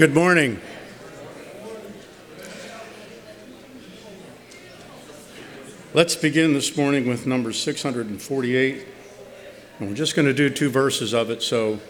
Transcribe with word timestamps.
Good 0.00 0.14
morning. 0.14 0.58
Let's 5.92 6.16
begin 6.16 6.54
this 6.54 6.74
morning 6.74 7.06
with 7.06 7.26
number 7.26 7.52
648. 7.52 8.86
And 9.78 9.88
we're 9.90 9.94
just 9.94 10.16
going 10.16 10.24
to 10.24 10.32
do 10.32 10.48
two 10.48 10.70
verses 10.70 11.12
of 11.12 11.28
it, 11.28 11.42
so 11.42 11.80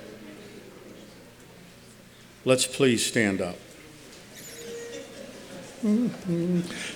let's 2.44 2.66
please 2.66 3.06
stand 3.06 3.40
up. 3.40 3.54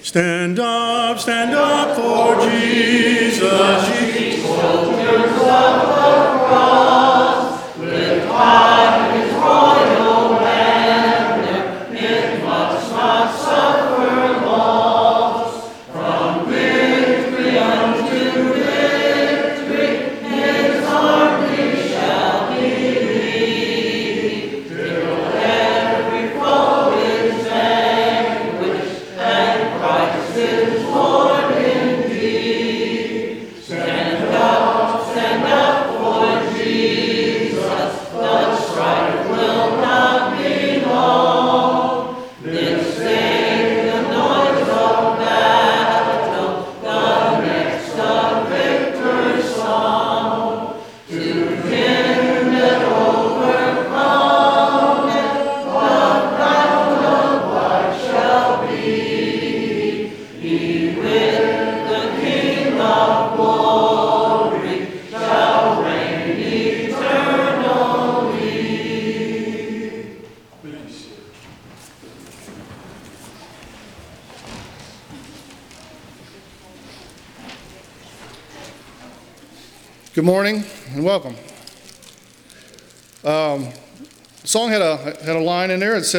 Stand 0.02 0.58
up, 0.58 1.20
stand 1.20 1.54
up 1.54 1.96
for 1.96 2.50
Jesus. 2.50 3.40
Good 5.04 5.30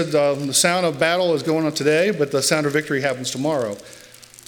said, 0.04 0.14
uh, 0.14 0.34
The 0.34 0.54
sound 0.54 0.86
of 0.86 1.00
battle 1.00 1.34
is 1.36 1.42
going 1.42 1.66
on 1.66 1.72
today, 1.72 2.12
but 2.12 2.30
the 2.30 2.42
sound 2.42 2.66
of 2.66 2.74
victory 2.74 3.00
happens 3.00 3.32
tomorrow. 3.32 3.78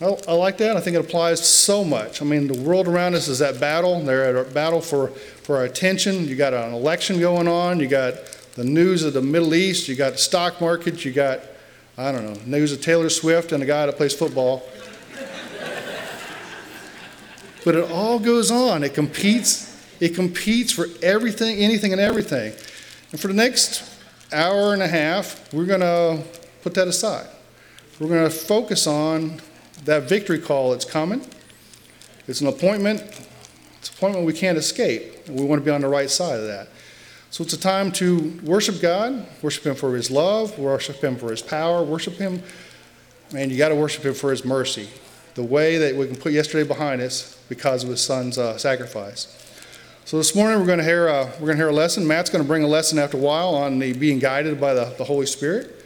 I, 0.02 0.17
I 0.28 0.34
like 0.34 0.58
that. 0.58 0.76
I 0.76 0.81
think 0.81 0.98
it 0.98 1.00
applies 1.00 1.48
so 1.48 1.86
much. 1.86 2.22
I 2.22 2.26
mean, 2.26 2.48
the 2.48 2.62
world 2.62 2.86
around 2.86 3.16
us 3.16 3.30
is 3.30 3.42
at 3.42 3.58
battle. 3.58 3.98
They're 4.02 4.38
at 4.38 4.48
a 4.48 4.52
battle 4.52 4.81
for, 4.81 5.08
for 5.08 5.56
our 5.56 5.64
attention. 5.64 6.28
You 6.28 6.36
got 6.36 6.54
an 6.54 6.73
election 6.73 7.22
going 7.22 7.48
on. 7.48 7.80
You 7.80 7.88
got 7.88 8.16
the 8.55 8.66
news 8.66 9.04
of 9.04 9.14
the 9.14 9.21
Middle 9.21 9.55
East. 9.55 9.88
You 9.88 9.95
got 9.95 10.14
the 10.14 10.17
stock 10.17 10.60
market. 10.60 11.05
You 11.05 11.14
got, 11.14 11.39
I 11.98 12.11
don't 12.11 12.26
know, 12.26 12.42
news 12.45 12.73
of 12.73 12.82
Taylor 12.82 13.10
Swift 13.10 13.54
and 13.54 13.64
a 13.64 13.66
guy 13.66 13.86
that 13.86 13.95
plays 13.95 14.14
football. 14.14 14.67
But 17.66 17.76
it 17.76 17.92
all 17.92 18.17
goes 18.17 18.50
on. 18.50 18.83
It 18.83 18.94
competes. 18.94 19.76
It 20.00 20.16
competes 20.16 20.71
for 20.71 20.88
everything, 21.02 21.58
anything, 21.58 21.92
and 21.92 22.00
everything. 22.00 22.54
And 23.11 23.20
for 23.20 23.27
the 23.27 23.33
next 23.33 23.96
hour 24.33 24.73
and 24.73 24.82
a 24.82 24.88
half, 24.88 25.54
we're 25.54 25.65
going 25.65 25.82
to 25.82 26.23
put 26.61 26.73
that 26.76 26.88
aside. 26.88 27.27
We're 27.99 28.10
going 28.10 28.30
to 28.30 28.36
focus 28.36 28.88
on 28.88 29.42
that 29.86 30.04
victory 30.04 30.39
call 30.39 30.71
that's 30.71 30.86
coming. 30.86 31.26
It's 32.27 32.42
an 32.42 32.48
appointment. 32.48 33.02
It's 33.80 33.89
an 33.89 33.95
appointment 33.98 34.26
we 34.26 34.33
can't 34.33 34.58
escape. 34.58 35.27
We 35.30 35.45
want 35.45 35.61
to 35.61 35.65
be 35.65 35.71
on 35.71 35.82
the 35.82 35.88
right 35.88 36.10
side 36.10 36.39
of 36.39 36.48
that. 36.48 36.67
So 37.30 37.43
it's 37.43 37.54
a 37.54 37.60
time 37.60 37.92
to 37.93 38.39
worship 38.43 38.82
God, 38.82 39.26
worship 39.42 39.65
Him 39.65 39.76
for 39.76 39.95
His 39.95 40.10
love, 40.10 40.58
worship 40.58 41.04
Him 41.04 41.17
for 41.17 41.32
His 41.32 41.42
power, 41.42 41.83
worship 41.83 42.15
Him, 42.15 42.42
and 43.36 43.52
you 43.52 43.58
got 43.58 43.70
to 43.70 43.76
worship 43.76 44.05
Him 44.05 44.14
for 44.14 44.32
His 44.32 44.45
mercy. 44.45 44.89
The 45.36 45.44
way 45.44 45.77
that 45.77 45.95
we 45.95 46.08
can 46.08 46.15
put 46.15 46.32
yesterday 46.32 46.67
behind 46.67 47.02
us 47.02 47.38
because 47.48 47.83
of 47.83 47.89
his 47.89 48.02
son's 48.02 48.38
uh, 48.38 48.58
sacrifice. 48.58 49.46
So 50.08 50.16
this 50.16 50.34
morning 50.34 50.58
we're 50.58 50.66
going 50.66 50.78
to 50.78 50.86
hear 50.86 51.10
uh, 51.10 51.26
we're 51.34 51.48
going 51.48 51.58
to 51.58 51.64
hear 51.64 51.68
a 51.68 51.73
lesson. 51.73 52.08
Matt's 52.08 52.30
going 52.30 52.42
to 52.42 52.48
bring 52.48 52.64
a 52.64 52.68
lesson 52.68 52.98
after 52.98 53.18
a 53.18 53.20
while 53.20 53.54
on 53.54 53.78
the 53.78 53.92
being 53.92 54.20
guided 54.20 54.58
by 54.58 54.73
the, 54.73 54.86
the 54.98 55.04
Holy 55.04 55.26
Spirit. 55.26 55.84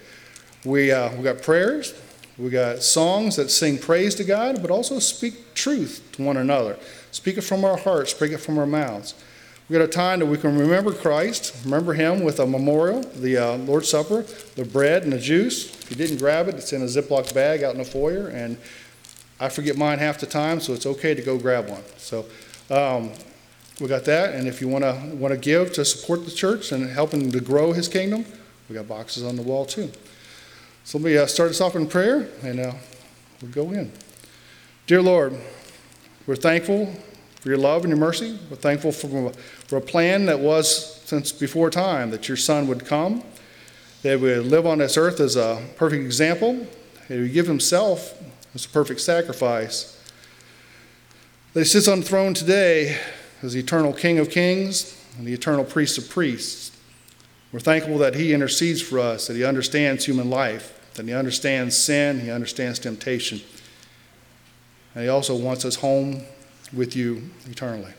We 0.64 0.92
uh, 0.92 1.12
we 1.16 1.24
got 1.24 1.42
prayers, 1.42 1.96
we 2.38 2.52
got 2.52 2.84
songs 2.84 3.38
that 3.38 3.50
sing 3.50 3.80
praise 3.80 4.14
to 4.14 4.24
God, 4.24 4.62
but 4.62 4.70
also 4.70 5.00
speak 5.00 5.56
truth 5.56 6.08
to 6.12 6.22
one 6.22 6.38
another. 6.38 6.78
Speak 7.10 7.40
it 7.40 7.42
from 7.42 7.66
our 7.66 7.78
hearts, 7.78 8.12
speak 8.12 8.32
it 8.32 8.38
from 8.38 8.60
our 8.60 8.68
mouths. 8.68 9.16
We 9.68 9.74
got 9.76 9.86
a 9.86 9.88
time 9.88 10.20
that 10.20 10.28
we 10.28 10.38
can 10.38 10.56
remember 10.56 10.94
Christ, 10.94 11.56
remember 11.64 11.96
Him 11.96 12.24
with 12.24 12.40
a 12.40 12.46
memorial, 12.46 13.02
the 13.02 13.38
uh, 13.38 13.58
Lord's 13.58 13.90
Supper, 13.90 14.22
the 14.56 14.66
bread 14.66 15.02
and 15.02 15.14
the 15.14 15.20
juice. 15.20 15.74
If 15.82 15.90
you 15.90 15.98
didn't 15.98 16.20
grab 16.20 16.48
it, 16.48 16.54
it's 16.54 16.74
in 16.74 16.84
a 16.84 16.86
Ziploc 16.86 17.34
bag 17.34 17.64
out 17.64 17.72
in 17.72 17.80
the 17.80 17.86
foyer, 17.86 18.28
and 18.28 18.58
I 19.40 19.50
forget 19.50 19.78
mine 19.78 19.98
half 19.98 20.20
the 20.20 20.28
time, 20.28 20.60
so 20.60 20.74
it's 20.74 20.86
okay 20.86 21.16
to 21.16 21.24
go 21.24 21.40
grab 21.40 21.70
one. 21.70 21.82
So 21.98 22.28
um, 22.70 23.14
we 23.82 23.88
got 23.88 24.06
that, 24.06 24.36
and 24.36 24.48
if 24.48 24.62
you 24.62 24.68
want 24.68 24.84
to 24.84 24.94
want 25.16 25.34
to 25.34 25.40
give 25.40 25.74
to 25.74 25.84
support 25.84 26.24
the 26.24 26.32
church 26.32 26.72
and 26.72 26.88
helping 26.88 27.32
to 27.32 27.42
grow 27.42 27.74
His 27.74 27.88
kingdom, 27.88 28.26
we 28.70 28.76
got 28.76 28.88
boxes 28.88 29.24
on 29.24 29.36
the 29.36 29.42
wall 29.42 29.66
too. 29.66 29.92
So 30.84 31.00
let 31.00 31.06
me 31.06 31.18
uh, 31.18 31.26
start 31.26 31.50
us 31.50 31.62
off 31.62 31.76
in 31.76 31.88
prayer, 31.88 32.30
and 32.44 32.60
uh, 32.60 32.74
we'll 33.42 33.52
go 33.52 33.72
in. 33.72 33.92
Dear 34.86 35.02
Lord, 35.02 35.36
we're 36.28 36.36
thankful 36.36 36.94
for 37.40 37.50
your 37.50 37.58
love 37.58 37.84
and 37.84 37.90
your 37.90 37.98
mercy. 37.98 38.38
We're 38.52 38.58
thankful 38.58 38.92
for, 38.92 39.32
for 39.68 39.78
a 39.78 39.82
plan 39.82 40.28
that 40.28 40.40
was 40.40 41.02
since 41.06 41.32
before 41.32 41.72
time 41.72 42.12
that 42.12 42.28
your 42.28 42.38
Son 42.38 42.68
would 42.68 42.86
come, 42.86 43.24
that 44.04 44.20
would 44.20 44.46
live 44.46 44.68
on 44.68 44.78
this 44.78 44.96
earth 44.96 45.20
as 45.20 45.36
a 45.36 45.60
perfect 45.76 46.04
example, 46.04 46.68
that 47.08 47.16
he 47.16 47.22
would 47.22 47.34
give 47.34 47.48
himself 47.48 48.22
as 48.54 48.66
a 48.66 48.70
perfect 48.70 49.02
sacrifice. 49.02 49.98
That 51.54 51.62
he 51.62 51.66
sits 51.66 51.88
on 51.88 52.02
the 52.02 52.06
throne 52.06 52.36
today 52.36 53.00
as 53.42 53.54
the 53.54 53.60
eternal 53.60 53.94
King 53.94 54.20
of 54.20 54.30
kings 54.30 54.98
and 55.18 55.26
the 55.26 55.34
eternal 55.34 55.64
priest 55.64 55.98
of 55.98 56.10
priests. 56.10 56.78
We're 57.52 57.60
thankful 57.60 57.98
that 57.98 58.16
he 58.16 58.34
intercedes 58.34 58.82
for 58.82 59.00
us, 59.00 59.28
that 59.28 59.36
he 59.36 59.44
understands 59.44 60.06
human 60.06 60.30
life, 60.30 60.80
that 60.94 61.06
he 61.06 61.14
understands 61.14 61.76
sin, 61.76 62.20
he 62.20 62.32
understands 62.32 62.80
temptation. 62.80 63.42
And 64.96 65.04
he 65.04 65.10
also 65.10 65.36
wants 65.36 65.66
us 65.66 65.76
home 65.76 66.24
with 66.74 66.96
you 66.96 67.30
eternally. 67.50 67.94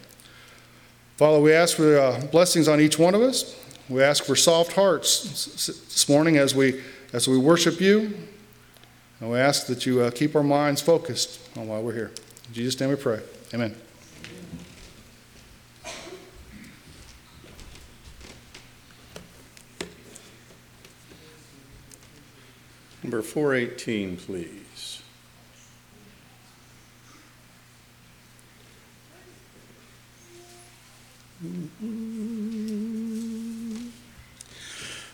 Father, 1.17 1.41
we 1.41 1.53
ask 1.53 1.77
for 1.77 1.99
uh, 1.99 2.21
blessings 2.33 2.69
on 2.69 2.81
each 2.81 2.99
one 2.99 3.15
of 3.15 3.21
us. 3.21 3.59
We 3.89 4.03
ask 4.03 4.25
for 4.25 4.37
soft 4.37 4.73
hearts 4.73 5.47
this 5.67 6.09
morning 6.09 6.39
as 6.39 6.55
we, 6.55 6.81
as 7.13 7.29
we 7.29 7.37
worship 7.37 7.81
you, 7.81 8.15
and 9.21 9.31
we 9.31 9.39
ask 9.39 9.67
that 9.67 9.85
you 9.87 10.01
uh, 10.01 10.11
keep 10.11 10.35
our 10.35 10.43
minds 10.43 10.81
focused 10.81 11.41
on 11.57 11.69
why 11.69 11.79
we're 11.79 11.93
here. 11.93 12.11
In 12.49 12.55
Jesus' 12.55 12.81
name 12.81 12.91
we 12.91 12.97
pray. 12.97 13.21
Amen. 13.53 13.82
Number 23.03 23.21
418, 23.21 24.17
please. 24.17 25.03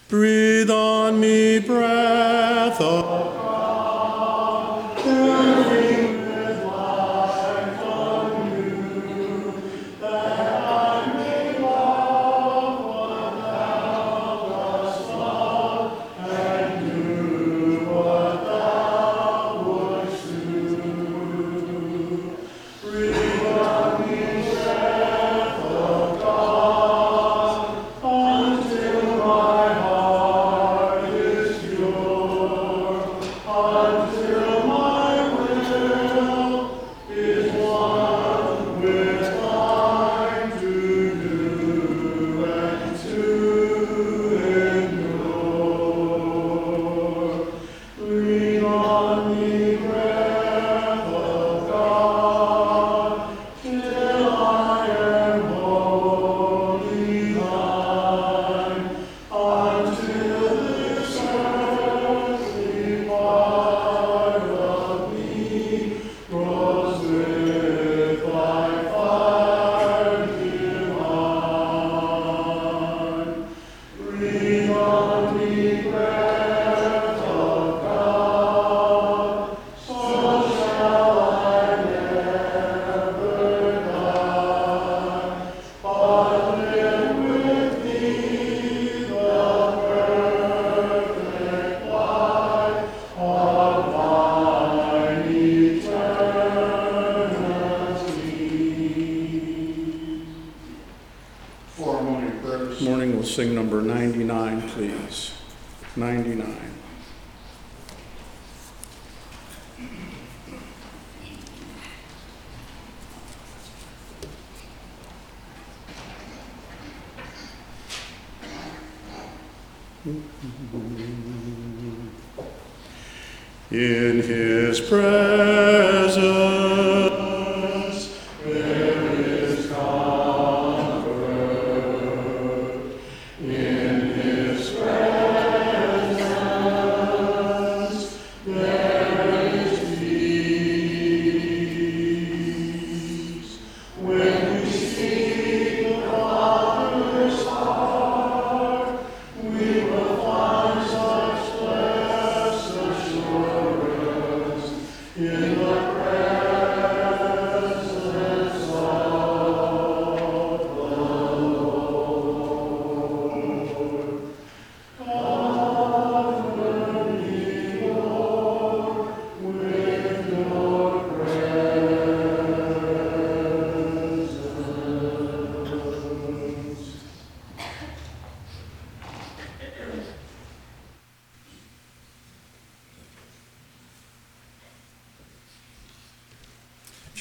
Breathe 0.09 0.71
on 0.71 1.21
me, 1.21 1.59
breath 1.61 1.98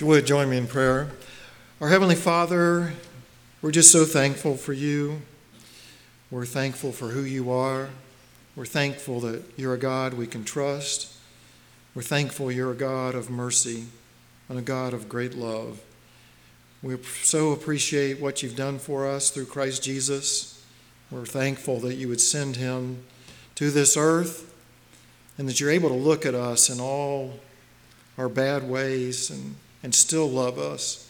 would 0.07 0.25
join 0.25 0.49
me 0.49 0.57
in 0.57 0.67
prayer. 0.67 1.09
Our 1.81 1.89
Heavenly 1.89 2.15
Father, 2.15 2.93
we're 3.61 3.71
just 3.71 3.91
so 3.91 4.05
thankful 4.05 4.55
for 4.55 4.71
you. 4.71 5.21
We're 6.31 6.45
thankful 6.45 6.93
for 6.93 7.09
who 7.09 7.23
you 7.23 7.51
are. 7.51 7.89
We're 8.55 8.65
thankful 8.65 9.19
that 9.19 9.43
you're 9.57 9.73
a 9.73 9.77
God 9.77 10.13
we 10.13 10.25
can 10.25 10.45
trust. 10.45 11.13
We're 11.93 12.03
thankful 12.03 12.49
you're 12.53 12.71
a 12.71 12.75
God 12.75 13.15
of 13.15 13.29
mercy 13.29 13.87
and 14.47 14.57
a 14.57 14.61
God 14.61 14.93
of 14.93 15.09
great 15.09 15.33
love. 15.33 15.81
We 16.81 16.95
so 17.21 17.51
appreciate 17.51 18.21
what 18.21 18.41
you've 18.41 18.55
done 18.55 18.79
for 18.79 19.05
us 19.05 19.29
through 19.29 19.47
Christ 19.47 19.83
Jesus. 19.83 20.65
We're 21.11 21.25
thankful 21.25 21.81
that 21.81 21.95
you 21.95 22.07
would 22.07 22.21
send 22.21 22.55
him 22.55 23.03
to 23.55 23.71
this 23.71 23.97
earth 23.97 24.55
and 25.37 25.49
that 25.49 25.59
you're 25.59 25.69
able 25.69 25.89
to 25.89 25.95
look 25.95 26.25
at 26.25 26.33
us 26.33 26.69
in 26.69 26.79
all 26.79 27.41
our 28.17 28.29
bad 28.29 28.69
ways 28.69 29.29
and, 29.29 29.55
and 29.87 29.95
still 29.95 30.29
love 30.29 30.59
us 30.59 31.09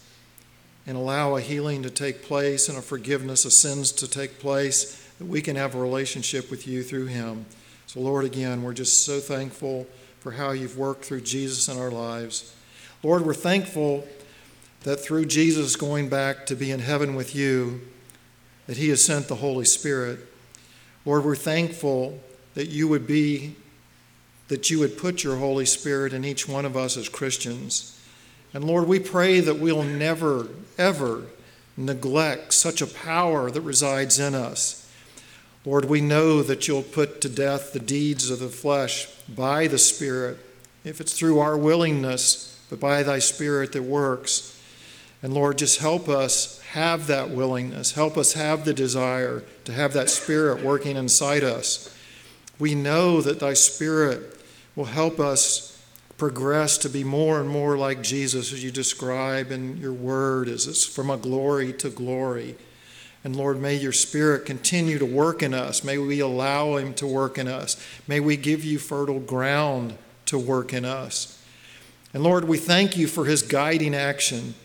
and 0.85 0.95
allow 0.95 1.35
a 1.35 1.41
healing 1.41 1.81
to 1.81 1.89
take 1.89 2.21
place 2.21 2.69
and 2.69 2.77
a 2.77 2.81
forgiveness 2.83 3.43
of 3.43 3.51
sins 3.51 3.91
to 3.91 4.07
take 4.07 4.37
place 4.37 5.03
that 5.17 5.25
we 5.25 5.41
can 5.41 5.55
have 5.55 5.73
a 5.73 5.79
relationship 5.79 6.51
with 6.51 6.67
you 6.67 6.83
through 6.83 7.07
him. 7.07 7.47
So, 7.87 8.01
Lord, 8.01 8.23
again, 8.23 8.61
we're 8.61 8.75
just 8.75 9.03
so 9.03 9.19
thankful 9.19 9.87
for 10.19 10.33
how 10.33 10.51
you've 10.51 10.77
worked 10.77 11.05
through 11.05 11.21
Jesus 11.21 11.67
in 11.67 11.79
our 11.79 11.89
lives. 11.89 12.55
Lord, 13.01 13.25
we're 13.25 13.33
thankful 13.33 14.07
that 14.83 14.97
through 14.97 15.25
Jesus 15.25 15.75
going 15.75 16.07
back 16.07 16.45
to 16.45 16.55
be 16.55 16.69
in 16.69 16.81
heaven 16.81 17.15
with 17.15 17.33
you, 17.33 17.81
that 18.67 18.77
he 18.77 18.89
has 18.89 19.03
sent 19.03 19.27
the 19.27 19.37
Holy 19.37 19.65
Spirit. 19.65 20.19
Lord, 21.03 21.25
we're 21.25 21.35
thankful 21.35 22.19
that 22.53 22.67
you 22.67 22.87
would 22.87 23.07
be 23.07 23.55
that 24.49 24.69
you 24.69 24.77
would 24.77 24.99
put 24.99 25.23
your 25.23 25.37
Holy 25.37 25.65
Spirit 25.65 26.13
in 26.13 26.23
each 26.23 26.47
one 26.47 26.63
of 26.63 26.77
us 26.77 26.95
as 26.95 27.09
Christians. 27.09 27.96
And 28.53 28.63
Lord, 28.63 28.87
we 28.87 28.99
pray 28.99 29.39
that 29.39 29.59
we'll 29.59 29.83
never, 29.83 30.47
ever 30.77 31.23
neglect 31.75 32.53
such 32.53 32.81
a 32.81 32.87
power 32.87 33.51
that 33.51 33.61
resides 33.61 34.19
in 34.19 34.33
us. 34.33 34.89
Lord, 35.65 35.85
we 35.85 36.01
know 36.01 36.41
that 36.41 36.67
you'll 36.67 36.81
put 36.81 37.19
to 37.21 37.29
death 37.29 37.73
the 37.73 37.79
deeds 37.79 38.29
of 38.29 38.39
the 38.39 38.47
flesh 38.47 39.07
by 39.27 39.67
the 39.67 39.77
Spirit, 39.77 40.37
if 40.83 41.01
it's 41.01 41.13
through 41.13 41.39
our 41.39 41.57
willingness, 41.57 42.59
but 42.69 42.79
by 42.79 43.03
thy 43.03 43.19
Spirit 43.19 43.73
that 43.73 43.83
works. 43.83 44.57
And 45.21 45.33
Lord, 45.33 45.57
just 45.57 45.79
help 45.79 46.07
us 46.07 46.61
have 46.71 47.07
that 47.07 47.31
willingness. 47.31 47.93
Help 47.93 48.17
us 48.17 48.33
have 48.33 48.65
the 48.65 48.73
desire 48.73 49.43
to 49.65 49.73
have 49.73 49.93
that 49.93 50.09
Spirit 50.09 50.63
working 50.63 50.95
inside 50.95 51.43
us. 51.43 51.93
We 52.59 52.73
know 52.73 53.21
that 53.21 53.39
thy 53.39 53.53
Spirit 53.53 54.39
will 54.75 54.85
help 54.85 55.19
us 55.19 55.76
progress 56.17 56.77
to 56.79 56.89
be 56.89 57.03
more 57.03 57.39
and 57.39 57.47
more 57.47 57.77
like 57.77 58.01
Jesus 58.01 58.51
as 58.51 58.63
you 58.63 58.71
describe 58.71 59.51
in 59.51 59.77
your 59.77 59.93
word 59.93 60.49
as 60.49 60.67
it's 60.67 60.83
from 60.83 61.09
a 61.09 61.17
glory 61.17 61.71
to 61.73 61.89
glory. 61.89 62.55
And 63.23 63.35
Lord, 63.35 63.59
may 63.59 63.75
your 63.75 63.93
Spirit 63.93 64.45
continue 64.45 64.97
to 64.99 65.05
work 65.05 65.43
in 65.43 65.53
us. 65.53 65.83
May 65.83 65.97
we 65.97 66.19
allow 66.19 66.77
him 66.77 66.93
to 66.95 67.07
work 67.07 67.37
in 67.37 67.47
us. 67.47 67.75
May 68.07 68.19
we 68.19 68.37
give 68.37 68.63
you 68.63 68.79
fertile 68.79 69.19
ground 69.19 69.97
to 70.27 70.39
work 70.39 70.73
in 70.73 70.85
us. 70.85 71.33
And 72.13 72.23
Lord, 72.23 72.45
we 72.45 72.57
thank 72.57 72.97
you 72.97 73.07
for 73.07 73.25
his 73.25 73.41
guiding 73.41 73.93
action. 73.93 74.55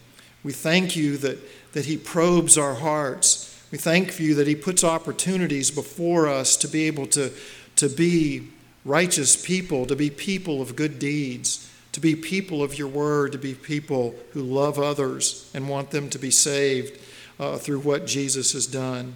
We 0.43 0.53
thank 0.53 0.97
you 0.97 1.17
that, 1.19 1.39
that 1.73 1.87
he 1.87 1.97
probes 1.97 2.57
our 2.57 2.75
hearts. 2.75 3.63
We 3.71 3.79
thank 3.79 4.19
you 4.21 4.35
that 4.37 4.47
he 4.47 4.55
puts 4.55 4.85
opportunities 4.85 5.71
before 5.71 6.29
us 6.29 6.57
to 6.59 6.69
be 6.69 6.87
able 6.87 7.07
to, 7.09 7.33
to 7.77 7.89
be 7.89 8.49
righteous 8.85 9.37
people, 9.37 9.87
to 9.87 9.97
be 9.97 10.11
people 10.11 10.61
of 10.61 10.77
good 10.77 10.99
deeds, 10.99 11.71
to 11.93 12.01
be 12.01 12.17
people 12.17 12.63
of 12.63 12.79
your 12.79 12.89
word, 12.89 13.33
to 13.33 13.39
be 13.39 13.55
people 13.55 14.15
who 14.33 14.43
love 14.43 14.79
others 14.79 15.51
and 15.55 15.69
want 15.69 15.91
them 15.91 16.09
to 16.11 16.19
be 16.19 16.31
saved 16.31 16.99
uh, 17.39 17.59
through 17.59 17.81
what 17.81 18.07
Jesus 18.07 18.53
has 18.53 18.67
done. 18.67 19.15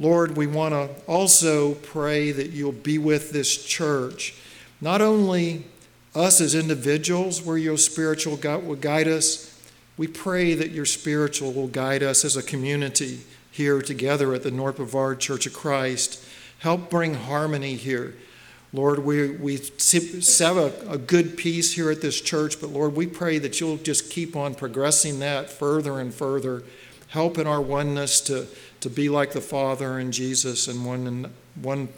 Lord, 0.00 0.36
we 0.36 0.46
want 0.46 0.72
to 0.72 0.88
also 1.06 1.74
pray 1.74 2.32
that 2.32 2.50
you'll 2.50 2.72
be 2.72 2.98
with 2.98 3.30
this 3.30 3.64
church, 3.64 4.34
not 4.80 5.00
only 5.00 5.64
us 6.14 6.40
as 6.40 6.54
individuals, 6.54 7.42
where 7.42 7.58
your 7.58 7.76
spiritual 7.76 8.36
God 8.36 8.66
will 8.66 8.76
guide 8.76 9.06
us. 9.06 9.48
We 9.96 10.06
pray 10.08 10.54
that 10.54 10.70
your 10.70 10.86
spiritual 10.86 11.52
will 11.52 11.68
guide 11.68 12.02
us 12.02 12.24
as 12.24 12.36
a 12.36 12.42
community 12.42 13.20
here 13.50 13.82
together 13.82 14.34
at 14.34 14.42
the 14.42 14.50
North 14.50 14.76
Brevard 14.76 15.20
Church 15.20 15.46
of 15.46 15.52
Christ. 15.52 16.24
Help 16.60 16.90
bring 16.90 17.14
harmony 17.14 17.76
here. 17.76 18.14
Lord, 18.72 19.00
we, 19.00 19.30
we 19.30 19.56
have 19.56 20.56
a, 20.56 20.72
a 20.88 20.98
good 20.98 21.36
peace 21.36 21.74
here 21.74 21.90
at 21.90 22.00
this 22.00 22.20
church, 22.20 22.60
but 22.60 22.70
Lord, 22.70 22.96
we 22.96 23.06
pray 23.06 23.38
that 23.38 23.60
you'll 23.60 23.76
just 23.76 24.10
keep 24.10 24.34
on 24.34 24.54
progressing 24.54 25.18
that 25.18 25.50
further 25.50 26.00
and 26.00 26.12
further. 26.14 26.62
helping 27.12 27.46
our 27.46 27.60
oneness 27.60 28.22
to, 28.22 28.46
to 28.80 28.88
be 28.88 29.08
like 29.10 29.32
the 29.32 29.40
Father 29.40 29.98
and 29.98 30.14
Jesus 30.14 30.66
and 30.66 30.84
one, 30.84 31.30
one, 31.60 31.88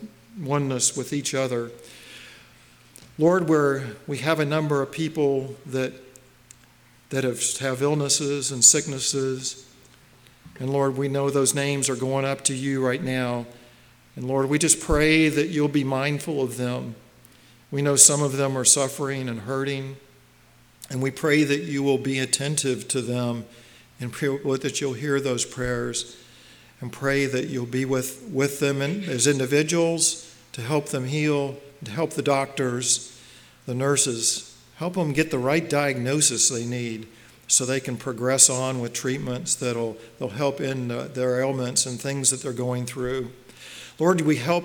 oneness 0.40 0.97
with 0.97 1.12
each 1.12 1.35
other. 1.35 1.71
Lord, 3.16 3.49
where 3.49 3.85
we 4.09 4.19
have 4.19 4.40
a 4.40 4.45
number 4.45 4.83
of 4.83 4.90
people 4.90 5.54
that, 5.66 5.93
that 7.11 7.23
have, 7.23 7.40
have 7.59 7.81
illnesses 7.81 8.50
and 8.50 8.64
sicknesses, 8.64 9.73
and 10.59 10.71
Lord, 10.71 10.97
we 10.97 11.07
know 11.07 11.31
those 11.31 11.54
names 11.54 11.88
are 11.88 11.97
going 11.97 12.25
up 12.25 12.43
to 12.45 12.54
you 12.54 12.85
right 12.85 13.02
now. 13.02 13.47
And 14.16 14.26
Lord, 14.26 14.49
we 14.49 14.59
just 14.59 14.80
pray 14.80 15.28
that 15.28 15.49
you'll 15.49 15.68
be 15.68 15.85
mindful 15.85 16.42
of 16.42 16.56
them. 16.56 16.94
We 17.71 17.83
know 17.83 17.97
some 17.97 18.23
of 18.23 18.37
them 18.37 18.56
are 18.56 18.64
suffering 18.64 19.28
and 19.28 19.40
hurting, 19.40 19.97
and 20.90 21.02
we 21.02 21.11
pray 21.11 21.42
that 21.42 21.62
you 21.62 21.83
will 21.83 21.99
be 21.99 22.18
attentive 22.18 22.87
to 22.88 23.02
them 23.02 23.47
and 24.00 24.12
pray 24.12 24.38
that 24.38 24.80
you'll 24.80 24.92
hear 24.92 25.21
those 25.21 25.44
prayers 25.44 26.16
and 26.80 26.92
pray 26.92 27.26
that 27.26 27.47
you'll 27.47 27.66
be 27.66 27.85
with, 27.85 28.23
with 28.30 28.61
them 28.61 28.83
as 28.83 29.26
individuals 29.26 30.35
to 30.52 30.61
help 30.61 30.90
them 30.90 31.06
heal, 31.06 31.56
to 31.85 31.90
help 31.90 32.11
the 32.11 32.23
doctors, 32.23 33.18
the 33.66 33.75
nurses, 33.75 34.56
help 34.76 34.94
them 34.94 35.12
get 35.12 35.30
the 35.30 35.38
right 35.38 35.68
diagnosis 35.68 36.49
they 36.49 36.66
need 36.66 37.06
so 37.47 37.64
they 37.64 37.80
can 37.80 37.97
progress 37.97 38.49
on 38.49 38.80
with 38.80 38.92
treatments 38.92 39.54
that'll, 39.54 39.97
that'll 40.18 40.35
help 40.35 40.61
in 40.61 40.90
uh, 40.90 41.09
their 41.12 41.40
ailments 41.40 41.87
and 41.87 42.00
things 42.00 42.30
that 42.30 42.42
they're 42.42 42.52
going 42.52 42.87
through. 42.87 43.30
Lord, 43.99 44.23
we 44.23 44.37
help 44.37 44.65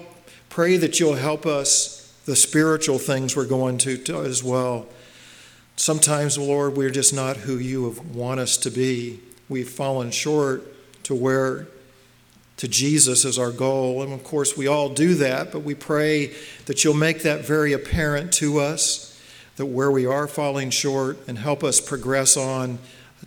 pray 0.50 0.78
that 0.78 1.00
you'll 1.00 1.16
help 1.16 1.46
us 1.46 2.12
the 2.26 2.36
spiritual 2.36 2.98
things 2.98 3.36
we're 3.36 3.46
going 3.46 3.78
to, 3.80 3.98
to 3.98 4.22
as 4.22 4.44
well. 4.44 4.88
Sometimes, 5.76 6.38
Lord, 6.38 6.76
we're 6.76 6.90
just 6.90 7.14
not 7.14 7.38
who 7.38 7.58
you 7.58 7.96
want 8.14 8.40
us 8.40 8.58
to 8.58 8.72
be. 8.72 9.20
We've 9.48 9.70
fallen 9.70 10.12
short 10.12 10.64
to 11.04 11.16
where 11.16 11.68
to 12.58 12.68
Jesus 12.68 13.24
is 13.24 13.40
our 13.40 13.52
goal. 13.52 14.04
And 14.04 14.12
of 14.12 14.24
course, 14.24 14.58
we 14.58 14.68
all 14.68 14.90
do 14.90 15.14
that, 15.16 15.52
but 15.52 15.60
we 15.60 15.76
pray 15.76 16.34
that 16.66 16.84
you'll 16.84 16.94
make 16.94 17.24
that 17.24 17.46
very 17.46 17.72
apparent 17.72 18.34
to 18.34 18.60
us, 18.60 19.18
that 19.56 19.68
where 19.68 19.92
we 19.92 20.06
are 20.06 20.28
falling 20.28 20.70
short, 20.70 21.18
and 21.28 21.38
help 21.38 21.64
us 21.64 21.80
progress 21.80 22.36
on 22.36 22.80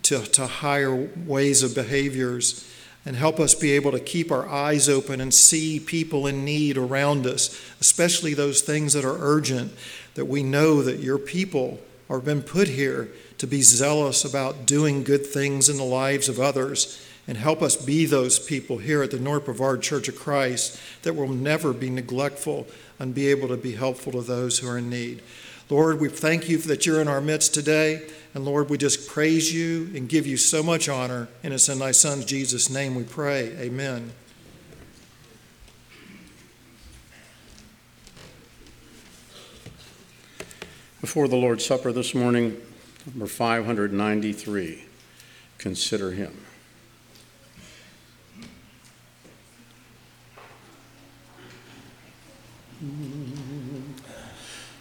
to, 0.03 0.21
to 0.23 0.47
higher 0.47 1.09
ways 1.27 1.63
of 1.63 1.75
behaviors, 1.75 2.69
and 3.05 3.17
help 3.17 3.41
us 3.41 3.55
be 3.55 3.73
able 3.73 3.91
to 3.93 4.01
keep 4.01 4.31
our 4.31 4.49
eyes 4.49 4.89
open 4.89 5.21
and 5.21 5.35
see 5.35 5.81
people 5.81 6.27
in 6.27 6.45
need 6.45 6.79
around 6.79 7.27
us, 7.27 7.61
especially 7.81 8.35
those 8.35 8.61
things 8.61 8.93
that 8.93 9.05
are 9.05 9.17
urgent, 9.19 9.73
that 10.15 10.27
we 10.27 10.43
know 10.43 10.83
that 10.83 11.01
your 11.01 11.19
people 11.19 11.81
are 12.09 12.21
been 12.21 12.43
put 12.43 12.69
here 12.69 13.09
to 13.39 13.47
be 13.47 13.63
zealous 13.63 14.25
about 14.25 14.67
doing 14.67 15.03
good 15.03 15.27
things 15.27 15.69
in 15.69 15.79
the 15.79 15.83
lives 15.83 16.29
of 16.29 16.39
others 16.39 17.05
and 17.27 17.37
help 17.37 17.63
us 17.63 17.77
be 17.77 18.05
those 18.05 18.39
people 18.39 18.79
here 18.79 19.03
at 19.03 19.11
the 19.11 19.19
North 19.19 19.45
Brevard 19.45 19.83
Church 19.83 20.09
of 20.09 20.17
Christ 20.17 20.79
that 21.03 21.15
will 21.15 21.29
never 21.29 21.73
be 21.73 21.89
neglectful 21.89 22.67
and 22.99 23.15
be 23.15 23.29
able 23.29 23.49
to 23.49 23.57
be 23.57 23.73
helpful 23.73 24.13
to 24.13 24.23
those 24.23 24.59
who 24.59 24.69
are 24.69 24.79
in 24.79 24.91
need. 24.91 25.23
Lord, 25.73 26.01
we 26.01 26.11
thank 26.11 26.51
you 26.51 26.59
that 26.59 26.85
you're 26.85 27.01
in 27.01 27.09
our 27.09 27.23
midst 27.23 27.55
today. 27.55 28.07
And 28.35 28.45
Lord, 28.45 28.69
we 28.69 28.77
just 28.77 29.09
praise 29.09 29.55
you 29.55 29.91
and 29.95 30.07
give 30.07 30.27
you 30.27 30.37
so 30.37 30.63
much 30.63 30.87
honor. 30.87 31.29
And 31.43 31.55
it's 31.55 31.67
in 31.67 31.79
thy 31.79 31.93
Son, 31.93 32.21
Jesus' 32.27 32.69
name, 32.69 32.95
we 32.95 33.05
pray. 33.05 33.57
Amen. 33.57 34.13
Before 41.01 41.27
the 41.27 41.37
Lord's 41.37 41.65
Supper 41.65 41.91
this 41.91 42.15
morning, 42.15 42.61
number 43.07 43.27
593, 43.27 44.85
consider 45.57 46.11
him. 46.11 46.37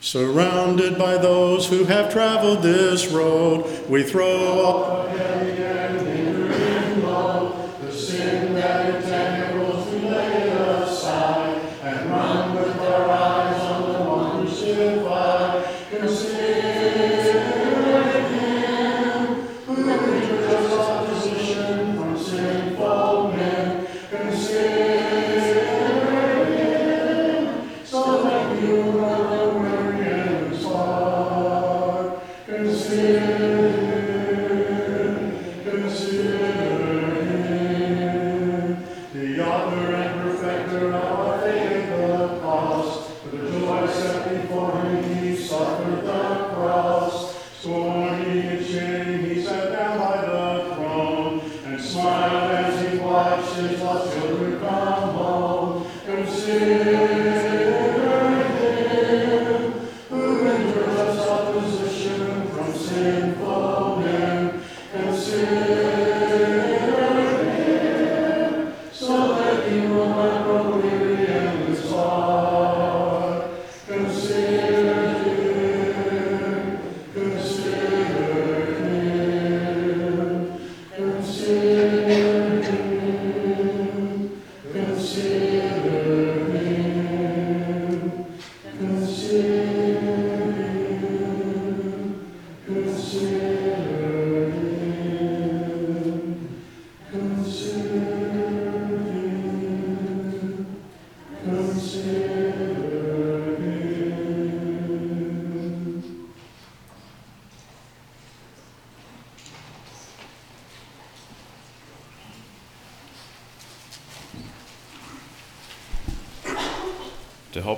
Surrounded 0.02 0.98
by 0.98 1.16
those 1.16 1.70
who 1.70 1.84
have 1.84 2.12
traveled 2.12 2.64
this 2.64 3.08
road, 3.12 3.88
we 3.88 4.02
throw 4.02 4.60
all 4.60 5.08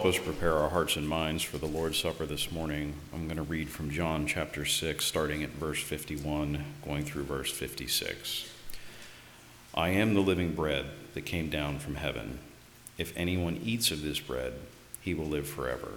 help 0.03 0.15
us 0.15 0.21
prepare 0.21 0.57
our 0.57 0.67
hearts 0.67 0.97
and 0.97 1.07
minds 1.07 1.41
for 1.41 1.57
the 1.57 1.65
Lord's 1.65 1.97
Supper 1.97 2.25
this 2.25 2.51
morning, 2.51 2.93
I'm 3.13 3.23
going 3.23 3.37
to 3.37 3.41
read 3.41 3.69
from 3.69 3.89
John 3.89 4.27
chapter 4.27 4.65
6, 4.65 5.05
starting 5.05 5.43
at 5.43 5.51
verse 5.51 5.81
51, 5.81 6.61
going 6.83 7.05
through 7.05 7.23
verse 7.23 7.49
56. 7.49 8.49
I 9.73 9.91
am 9.91 10.13
the 10.13 10.19
living 10.19 10.55
bread 10.55 10.87
that 11.13 11.21
came 11.21 11.49
down 11.49 11.79
from 11.79 11.95
heaven. 11.95 12.39
If 12.97 13.15
anyone 13.15 13.61
eats 13.63 13.91
of 13.91 14.01
this 14.01 14.19
bread, 14.19 14.55
he 14.99 15.13
will 15.13 15.27
live 15.27 15.47
forever. 15.47 15.93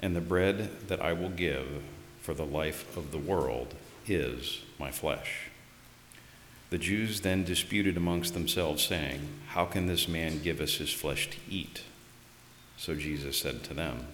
And 0.00 0.16
the 0.16 0.22
bread 0.22 0.88
that 0.88 1.02
I 1.02 1.12
will 1.12 1.28
give 1.28 1.82
for 2.22 2.32
the 2.32 2.46
life 2.46 2.96
of 2.96 3.12
the 3.12 3.18
world 3.18 3.74
is 4.06 4.62
my 4.78 4.90
flesh. 4.90 5.50
The 6.70 6.78
Jews 6.78 7.20
then 7.20 7.44
disputed 7.44 7.98
amongst 7.98 8.32
themselves, 8.32 8.82
saying, 8.82 9.28
How 9.48 9.66
can 9.66 9.88
this 9.88 10.08
man 10.08 10.40
give 10.42 10.58
us 10.58 10.76
his 10.76 10.90
flesh 10.90 11.28
to 11.28 11.36
eat? 11.50 11.82
So 12.78 12.94
Jesus 12.94 13.38
said 13.38 13.64
to 13.64 13.74
them, 13.74 14.06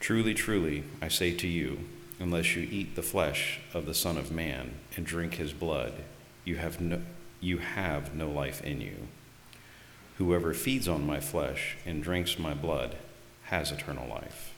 Truly, 0.00 0.34
truly, 0.34 0.82
I 1.00 1.08
say 1.08 1.32
to 1.36 1.46
you, 1.46 1.78
unless 2.18 2.56
you 2.56 2.68
eat 2.70 2.96
the 2.96 3.02
flesh 3.02 3.60
of 3.72 3.86
the 3.86 3.94
Son 3.94 4.18
of 4.18 4.32
Man 4.32 4.74
and 4.96 5.06
drink 5.06 5.34
his 5.34 5.52
blood, 5.52 5.94
you 6.44 6.56
have 6.56 6.80
no, 6.80 7.00
you 7.40 7.58
have 7.58 8.14
no 8.14 8.28
life 8.28 8.62
in 8.62 8.80
you. 8.80 9.06
Whoever 10.18 10.52
feeds 10.52 10.88
on 10.88 11.06
my 11.06 11.20
flesh 11.20 11.76
and 11.86 12.02
drinks 12.02 12.38
my 12.38 12.54
blood 12.54 12.96
has 13.44 13.70
eternal 13.70 14.08
life, 14.08 14.52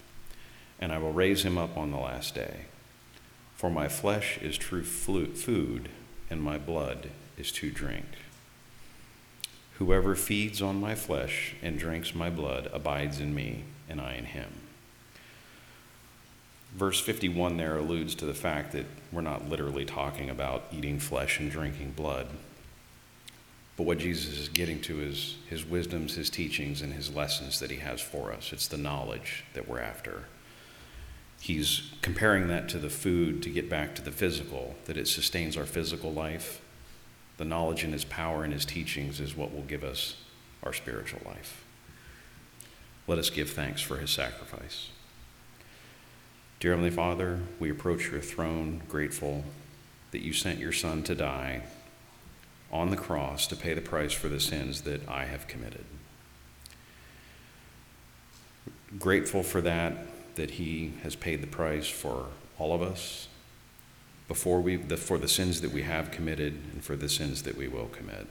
and 0.81 0.91
I 0.91 0.99
will 0.99 1.13
raise 1.13 1.45
him 1.45 1.59
up 1.59 1.77
on 1.77 1.91
the 1.91 1.99
last 1.99 2.35
day. 2.35 2.63
For 3.55 3.71
my 3.71 3.89
flesh 3.89 4.39
is 4.39 4.57
true 4.57 4.85
food, 4.85 5.91
and 6.31 6.43
my 6.43 6.57
blood 6.57 7.11
is 7.37 7.53
to 7.53 7.71
drink. 7.71 8.07
Whoever 9.79 10.15
feeds 10.15 10.63
on 10.63 10.81
my 10.81 10.95
flesh 10.95 11.55
and 11.63 11.79
drinks 11.79 12.15
my 12.15 12.31
blood 12.31 12.71
abides 12.73 13.21
in 13.21 13.35
me, 13.35 13.65
and 13.89 14.01
I 14.01 14.15
in 14.15 14.27
him. 14.27 14.51
Verse 16.75 17.01
51 17.01 17.59
there 17.59 17.77
alludes 17.77 18.15
to 18.17 18.25
the 18.27 18.35
fact 18.35 18.73
that 18.73 18.87
we're 19.11 19.21
not 19.21 19.49
literally 19.49 19.85
talking 19.85 20.31
about 20.31 20.65
eating 20.73 20.99
flesh 20.99 21.39
and 21.39 21.51
drinking 21.51 21.93
blood. 21.93 22.29
But 23.77 23.85
what 23.85 23.99
Jesus 23.99 24.39
is 24.39 24.49
getting 24.49 24.81
to 24.83 25.01
is 25.01 25.37
his 25.49 25.65
wisdoms, 25.65 26.15
his 26.15 26.31
teachings, 26.31 26.83
and 26.83 26.93
his 26.93 27.15
lessons 27.15 27.59
that 27.61 27.71
he 27.71 27.79
has 27.79 28.01
for 28.01 28.33
us. 28.33 28.53
It's 28.53 28.69
the 28.69 28.77
knowledge 28.77 29.45
that 29.55 29.69
we're 29.69 29.81
after. 29.81 30.25
He's 31.41 31.91
comparing 32.03 32.49
that 32.49 32.69
to 32.71 32.79
the 32.79 32.91
food 32.91 33.43
to 33.43 33.51
get 33.51 33.69
back 33.69 33.95
to 33.97 34.03
the 34.03 34.13
physical, 34.13 34.77
that 34.85 34.97
it 34.97 35.09
sustains 35.09 35.57
our 35.57 35.67
physical 35.67 36.13
life. 36.13 36.61
The 37.43 37.49
knowledge 37.49 37.83
in 37.83 37.91
his 37.91 38.05
power 38.05 38.45
and 38.45 38.53
his 38.53 38.65
teachings 38.65 39.19
is 39.19 39.37
what 39.37 39.53
will 39.53 39.65
give 39.65 39.83
us 39.83 40.15
our 40.63 40.73
spiritual 40.73 41.23
life. 41.27 41.65
Let 43.09 43.19
us 43.19 43.31
give 43.31 43.51
thanks 43.51 43.83
for 43.83 43.97
his 43.97 44.11
sacrifice. 44.11 44.91
Dear 46.61 46.71
Heavenly 46.71 46.93
Father, 46.93 47.41
we 47.59 47.69
approach 47.69 48.13
your 48.13 48.21
throne 48.21 48.83
grateful 48.89 49.43
that 50.13 50.23
you 50.23 50.33
sent 50.33 50.61
your 50.61 50.71
Son 50.71 51.03
to 51.03 51.17
die 51.17 51.63
on 52.71 52.91
the 52.91 52.97
cross 52.97 53.49
to 53.49 53.57
pay 53.57 53.75
the 53.75 53.81
price 53.81 54.13
for 54.13 54.29
the 54.29 54.39
sins 54.39 54.83
that 54.83 55.09
I 55.09 55.25
have 55.25 55.49
committed. 55.49 55.85
Grateful 59.01 59.43
for 59.43 59.61
that, 59.63 60.37
that 60.37 60.53
he 60.53 60.93
has 61.03 61.17
paid 61.17 61.43
the 61.43 61.49
price 61.49 61.89
for 61.89 62.29
all 62.57 62.73
of 62.73 62.83
us 62.83 63.27
before 64.29 64.61
we, 64.61 64.77
the, 64.77 64.97
for 64.97 65.19
the 65.19 65.29
sins 65.29 65.61
that 65.61 65.71
we 65.73 65.83
have 65.83 66.11
committed 66.11 66.55
and 66.73 66.83
for 66.85 66.97
the 66.97 67.09
sins 67.09 67.43
that 67.43 67.57
we 67.57 67.69
will 67.69 67.89
commit. 67.89 68.27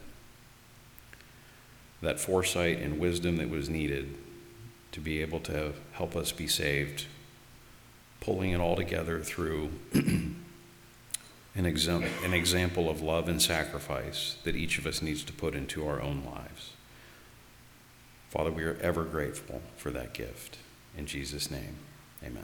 that 2.01 2.19
foresight 2.19 2.79
and 2.79 2.99
wisdom 2.99 3.37
that 3.37 3.49
was 3.49 3.69
needed 3.69 4.15
to 4.91 4.99
be 4.99 5.21
able 5.21 5.39
to 5.39 5.73
help 5.93 6.15
us 6.15 6.31
be 6.31 6.47
saved, 6.47 7.05
pulling 8.19 8.51
it 8.51 8.59
all 8.59 8.75
together 8.75 9.21
through 9.21 9.69
an, 9.93 10.35
exam- 11.55 12.03
an 12.23 12.33
example 12.33 12.89
of 12.89 13.01
love 13.01 13.29
and 13.29 13.41
sacrifice 13.41 14.37
that 14.43 14.55
each 14.55 14.77
of 14.77 14.85
us 14.87 15.01
needs 15.01 15.23
to 15.23 15.33
put 15.33 15.55
into 15.55 15.87
our 15.87 16.01
own 16.01 16.23
lives. 16.25 16.73
Father, 18.29 18.51
we 18.51 18.63
are 18.63 18.77
ever 18.81 19.03
grateful 19.03 19.61
for 19.77 19.91
that 19.91 20.13
gift. 20.13 20.57
In 20.97 21.05
Jesus' 21.05 21.51
name, 21.51 21.75
amen. 22.23 22.43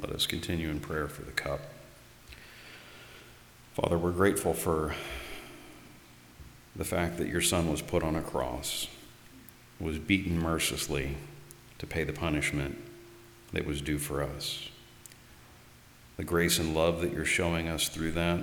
Let 0.00 0.07
us 0.18 0.26
continue 0.26 0.68
in 0.68 0.80
prayer 0.80 1.06
for 1.06 1.22
the 1.22 1.30
cup. 1.30 1.60
Father, 3.74 3.96
we're 3.96 4.10
grateful 4.10 4.52
for 4.52 4.96
the 6.74 6.84
fact 6.84 7.18
that 7.18 7.28
your 7.28 7.40
son 7.40 7.70
was 7.70 7.82
put 7.82 8.02
on 8.02 8.16
a 8.16 8.20
cross, 8.20 8.88
was 9.78 9.96
beaten 9.96 10.36
mercilessly 10.36 11.14
to 11.78 11.86
pay 11.86 12.02
the 12.02 12.12
punishment 12.12 12.76
that 13.52 13.64
was 13.64 13.80
due 13.80 13.96
for 13.96 14.20
us. 14.20 14.70
The 16.16 16.24
grace 16.24 16.58
and 16.58 16.74
love 16.74 17.00
that 17.02 17.12
you're 17.12 17.24
showing 17.24 17.68
us 17.68 17.88
through 17.88 18.10
that, 18.12 18.40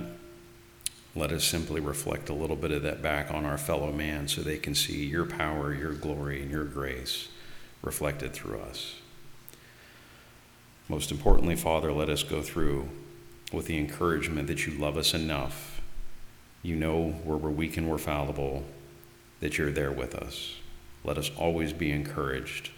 let 1.14 1.30
us 1.30 1.44
simply 1.44 1.82
reflect 1.82 2.30
a 2.30 2.34
little 2.34 2.56
bit 2.56 2.70
of 2.70 2.84
that 2.84 3.02
back 3.02 3.30
on 3.30 3.44
our 3.44 3.58
fellow 3.58 3.92
man 3.92 4.28
so 4.28 4.40
they 4.40 4.56
can 4.56 4.74
see 4.74 5.04
your 5.04 5.26
power, 5.26 5.74
your 5.74 5.92
glory, 5.92 6.40
and 6.40 6.50
your 6.50 6.64
grace 6.64 7.28
reflected 7.82 8.32
through 8.32 8.60
us. 8.60 8.94
Most 10.88 11.10
importantly, 11.10 11.56
Father, 11.56 11.92
let 11.92 12.08
us 12.08 12.22
go 12.22 12.42
through 12.42 12.88
with 13.52 13.66
the 13.66 13.78
encouragement 13.78 14.46
that 14.48 14.66
you 14.66 14.78
love 14.78 14.96
us 14.96 15.14
enough. 15.14 15.80
You 16.62 16.76
know 16.76 17.10
where 17.24 17.36
we're 17.36 17.50
weak 17.50 17.76
and 17.76 17.88
we're 17.88 17.98
fallible, 17.98 18.64
that 19.40 19.58
you're 19.58 19.72
there 19.72 19.92
with 19.92 20.14
us. 20.14 20.56
Let 21.04 21.18
us 21.18 21.30
always 21.36 21.72
be 21.72 21.90
encouraged 21.90 22.70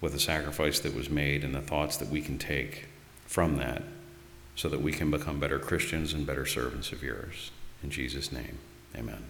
with 0.00 0.12
the 0.12 0.20
sacrifice 0.20 0.80
that 0.80 0.94
was 0.94 1.10
made 1.10 1.44
and 1.44 1.54
the 1.54 1.60
thoughts 1.60 1.96
that 1.96 2.08
we 2.08 2.20
can 2.20 2.38
take 2.38 2.86
from 3.26 3.56
that 3.56 3.82
so 4.54 4.68
that 4.68 4.82
we 4.82 4.92
can 4.92 5.10
become 5.10 5.38
better 5.38 5.58
Christians 5.58 6.12
and 6.12 6.26
better 6.26 6.46
servants 6.46 6.92
of 6.92 7.02
yours. 7.02 7.50
In 7.82 7.90
Jesus' 7.90 8.32
name, 8.32 8.58
amen. 8.96 9.24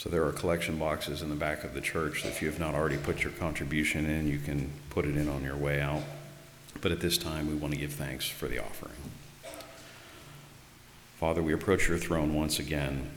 So 0.00 0.08
there 0.08 0.24
are 0.24 0.32
collection 0.32 0.78
boxes 0.78 1.20
in 1.20 1.28
the 1.28 1.34
back 1.34 1.62
of 1.62 1.74
the 1.74 1.80
church. 1.82 2.24
If 2.24 2.40
you 2.40 2.48
have 2.48 2.58
not 2.58 2.74
already 2.74 2.96
put 2.96 3.22
your 3.22 3.32
contribution 3.32 4.06
in, 4.06 4.28
you 4.28 4.38
can 4.38 4.70
put 4.88 5.04
it 5.04 5.14
in 5.14 5.28
on 5.28 5.44
your 5.44 5.56
way 5.56 5.78
out. 5.82 6.00
But 6.80 6.90
at 6.90 7.00
this 7.00 7.18
time, 7.18 7.48
we 7.48 7.54
want 7.54 7.74
to 7.74 7.78
give 7.78 7.92
thanks 7.92 8.26
for 8.26 8.48
the 8.48 8.60
offering. 8.60 8.96
Father, 11.18 11.42
we 11.42 11.52
approach 11.52 11.86
your 11.86 11.98
throne 11.98 12.32
once 12.32 12.58
again, 12.58 13.10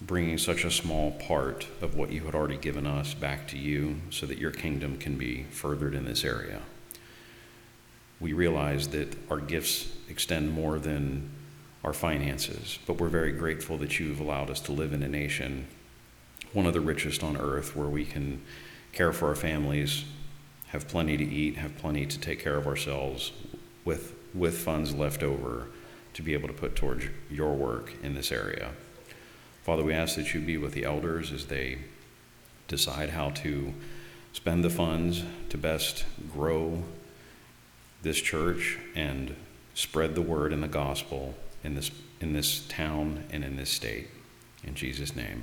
bringing 0.00 0.38
such 0.38 0.64
a 0.64 0.70
small 0.70 1.10
part 1.10 1.66
of 1.82 1.96
what 1.96 2.12
you 2.12 2.20
had 2.20 2.36
already 2.36 2.56
given 2.56 2.86
us 2.86 3.12
back 3.12 3.48
to 3.48 3.58
you 3.58 3.96
so 4.10 4.26
that 4.26 4.38
your 4.38 4.52
kingdom 4.52 4.98
can 4.98 5.18
be 5.18 5.42
furthered 5.50 5.92
in 5.92 6.04
this 6.04 6.24
area. 6.24 6.60
We 8.20 8.32
realize 8.32 8.86
that 8.90 9.16
our 9.28 9.40
gifts 9.40 9.92
extend 10.08 10.52
more 10.52 10.78
than 10.78 11.28
our 11.82 11.92
finances, 11.92 12.78
but 12.86 13.00
we're 13.00 13.08
very 13.08 13.32
grateful 13.32 13.76
that 13.78 13.98
you've 13.98 14.20
allowed 14.20 14.50
us 14.50 14.60
to 14.60 14.72
live 14.72 14.92
in 14.92 15.02
a 15.02 15.08
nation 15.08 15.66
one 16.52 16.66
of 16.66 16.72
the 16.72 16.80
richest 16.80 17.22
on 17.22 17.36
earth, 17.36 17.76
where 17.76 17.88
we 17.88 18.04
can 18.04 18.42
care 18.92 19.12
for 19.12 19.28
our 19.28 19.34
families, 19.34 20.04
have 20.68 20.88
plenty 20.88 21.16
to 21.16 21.24
eat, 21.24 21.56
have 21.56 21.76
plenty 21.76 22.06
to 22.06 22.18
take 22.18 22.40
care 22.40 22.56
of 22.56 22.66
ourselves, 22.66 23.32
with, 23.84 24.14
with 24.34 24.58
funds 24.58 24.94
left 24.94 25.22
over 25.22 25.68
to 26.14 26.22
be 26.22 26.32
able 26.32 26.48
to 26.48 26.54
put 26.54 26.74
towards 26.74 27.04
your 27.30 27.54
work 27.54 27.92
in 28.02 28.14
this 28.14 28.32
area. 28.32 28.70
Father, 29.64 29.84
we 29.84 29.92
ask 29.92 30.16
that 30.16 30.32
you 30.32 30.40
be 30.40 30.56
with 30.56 30.72
the 30.72 30.84
elders 30.84 31.32
as 31.32 31.46
they 31.46 31.78
decide 32.68 33.10
how 33.10 33.30
to 33.30 33.74
spend 34.32 34.64
the 34.64 34.70
funds 34.70 35.24
to 35.48 35.58
best 35.58 36.04
grow 36.32 36.82
this 38.02 38.20
church 38.20 38.78
and 38.94 39.34
spread 39.74 40.14
the 40.14 40.22
word 40.22 40.52
and 40.52 40.62
the 40.62 40.68
gospel 40.68 41.34
in 41.64 41.74
this, 41.74 41.90
in 42.20 42.32
this 42.32 42.66
town 42.68 43.24
and 43.30 43.44
in 43.44 43.56
this 43.56 43.70
state. 43.70 44.08
In 44.64 44.74
Jesus' 44.74 45.16
name, 45.16 45.42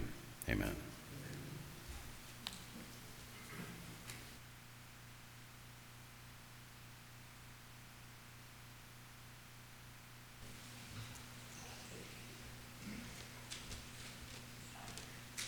amen. 0.50 0.76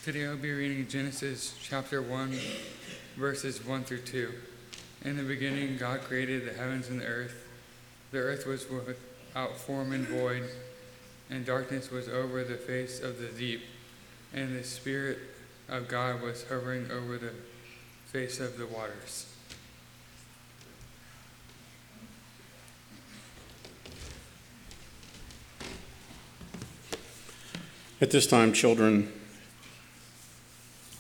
Today 0.05 0.27
I'll 0.27 0.37
be 0.37 0.51
reading 0.51 0.87
Genesis 0.87 1.55
chapter 1.59 1.99
1, 1.99 2.37
verses 3.17 3.65
1 3.65 3.85
through 3.85 4.01
2. 4.01 4.31
In 5.03 5.17
the 5.17 5.23
beginning, 5.23 5.77
God 5.77 6.01
created 6.01 6.45
the 6.45 6.53
heavens 6.53 6.89
and 6.89 7.01
the 7.01 7.07
earth. 7.07 7.47
The 8.11 8.19
earth 8.19 8.45
was 8.45 8.69
without 8.69 9.57
form 9.57 9.93
and 9.93 10.07
void, 10.07 10.43
and 11.31 11.43
darkness 11.43 11.89
was 11.89 12.07
over 12.07 12.43
the 12.43 12.53
face 12.53 12.99
of 12.99 13.17
the 13.17 13.29
deep, 13.29 13.63
and 14.31 14.55
the 14.55 14.63
Spirit 14.63 15.17
of 15.69 15.87
God 15.87 16.21
was 16.21 16.43
hovering 16.43 16.91
over 16.91 17.17
the 17.17 17.33
face 18.05 18.39
of 18.39 18.59
the 18.59 18.67
waters. 18.67 19.25
At 27.99 28.11
this 28.11 28.27
time, 28.27 28.53
children 28.53 29.11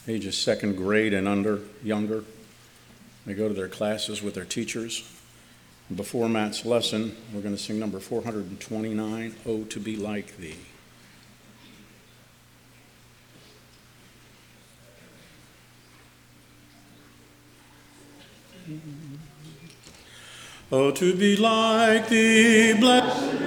ages 0.07 0.37
second 0.37 0.75
grade 0.75 1.13
and 1.13 1.27
under, 1.27 1.61
younger, 1.83 2.23
they 3.25 3.33
go 3.33 3.47
to 3.47 3.53
their 3.53 3.67
classes 3.67 4.21
with 4.21 4.35
their 4.35 4.45
teachers. 4.45 5.11
Before 5.93 6.27
Matt's 6.27 6.65
lesson, 6.65 7.15
we're 7.33 7.41
going 7.41 7.55
to 7.55 7.61
sing 7.61 7.79
number 7.79 7.99
429, 7.99 9.35
Oh 9.45 9.63
to 9.63 9.79
Be 9.79 9.95
Like 9.95 10.37
Thee. 10.37 10.55
Oh, 20.71 20.89
to 20.89 21.15
be 21.15 21.37
like 21.37 22.09
thee, 22.09 22.73
blessed 22.73 23.44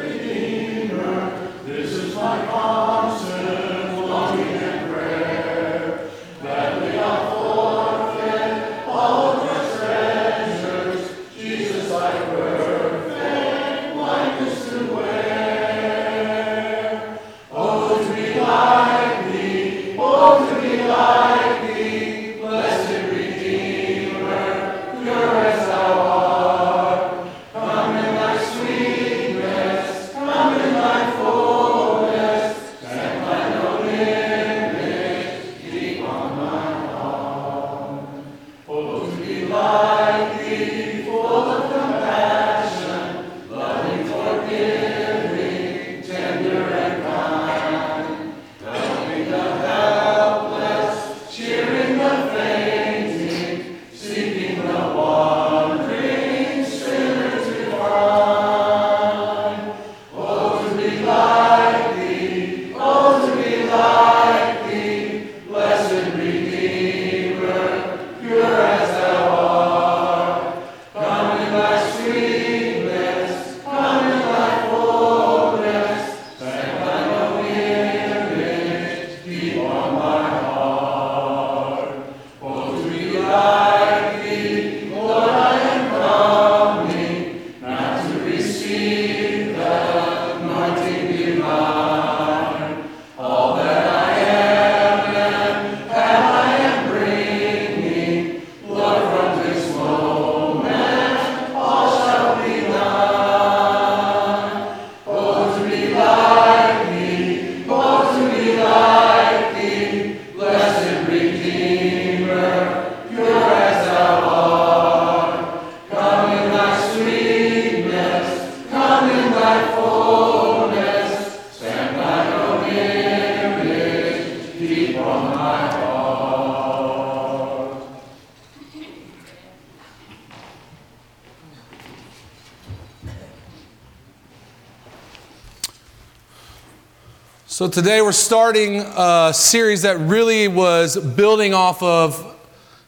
So 137.59 137.67
today 137.67 138.01
we're 138.03 138.13
starting 138.13 138.83
a 138.83 139.33
series 139.35 139.83
that 139.83 139.99
really 139.99 140.47
was 140.47 140.97
building 140.97 141.55
off 141.55 141.83
of 141.83 142.37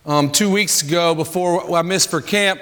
um, 0.06 0.30
two 0.30 0.48
weeks 0.48 0.82
ago 0.82 1.12
before 1.12 1.74
I 1.74 1.82
missed 1.82 2.08
for 2.08 2.20
camp, 2.20 2.60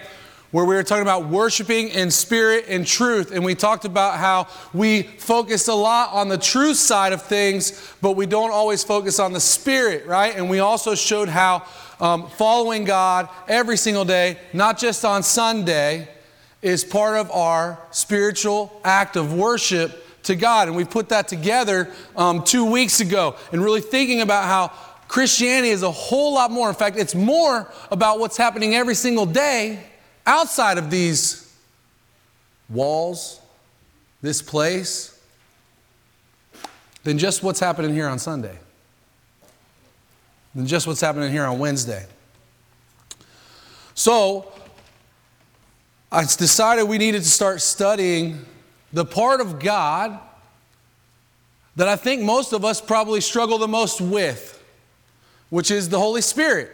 where 0.50 0.64
we 0.64 0.74
were 0.74 0.82
talking 0.82 1.02
about 1.02 1.26
worshiping 1.26 1.88
in 1.88 2.10
spirit 2.10 2.64
and 2.66 2.86
truth. 2.86 3.30
And 3.30 3.44
we 3.44 3.54
talked 3.54 3.84
about 3.84 4.16
how 4.18 4.48
we 4.72 5.02
focused 5.02 5.68
a 5.68 5.74
lot 5.74 6.14
on 6.14 6.30
the 6.30 6.38
truth 6.38 6.78
side 6.78 7.12
of 7.12 7.20
things, 7.20 7.94
but 8.00 8.12
we 8.12 8.24
don't 8.24 8.52
always 8.52 8.82
focus 8.82 9.18
on 9.20 9.34
the 9.34 9.40
spirit, 9.40 10.06
right? 10.06 10.34
And 10.34 10.48
we 10.48 10.60
also 10.60 10.94
showed 10.94 11.28
how 11.28 11.66
um, 12.00 12.26
following 12.30 12.84
God 12.84 13.28
every 13.48 13.76
single 13.76 14.06
day, 14.06 14.38
not 14.54 14.78
just 14.78 15.04
on 15.04 15.22
Sunday, 15.22 16.08
is 16.62 16.84
part 16.84 17.18
of 17.18 17.30
our 17.32 17.78
spiritual 17.90 18.80
act 18.82 19.16
of 19.16 19.34
worship 19.34 20.06
to 20.24 20.36
God. 20.36 20.68
And 20.68 20.76
we 20.76 20.84
put 20.84 21.08
that 21.10 21.28
together 21.28 21.92
um, 22.16 22.42
two 22.42 22.64
weeks 22.64 23.00
ago 23.00 23.36
and 23.52 23.62
really 23.62 23.80
thinking 23.80 24.20
about 24.20 24.44
how 24.44 24.68
Christianity 25.08 25.70
is 25.70 25.82
a 25.82 25.90
whole 25.90 26.34
lot 26.34 26.50
more. 26.50 26.68
In 26.68 26.74
fact, 26.74 26.98
it's 26.98 27.14
more 27.14 27.72
about 27.90 28.20
what's 28.20 28.36
happening 28.36 28.74
every 28.74 28.94
single 28.94 29.26
day 29.26 29.82
outside 30.26 30.76
of 30.76 30.90
these 30.90 31.50
walls, 32.68 33.40
this 34.20 34.42
place, 34.42 35.18
than 37.04 37.16
just 37.16 37.42
what's 37.42 37.60
happening 37.60 37.94
here 37.94 38.06
on 38.06 38.18
Sunday, 38.18 38.58
than 40.54 40.66
just 40.66 40.86
what's 40.86 41.00
happening 41.00 41.32
here 41.32 41.46
on 41.46 41.58
Wednesday. 41.58 42.04
So, 43.94 44.52
I 46.12 46.22
decided 46.22 46.84
we 46.84 46.98
needed 46.98 47.22
to 47.22 47.28
start 47.28 47.60
studying 47.60 48.44
the 48.92 49.04
part 49.04 49.40
of 49.40 49.58
God 49.58 50.18
that 51.76 51.88
I 51.88 51.96
think 51.96 52.22
most 52.22 52.52
of 52.52 52.64
us 52.64 52.80
probably 52.80 53.20
struggle 53.20 53.58
the 53.58 53.68
most 53.68 54.00
with, 54.00 54.62
which 55.50 55.70
is 55.70 55.88
the 55.88 55.98
Holy 55.98 56.22
Spirit. 56.22 56.72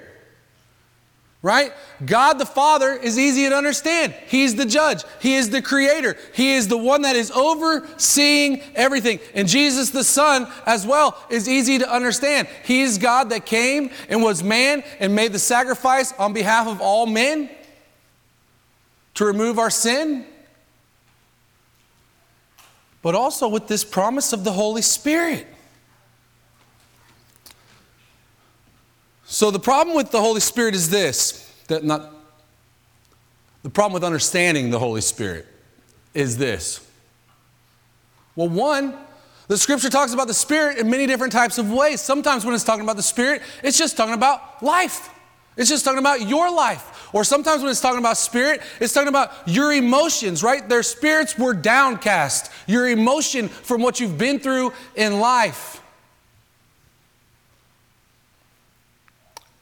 Right? 1.42 1.74
God 2.06 2.38
the 2.38 2.46
Father 2.46 2.90
is 2.94 3.18
easy 3.18 3.46
to 3.46 3.54
understand. 3.54 4.14
He's 4.28 4.54
the 4.54 4.64
judge. 4.64 5.04
He 5.20 5.34
is 5.34 5.50
the 5.50 5.60
creator. 5.60 6.16
He 6.32 6.54
is 6.54 6.68
the 6.68 6.78
one 6.78 7.02
that 7.02 7.16
is 7.16 7.30
overseeing 7.32 8.62
everything. 8.74 9.20
And 9.34 9.46
Jesus 9.46 9.90
the 9.90 10.04
Son, 10.04 10.50
as 10.64 10.86
well, 10.86 11.22
is 11.28 11.46
easy 11.46 11.78
to 11.80 11.92
understand. 11.92 12.48
He 12.64 12.80
is 12.80 12.96
God 12.96 13.28
that 13.28 13.44
came 13.44 13.90
and 14.08 14.22
was 14.22 14.42
man 14.42 14.82
and 15.00 15.14
made 15.14 15.34
the 15.34 15.38
sacrifice 15.38 16.14
on 16.14 16.32
behalf 16.32 16.66
of 16.66 16.80
all 16.80 17.04
men 17.04 17.50
to 19.12 19.26
remove 19.26 19.58
our 19.58 19.70
sin 19.70 20.24
but 23.04 23.14
also 23.14 23.46
with 23.46 23.68
this 23.68 23.84
promise 23.84 24.32
of 24.32 24.44
the 24.44 24.52
Holy 24.52 24.80
Spirit. 24.80 25.46
So 29.26 29.50
the 29.50 29.58
problem 29.58 29.94
with 29.94 30.10
the 30.10 30.20
Holy 30.20 30.40
Spirit 30.40 30.74
is 30.74 30.88
this 30.88 31.42
that 31.68 31.84
not 31.84 32.14
the 33.62 33.68
problem 33.68 33.92
with 33.92 34.04
understanding 34.04 34.70
the 34.70 34.78
Holy 34.78 35.02
Spirit 35.02 35.46
is 36.14 36.38
this. 36.38 36.80
Well, 38.36 38.48
one, 38.48 38.94
the 39.48 39.58
scripture 39.58 39.90
talks 39.90 40.14
about 40.14 40.26
the 40.26 40.34
Spirit 40.34 40.78
in 40.78 40.88
many 40.88 41.06
different 41.06 41.32
types 41.32 41.58
of 41.58 41.70
ways. 41.70 42.00
Sometimes 42.00 42.46
when 42.46 42.54
it's 42.54 42.64
talking 42.64 42.84
about 42.84 42.96
the 42.96 43.02
Spirit, 43.02 43.42
it's 43.62 43.76
just 43.76 43.98
talking 43.98 44.14
about 44.14 44.62
life. 44.62 45.10
It's 45.56 45.68
just 45.68 45.84
talking 45.84 46.00
about 46.00 46.28
your 46.28 46.50
life. 46.50 47.08
Or 47.12 47.22
sometimes 47.22 47.62
when 47.62 47.70
it's 47.70 47.80
talking 47.80 48.00
about 48.00 48.16
spirit, 48.16 48.60
it's 48.80 48.92
talking 48.92 49.08
about 49.08 49.32
your 49.46 49.72
emotions, 49.72 50.42
right? 50.42 50.68
Their 50.68 50.82
spirits 50.82 51.38
were 51.38 51.54
downcast, 51.54 52.50
your 52.66 52.88
emotion 52.88 53.48
from 53.48 53.82
what 53.82 54.00
you've 54.00 54.18
been 54.18 54.40
through 54.40 54.72
in 54.96 55.20
life. 55.20 55.80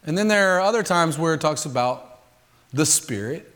And 0.05 0.17
then 0.17 0.29
there 0.29 0.57
are 0.57 0.61
other 0.61 0.83
times 0.83 1.19
where 1.19 1.35
it 1.35 1.41
talks 1.41 1.67
about 1.67 2.21
the 2.73 2.87
spirit. 2.87 3.53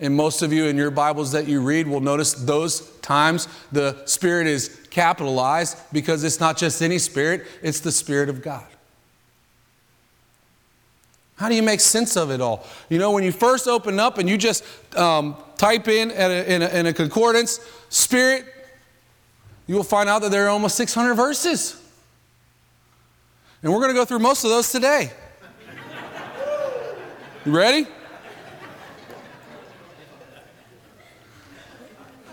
And 0.00 0.16
most 0.16 0.40
of 0.40 0.50
you 0.50 0.64
in 0.64 0.78
your 0.78 0.90
Bibles 0.90 1.32
that 1.32 1.46
you 1.46 1.60
read 1.60 1.86
will 1.86 2.00
notice 2.00 2.32
those 2.32 2.90
times 3.00 3.48
the 3.70 4.02
Spirit 4.06 4.46
is 4.46 4.80
capitalized 4.88 5.76
because 5.92 6.24
it's 6.24 6.40
not 6.40 6.56
just 6.56 6.80
any 6.80 6.98
Spirit, 6.98 7.46
it's 7.62 7.80
the 7.80 7.92
Spirit 7.92 8.30
of 8.30 8.40
God. 8.40 8.64
How 11.40 11.48
do 11.48 11.54
you 11.54 11.62
make 11.62 11.80
sense 11.80 12.18
of 12.18 12.30
it 12.30 12.42
all? 12.42 12.66
You 12.90 12.98
know, 12.98 13.12
when 13.12 13.24
you 13.24 13.32
first 13.32 13.66
open 13.66 13.98
up 13.98 14.18
and 14.18 14.28
you 14.28 14.36
just 14.36 14.62
um, 14.94 15.34
type 15.56 15.88
in, 15.88 16.10
a, 16.10 16.44
in, 16.46 16.60
a, 16.60 16.68
in 16.68 16.84
a 16.84 16.92
concordance, 16.92 17.60
Spirit, 17.88 18.44
you 19.66 19.74
will 19.74 19.82
find 19.82 20.06
out 20.06 20.20
that 20.20 20.32
there 20.32 20.44
are 20.44 20.50
almost 20.50 20.76
600 20.76 21.14
verses. 21.14 21.82
And 23.62 23.72
we're 23.72 23.78
going 23.78 23.88
to 23.88 23.94
go 23.94 24.04
through 24.04 24.18
most 24.18 24.44
of 24.44 24.50
those 24.50 24.70
today. 24.70 25.12
You 27.46 27.56
ready? 27.56 27.86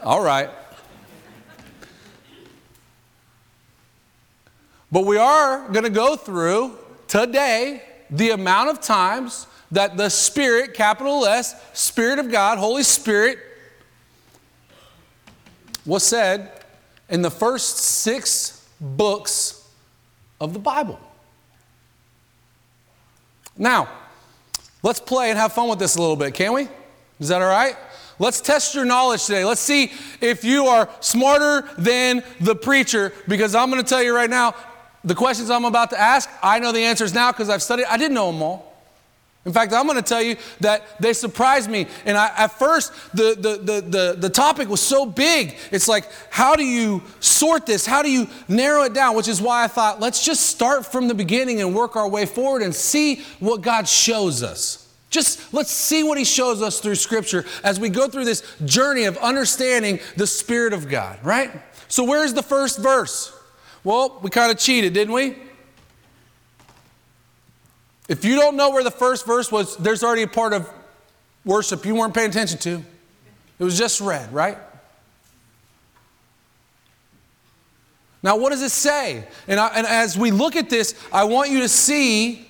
All 0.04 0.22
right. 0.22 0.50
But 4.92 5.06
we 5.06 5.16
are 5.16 5.66
going 5.70 5.86
to 5.86 5.90
go 5.90 6.18
through 6.18 6.78
today 7.08 7.84
the 8.10 8.32
amount 8.32 8.70
of 8.70 8.82
times 8.82 9.48
that 9.72 9.98
the 9.98 10.10
Spirit, 10.10 10.74
capital 10.74 11.26
S, 11.26 11.56
Spirit 11.74 12.20
of 12.20 12.32
God, 12.32 12.58
Holy 12.58 12.84
Spirit, 12.84 13.40
was 15.86 16.04
said 16.04 16.52
in 17.10 17.22
the 17.22 17.32
first 17.32 17.78
six 17.78 18.68
books 18.80 19.68
of 20.40 20.54
the 20.54 20.60
Bible. 20.60 21.00
Now, 23.58 23.90
let's 24.84 25.00
play 25.00 25.30
and 25.30 25.40
have 25.40 25.54
fun 25.54 25.70
with 25.70 25.80
this 25.80 25.96
a 25.96 26.02
little 26.02 26.16
bit, 26.16 26.34
can 26.34 26.54
we? 26.54 26.68
Is 27.20 27.30
that 27.30 27.42
all 27.42 27.50
right? 27.50 27.76
Let's 28.20 28.42
test 28.42 28.76
your 28.76 28.86
knowledge 28.86 29.26
today. 29.26 29.46
Let's 29.46 29.62
see 29.62 29.92
if 30.22 30.44
you 30.44 30.66
are 30.66 30.90
smarter 31.00 31.68
than 31.78 32.24
the 32.40 32.56
preacher, 32.56 33.14
because 33.28 33.56
I'm 33.56 33.70
going 33.70 33.82
to 33.82 33.88
tell 33.88 34.02
you 34.02 34.16
right 34.16 34.30
now, 34.30 34.56
the 35.08 35.16
questions 35.16 35.50
I'm 35.50 35.66
about 35.66 35.90
to 35.92 36.00
ask, 36.00 36.30
I 36.44 36.60
know 36.60 36.72
the 36.72 36.84
answers 36.84 37.14
now 37.14 37.32
because 37.32 37.50
I've 37.50 37.64
studied. 37.64 37.86
I 37.86 37.98
didn't 37.98 38.14
know 38.14 38.32
them 38.32 38.42
all. 38.42 38.68
In 39.46 39.54
fact, 39.54 39.72
I'm 39.72 39.86
going 39.86 39.96
to 39.96 40.04
tell 40.04 40.22
you 40.22 40.36
that 40.60 41.00
they 41.00 41.14
surprised 41.14 41.70
me. 41.70 41.88
And 42.04 42.18
I, 42.18 42.30
at 42.38 42.60
first, 42.60 42.92
the, 43.14 43.34
the, 43.40 43.82
the, 43.82 44.16
the, 44.20 44.30
topic 44.30 44.68
was 44.68 44.82
so 44.82 45.06
big. 45.06 45.56
It's 45.72 45.88
like, 45.88 46.10
how 46.30 46.58
do 46.58 46.66
you 46.66 47.02
sort 47.22 47.66
this? 47.66 47.86
How 47.86 48.02
do 48.02 48.12
you 48.12 48.28
narrow 48.50 48.84
it 48.84 48.94
down? 48.94 49.16
Which 49.16 49.30
is 49.30 49.42
why 49.42 49.64
I 49.64 49.68
thought, 49.68 50.02
let's 50.02 50.26
just 50.26 50.48
start 50.48 50.86
from 50.86 51.08
the 51.08 51.14
beginning 51.14 51.62
and 51.62 51.74
work 51.74 51.96
our 51.96 52.10
way 52.10 52.26
forward 52.26 52.62
and 52.62 52.76
see 52.76 53.22
what 53.40 53.62
God 53.62 53.88
shows 53.88 54.44
us. 54.44 54.94
Just 55.10 55.54
let's 55.54 55.72
see 55.72 56.04
what 56.04 56.18
He 56.18 56.26
shows 56.26 56.62
us 56.62 56.82
through 56.82 56.96
Scripture 56.96 57.46
as 57.64 57.80
we 57.80 57.88
go 57.88 58.10
through 58.10 58.26
this 58.26 58.44
journey 58.66 59.06
of 59.06 59.16
understanding 59.20 60.02
the 60.18 60.28
Spirit 60.28 60.74
of 60.74 60.90
God, 60.90 61.20
right? 61.24 61.52
So, 61.88 62.04
where's 62.04 62.34
the 62.34 62.44
first 62.44 62.80
verse? 62.80 63.37
Well, 63.88 64.20
we 64.22 64.30
kind 64.30 64.52
of 64.52 64.58
cheated, 64.58 64.92
didn't 64.92 65.14
we? 65.14 65.38
If 68.10 68.26
you 68.26 68.36
don't 68.36 68.58
know 68.58 68.72
where 68.72 68.84
the 68.84 68.92
first 68.92 69.26
verse 69.26 69.50
was, 69.50 69.78
there's 69.78 70.04
already 70.04 70.24
a 70.24 70.28
part 70.28 70.52
of 70.52 70.70
worship 71.46 71.86
you 71.86 71.96
weren't 71.96 72.14
paying 72.14 72.30
attention 72.30 72.58
to. 72.60 72.84
It 73.60 73.64
was 73.64 73.78
just 73.78 74.02
read, 74.02 74.34
right? 74.34 74.58
Now, 78.22 78.36
what 78.36 78.50
does 78.50 78.62
it 78.62 78.72
say? 78.72 79.26
And, 79.48 79.58
I, 79.58 79.68
and 79.68 79.88
as 79.88 80.18
we 80.18 80.32
look 80.32 80.58
at 80.58 80.70
this, 80.70 80.94
I 81.14 81.24
want 81.24 81.50
you 81.50 81.62
to 81.62 81.70
see 81.70 82.44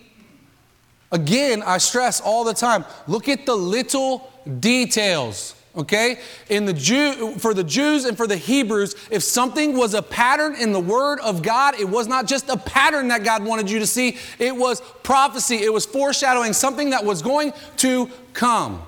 Again, 1.09 1.63
I 1.65 1.77
stress 1.77 2.19
all 2.19 2.43
the 2.43 2.53
time 2.53 2.83
look 3.07 3.29
at 3.29 3.45
the 3.45 3.55
little 3.55 4.29
details. 4.59 5.55
Okay? 5.77 6.19
In 6.49 6.65
the 6.65 6.73
Jew, 6.73 7.35
for 7.37 7.53
the 7.53 7.63
Jews 7.63 8.05
and 8.05 8.17
for 8.17 8.25
the 8.25 8.35
Hebrews, 8.35 8.95
if 9.11 9.21
something 9.21 9.77
was 9.77 9.93
a 9.93 10.01
pattern 10.01 10.55
in 10.55 10.71
the 10.71 10.79
Word 10.79 11.19
of 11.19 11.43
God, 11.43 11.79
it 11.79 11.87
was 11.87 12.07
not 12.07 12.25
just 12.25 12.49
a 12.49 12.57
pattern 12.57 13.09
that 13.09 13.23
God 13.23 13.45
wanted 13.45 13.69
you 13.69 13.77
to 13.79 13.87
see, 13.87 14.17
it 14.39 14.55
was 14.55 14.81
prophecy. 15.03 15.57
It 15.57 15.71
was 15.71 15.85
foreshadowing 15.85 16.53
something 16.53 16.89
that 16.89 17.05
was 17.05 17.21
going 17.21 17.53
to 17.77 18.09
come. 18.33 18.81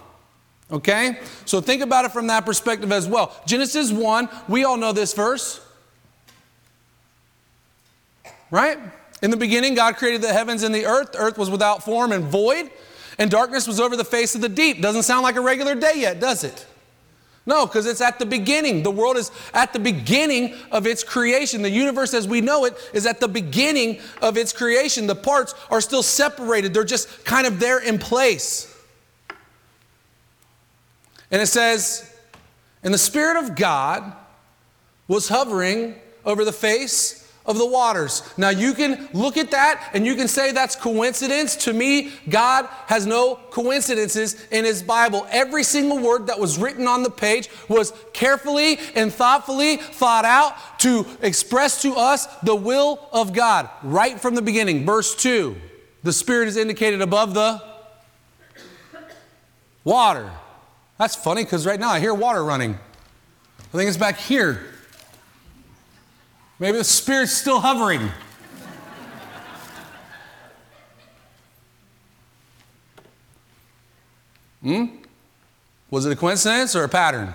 Okay? 0.71 1.19
So 1.45 1.62
think 1.62 1.84
about 1.84 2.06
it 2.06 2.12
from 2.12 2.28
that 2.28 2.43
perspective 2.45 2.91
as 2.91 3.08
well. 3.08 3.39
Genesis 3.45 3.91
1, 3.91 4.28
we 4.47 4.63
all 4.63 4.78
know 4.78 4.91
this 4.91 5.13
verse. 5.13 5.62
Right? 8.49 8.80
In 9.21 9.30
the 9.30 9.38
beginning, 9.38 9.75
God 9.75 9.97
created 9.97 10.23
the 10.23 10.34
heavens 10.34 10.63
and 10.63 10.73
the 10.73 10.88
earth. 10.88 11.12
The 11.12 11.19
earth 11.19 11.38
was 11.38 11.52
without 11.52 11.84
form 11.84 12.12
and 12.12 12.25
void, 12.25 12.71
and 13.19 13.30
darkness 13.30 13.67
was 13.67 13.80
over 13.80 13.95
the 13.95 14.04
face 14.04 14.34
of 14.34 14.41
the 14.41 14.49
deep. 14.49 14.82
Doesn't 14.82 15.04
sound 15.04 15.21
like 15.21 15.36
a 15.36 15.41
regular 15.41 15.75
day 15.75 15.93
yet, 15.97 16.19
does 16.19 16.43
it? 16.43 16.65
No, 17.50 17.66
because 17.66 17.88
it's 17.88 18.00
at 18.00 18.20
the 18.20 18.28
beginning. 18.28 18.84
The 18.84 18.92
world 18.92 19.18
is 19.18 19.32
at 19.56 19.74
the 19.74 19.80
beginning 19.80 20.54
of 20.72 20.86
its 20.86 21.04
creation. 21.04 21.64
The 21.64 21.72
universe 21.72 22.14
as 22.14 22.28
we 22.28 22.42
know 22.42 22.66
it 22.66 22.78
is 22.94 23.08
at 23.08 23.20
the 23.20 23.28
beginning 23.28 24.02
of 24.22 24.38
its 24.38 24.54
creation. 24.54 25.08
The 25.08 25.16
parts 25.16 25.56
are 25.72 25.82
still 25.82 26.04
separated, 26.04 26.76
they're 26.76 26.84
just 26.84 27.26
kind 27.26 27.48
of 27.48 27.60
there 27.60 27.80
in 27.80 27.98
place. 27.98 28.72
And 31.32 31.42
it 31.42 31.48
says, 31.48 32.16
And 32.84 32.94
the 32.94 33.00
Spirit 33.00 33.44
of 33.44 33.56
God 33.56 34.14
was 35.08 35.28
hovering 35.28 35.96
over 36.24 36.46
the 36.46 36.54
face 36.54 37.19
of 37.50 37.58
the 37.58 37.66
waters. 37.66 38.22
Now 38.38 38.50
you 38.50 38.74
can 38.74 39.10
look 39.12 39.36
at 39.36 39.52
that 39.52 39.90
and 39.94 40.06
you 40.06 40.16
can 40.16 40.28
say 40.28 40.52
that's 40.52 40.76
coincidence. 40.76 41.56
To 41.58 41.74
me, 41.74 42.12
God 42.30 42.68
has 42.86 43.08
no 43.08 43.36
coincidences 43.50 44.38
in 44.52 44.64
His 44.64 44.84
Bible. 44.84 45.28
Every 45.32 45.64
single 45.64 45.98
word 45.98 46.28
that 46.28 46.40
was 46.40 46.60
written 46.60 46.88
on 46.88 47.02
the 47.02 47.10
page 47.10 47.50
was 47.68 47.92
carefully 48.14 48.78
and 48.96 49.12
thoughtfully 49.12 49.78
thought 49.78 50.26
out 50.26 50.80
to 50.82 51.06
express 51.22 51.82
to 51.82 51.96
us 51.96 52.28
the 52.44 52.56
will 52.56 53.10
of 53.12 53.34
God 53.34 53.68
right 53.84 54.22
from 54.22 54.36
the 54.36 54.42
beginning. 54.42 54.86
Verse 54.86 55.16
2 55.16 55.58
the 56.04 56.14
Spirit 56.14 56.48
is 56.48 56.56
indicated 56.56 57.02
above 57.02 57.34
the 57.34 57.62
water. 59.84 60.32
That's 60.98 61.16
funny 61.16 61.44
because 61.44 61.66
right 61.66 61.80
now 61.80 61.90
I 61.90 62.00
hear 62.00 62.14
water 62.14 62.44
running. 62.44 62.78
I 63.60 63.78
think 63.78 63.88
it's 63.88 63.98
back 63.98 64.18
here. 64.18 64.66
Maybe 66.60 66.78
the 66.78 66.84
Spirit's 66.84 67.32
still 67.32 67.62
hovering. 67.62 68.12
hmm? 74.62 74.86
Was 75.89 76.06
it 76.06 76.12
a 76.12 76.15
coincidence 76.17 76.76
or 76.76 76.84
a 76.84 76.89
pattern? 76.89 77.34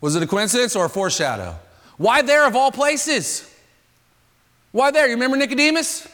Was 0.00 0.16
it 0.16 0.22
a 0.22 0.26
coincidence 0.26 0.74
or 0.74 0.84
a 0.86 0.88
foreshadow? 0.88 1.56
Why 1.96 2.22
there 2.22 2.46
of 2.46 2.56
all 2.56 2.72
places? 2.72 3.48
Why 4.72 4.90
there? 4.90 5.06
You 5.06 5.14
remember 5.14 5.36
Nicodemus? 5.36 6.08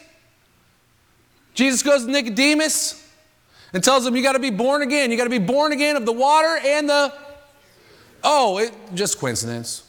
Jesus 1.54 1.82
goes 1.82 2.04
to 2.04 2.10
Nicodemus 2.10 3.10
and 3.72 3.82
tells 3.82 4.06
him, 4.06 4.14
You 4.14 4.22
got 4.22 4.34
to 4.34 4.38
be 4.38 4.50
born 4.50 4.82
again. 4.82 5.10
You 5.10 5.16
got 5.16 5.24
to 5.24 5.30
be 5.30 5.38
born 5.38 5.72
again 5.72 5.96
of 5.96 6.04
the 6.04 6.12
water 6.12 6.58
and 6.62 6.88
the. 6.88 7.12
Oh, 8.22 8.58
it 8.58 8.72
just 8.94 9.18
coincidence. 9.18 9.84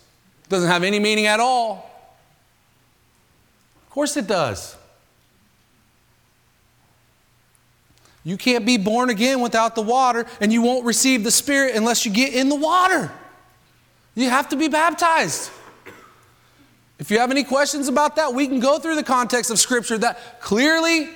Doesn't 0.47 0.69
have 0.69 0.83
any 0.83 0.99
meaning 0.99 1.25
at 1.25 1.41
all. 1.41 1.90
Of 3.91 3.95
course 3.95 4.15
it 4.15 4.25
does. 4.25 4.77
You 8.23 8.37
can't 8.37 8.65
be 8.65 8.77
born 8.77 9.09
again 9.09 9.41
without 9.41 9.75
the 9.75 9.81
water, 9.81 10.25
and 10.39 10.53
you 10.53 10.61
won't 10.61 10.85
receive 10.85 11.25
the 11.25 11.29
Spirit 11.29 11.75
unless 11.75 12.05
you 12.05 12.11
get 12.13 12.33
in 12.33 12.47
the 12.47 12.55
water. 12.55 13.11
You 14.15 14.29
have 14.29 14.47
to 14.47 14.55
be 14.55 14.69
baptized. 14.69 15.51
If 16.99 17.11
you 17.11 17.19
have 17.19 17.31
any 17.31 17.43
questions 17.43 17.89
about 17.89 18.15
that, 18.15 18.33
we 18.33 18.47
can 18.47 18.61
go 18.61 18.79
through 18.79 18.95
the 18.95 19.03
context 19.03 19.51
of 19.51 19.59
Scripture 19.59 19.97
that 19.97 20.39
clearly, 20.39 21.09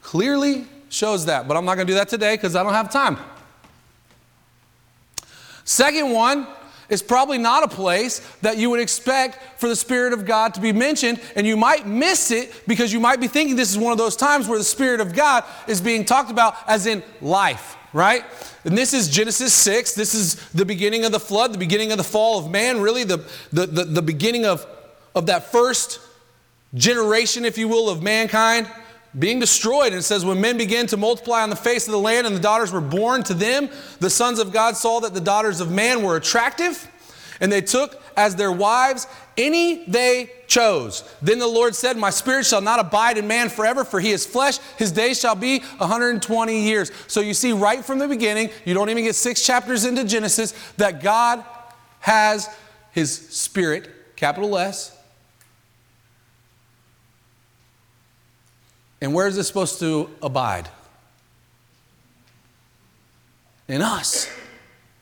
clearly 0.00 0.66
shows 0.88 1.26
that. 1.26 1.46
But 1.46 1.58
I'm 1.58 1.66
not 1.66 1.74
going 1.74 1.86
to 1.86 1.92
do 1.92 1.98
that 1.98 2.08
today 2.08 2.36
because 2.36 2.56
I 2.56 2.62
don't 2.62 2.72
have 2.72 2.90
time. 2.90 3.18
Second 5.64 6.10
one 6.10 6.46
is 6.88 7.02
probably 7.02 7.38
not 7.38 7.62
a 7.62 7.68
place 7.68 8.20
that 8.42 8.58
you 8.58 8.70
would 8.70 8.80
expect 8.80 9.38
for 9.60 9.68
the 9.68 9.76
Spirit 9.76 10.12
of 10.12 10.24
God 10.24 10.54
to 10.54 10.60
be 10.60 10.72
mentioned, 10.72 11.20
and 11.36 11.46
you 11.46 11.56
might 11.56 11.86
miss 11.86 12.30
it 12.30 12.52
because 12.66 12.92
you 12.92 13.00
might 13.00 13.20
be 13.20 13.28
thinking 13.28 13.56
this 13.56 13.70
is 13.70 13.78
one 13.78 13.92
of 13.92 13.98
those 13.98 14.16
times 14.16 14.48
where 14.48 14.58
the 14.58 14.64
Spirit 14.64 15.00
of 15.00 15.14
God 15.14 15.44
is 15.66 15.80
being 15.80 16.04
talked 16.04 16.30
about 16.30 16.56
as 16.66 16.86
in 16.86 17.02
life, 17.20 17.76
right? 17.92 18.24
And 18.64 18.76
this 18.76 18.94
is 18.94 19.08
Genesis 19.08 19.52
6. 19.54 19.94
This 19.94 20.14
is 20.14 20.36
the 20.50 20.64
beginning 20.64 21.04
of 21.04 21.12
the 21.12 21.20
flood, 21.20 21.52
the 21.52 21.58
beginning 21.58 21.92
of 21.92 21.98
the 21.98 22.04
fall 22.04 22.38
of 22.38 22.50
man, 22.50 22.80
really 22.80 23.04
the, 23.04 23.18
the, 23.52 23.66
the, 23.66 23.84
the 23.84 24.02
beginning 24.02 24.46
of, 24.46 24.66
of 25.14 25.26
that 25.26 25.50
first 25.50 26.00
generation, 26.74 27.44
if 27.44 27.58
you 27.58 27.68
will, 27.68 27.88
of 27.88 28.02
mankind 28.02 28.68
being 29.18 29.38
destroyed. 29.38 29.88
And 29.88 29.96
it 29.96 30.02
says, 30.02 30.24
When 30.24 30.40
men 30.40 30.56
began 30.56 30.86
to 30.88 30.96
multiply 30.96 31.42
on 31.42 31.50
the 31.50 31.56
face 31.56 31.86
of 31.86 31.92
the 31.92 31.98
land 31.98 32.26
and 32.26 32.34
the 32.34 32.40
daughters 32.40 32.72
were 32.72 32.80
born 32.80 33.22
to 33.24 33.34
them, 33.34 33.68
the 34.00 34.10
sons 34.10 34.38
of 34.38 34.52
God 34.52 34.76
saw 34.76 35.00
that 35.00 35.14
the 35.14 35.20
daughters 35.20 35.60
of 35.60 35.70
man 35.70 36.02
were 36.02 36.16
attractive, 36.16 36.88
and 37.40 37.50
they 37.50 37.60
took 37.60 38.00
as 38.16 38.36
their 38.36 38.52
wives 38.52 39.06
any 39.36 39.84
they 39.86 40.30
chose. 40.46 41.02
Then 41.20 41.38
the 41.38 41.46
Lord 41.46 41.74
said, 41.74 41.96
My 41.96 42.10
spirit 42.10 42.46
shall 42.46 42.60
not 42.60 42.78
abide 42.78 43.18
in 43.18 43.26
man 43.26 43.48
forever, 43.48 43.84
for 43.84 44.00
he 44.00 44.12
is 44.12 44.24
flesh. 44.24 44.58
His 44.78 44.92
days 44.92 45.18
shall 45.18 45.34
be 45.34 45.60
120 45.78 46.60
years. 46.60 46.92
So 47.08 47.20
you 47.20 47.34
see, 47.34 47.52
right 47.52 47.84
from 47.84 47.98
the 47.98 48.08
beginning, 48.08 48.50
you 48.64 48.74
don't 48.74 48.90
even 48.90 49.04
get 49.04 49.16
six 49.16 49.44
chapters 49.44 49.84
into 49.84 50.04
Genesis, 50.04 50.54
that 50.76 51.02
God 51.02 51.44
has 52.00 52.48
his 52.92 53.12
spirit, 53.30 54.16
capital 54.16 54.56
S, 54.56 54.93
And 59.04 59.12
where 59.12 59.26
is 59.26 59.36
it 59.36 59.44
supposed 59.44 59.80
to 59.80 60.08
abide? 60.22 60.66
In 63.68 63.82
us. 63.82 64.30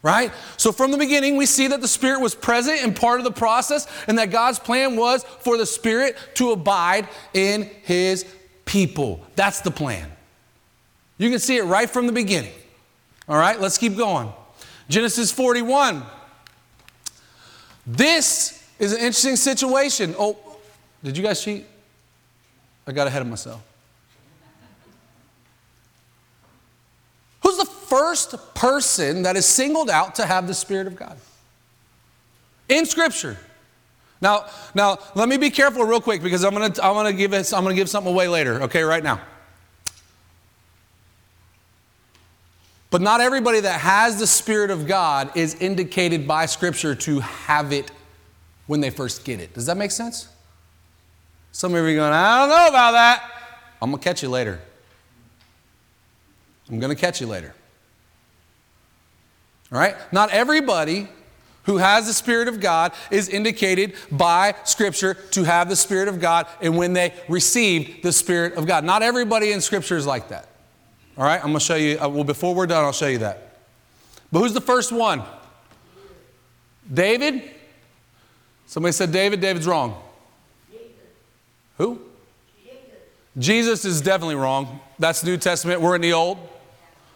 Right? 0.03 0.33
So 0.57 0.73
from 0.73 0.91
the 0.91 0.99
beginning, 0.99 1.37
we 1.37 1.47
see 1.47 1.69
that 1.69 1.81
the 1.81 1.87
Spirit 1.87 2.21
was 2.21 2.35
present 2.35 2.83
and 2.83 2.97
part 2.97 3.21
of 3.21 3.25
the 3.25 3.31
process, 3.31 3.87
and 4.09 4.19
that 4.19 4.33
God's 4.33 4.59
plan 4.59 4.97
was 4.97 5.23
for 5.23 5.57
the 5.57 5.67
Spirit 5.67 6.17
to 6.35 6.51
abide 6.51 7.07
in 7.33 7.71
His 7.85 8.27
people. 8.65 9.25
That's 9.37 9.61
the 9.61 9.71
plan. 9.71 10.11
You 11.17 11.31
can 11.31 11.39
see 11.39 11.57
it 11.57 11.63
right 11.63 11.89
from 11.89 12.09
the 12.09 12.13
beginning. 12.13 12.55
All 13.29 13.39
right, 13.39 13.61
let's 13.61 13.79
keep 13.79 13.97
going. 13.97 14.33
Genesis 14.89 15.31
41. 15.31 16.03
This 17.87 18.69
is 18.81 18.95
an 18.95 18.99
interesting 18.99 19.37
situation. 19.37 20.17
Oh, 20.19 20.37
did 21.05 21.17
you 21.17 21.23
guys 21.23 21.45
cheat? 21.45 21.67
I 22.85 22.91
got 22.91 23.07
ahead 23.07 23.23
of 23.23 23.29
myself. 23.29 23.63
Who's 27.43 27.57
the 27.57 27.65
first 27.93 28.55
person 28.55 29.23
that 29.25 29.37
is 29.37 29.45
singled 29.45 29.91
out 29.91 30.15
to 30.15 30.25
have 30.25 30.47
the 30.47 30.55
Spirit 30.55 30.87
of 30.87 30.97
God? 30.97 31.19
In 32.71 32.87
Scripture. 32.87 33.37
Now, 34.23 34.47
now 34.75 34.99
let 35.15 35.29
me 35.29 35.37
be 35.37 35.51
careful 35.51 35.85
real 35.85 36.01
quick 36.01 36.23
because 36.23 36.43
I'm 36.43 36.53
gonna 36.55 36.73
I'm 36.83 36.95
gonna 36.95 37.13
give 37.13 37.35
it, 37.35 37.53
I'm 37.53 37.63
gonna 37.63 37.75
give 37.75 37.91
something 37.91 38.11
away 38.11 38.29
later, 38.29 38.63
okay, 38.63 38.83
right 38.83 39.05
now. 39.05 39.21
But 42.89 43.03
not 43.03 43.21
everybody 43.21 43.61
that 43.61 43.81
has 43.81 44.19
the 44.19 44.27
Spirit 44.27 44.71
of 44.71 44.87
God 44.87 45.37
is 45.37 45.55
indicated 45.57 46.27
by 46.27 46.47
Scripture 46.47 46.95
to 46.95 47.21
have 47.21 47.73
it 47.73 47.91
when 48.69 48.81
they 48.81 48.89
first 48.89 49.23
get 49.23 49.39
it. 49.39 49.53
Does 49.53 49.67
that 49.67 49.77
make 49.77 49.91
sense? 49.91 50.29
Some 51.51 51.75
of 51.75 51.85
you 51.85 51.93
are 51.93 51.95
going, 51.95 52.13
I 52.15 52.41
don't 52.41 52.49
know 52.49 52.69
about 52.69 52.93
that. 52.93 53.31
I'm 53.83 53.91
gonna 53.91 54.03
catch 54.03 54.23
you 54.23 54.31
later. 54.31 54.63
I'm 56.71 56.81
to 56.81 56.95
catch 56.95 57.21
you 57.21 57.27
later. 57.27 57.55
Right? 59.73 59.97
Not 60.13 60.31
everybody 60.31 61.09
who 61.63 61.79
has 61.79 62.07
the 62.07 62.13
Spirit 62.13 62.47
of 62.47 62.61
God 62.61 62.93
is 63.11 63.31
indicated 63.31 63.95
by 64.11 64.55
Scripture 64.65 65.15
to 65.31 65.45
have 65.45 65.71
the 65.71 65.77
Spirit 65.77 66.09
of 66.09 66.21
God 66.21 66.47
and 66.61 66.77
when 66.77 66.93
they 66.93 67.15
received 67.27 68.03
the 68.03 68.13
Spirit 68.13 68.55
of 68.55 68.67
God. 68.67 68.85
Not 68.85 69.03
everybody 69.03 69.51
in 69.51 69.63
Scripture 69.63 69.97
is 69.97 70.07
like 70.07 70.29
that. 70.29 70.49
All 71.17 71.25
right? 71.25 71.39
I'm 71.39 71.47
going 71.47 71.55
to 71.55 71.61
show 71.61 71.77
you, 71.77 71.99
uh, 71.99 72.07
well, 72.09 72.25
before 72.25 72.55
we're 72.55 72.67
done, 72.67 72.85
I'll 72.85 72.93
show 72.93 73.07
you 73.07 73.19
that. 73.19 73.61
But 74.31 74.41
who's 74.41 74.53
the 74.53 74.61
first 74.61 74.93
one? 74.93 75.23
David? 76.93 77.43
Somebody 78.67 78.93
said 78.93 79.11
David. 79.11 79.41
David's 79.41 79.67
wrong. 79.67 80.03
Who? 81.79 81.99
Jesus 83.39 83.87
is 83.87 84.03
definitely 84.03 84.35
wrong. 84.35 84.81
That's 84.99 85.23
the 85.23 85.31
New 85.31 85.39
Testament. 85.39 85.81
We're 85.81 85.95
in 85.95 86.03
the 86.03 86.13
Old. 86.13 86.37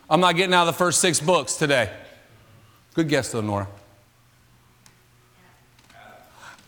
I'm 0.08 0.20
not 0.20 0.36
getting 0.36 0.54
out 0.54 0.66
of 0.66 0.74
the 0.74 0.78
first 0.78 1.02
six 1.02 1.20
books 1.20 1.56
today. 1.56 1.90
Good 2.96 3.10
guess, 3.10 3.30
though, 3.30 3.42
Nora. 3.42 3.68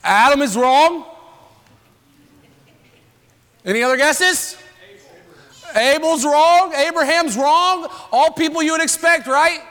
Adam 0.04 0.42
is 0.42 0.58
wrong. 0.58 1.06
Any 3.64 3.82
other 3.82 3.96
guesses? 3.96 4.58
Abel's 5.74 6.26
wrong. 6.26 6.74
Abraham's 6.74 7.34
wrong. 7.34 7.88
All 8.12 8.30
people 8.32 8.62
you 8.62 8.72
would 8.72 8.82
expect, 8.82 9.26
right? 9.26 9.62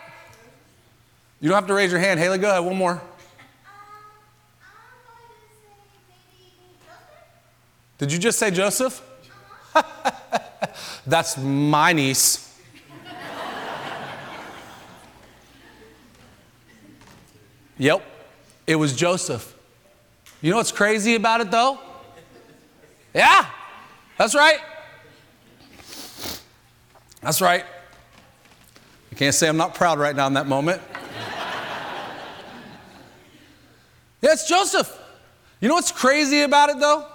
You 1.41 1.49
don't 1.49 1.55
have 1.55 1.67
to 1.67 1.75
raise 1.75 1.91
your 1.91 1.99
hand. 1.99 2.19
Haley, 2.19 2.39
go 2.39 2.49
ahead. 2.49 2.65
One 2.65 2.75
more. 2.75 3.03
Did 7.99 8.11
you 8.11 8.17
just 8.17 8.39
say 8.39 8.49
Joseph? 8.49 8.99
That's 11.05 11.37
my 11.37 11.93
niece. 11.93 12.46
Yep, 17.77 18.03
it 18.65 18.75
was 18.75 18.95
Joseph. 18.95 19.55
You 20.41 20.51
know 20.51 20.57
what's 20.57 20.71
crazy 20.71 21.15
about 21.15 21.41
it 21.41 21.51
though? 21.51 21.79
Yeah, 23.13 23.45
that's 24.17 24.35
right. 24.35 24.59
That's 27.21 27.41
right. 27.41 27.65
I 29.11 29.15
can't 29.15 29.33
say 29.33 29.47
I'm 29.47 29.57
not 29.57 29.73
proud 29.73 29.97
right 29.99 30.15
now 30.15 30.27
in 30.27 30.33
that 30.33 30.47
moment. 30.47 30.81
yeah, 34.21 34.33
it's 34.33 34.47
Joseph. 34.47 34.95
You 35.59 35.67
know 35.67 35.73
what's 35.73 35.91
crazy 35.91 36.41
about 36.41 36.69
it 36.69 36.79
though? 36.79 37.05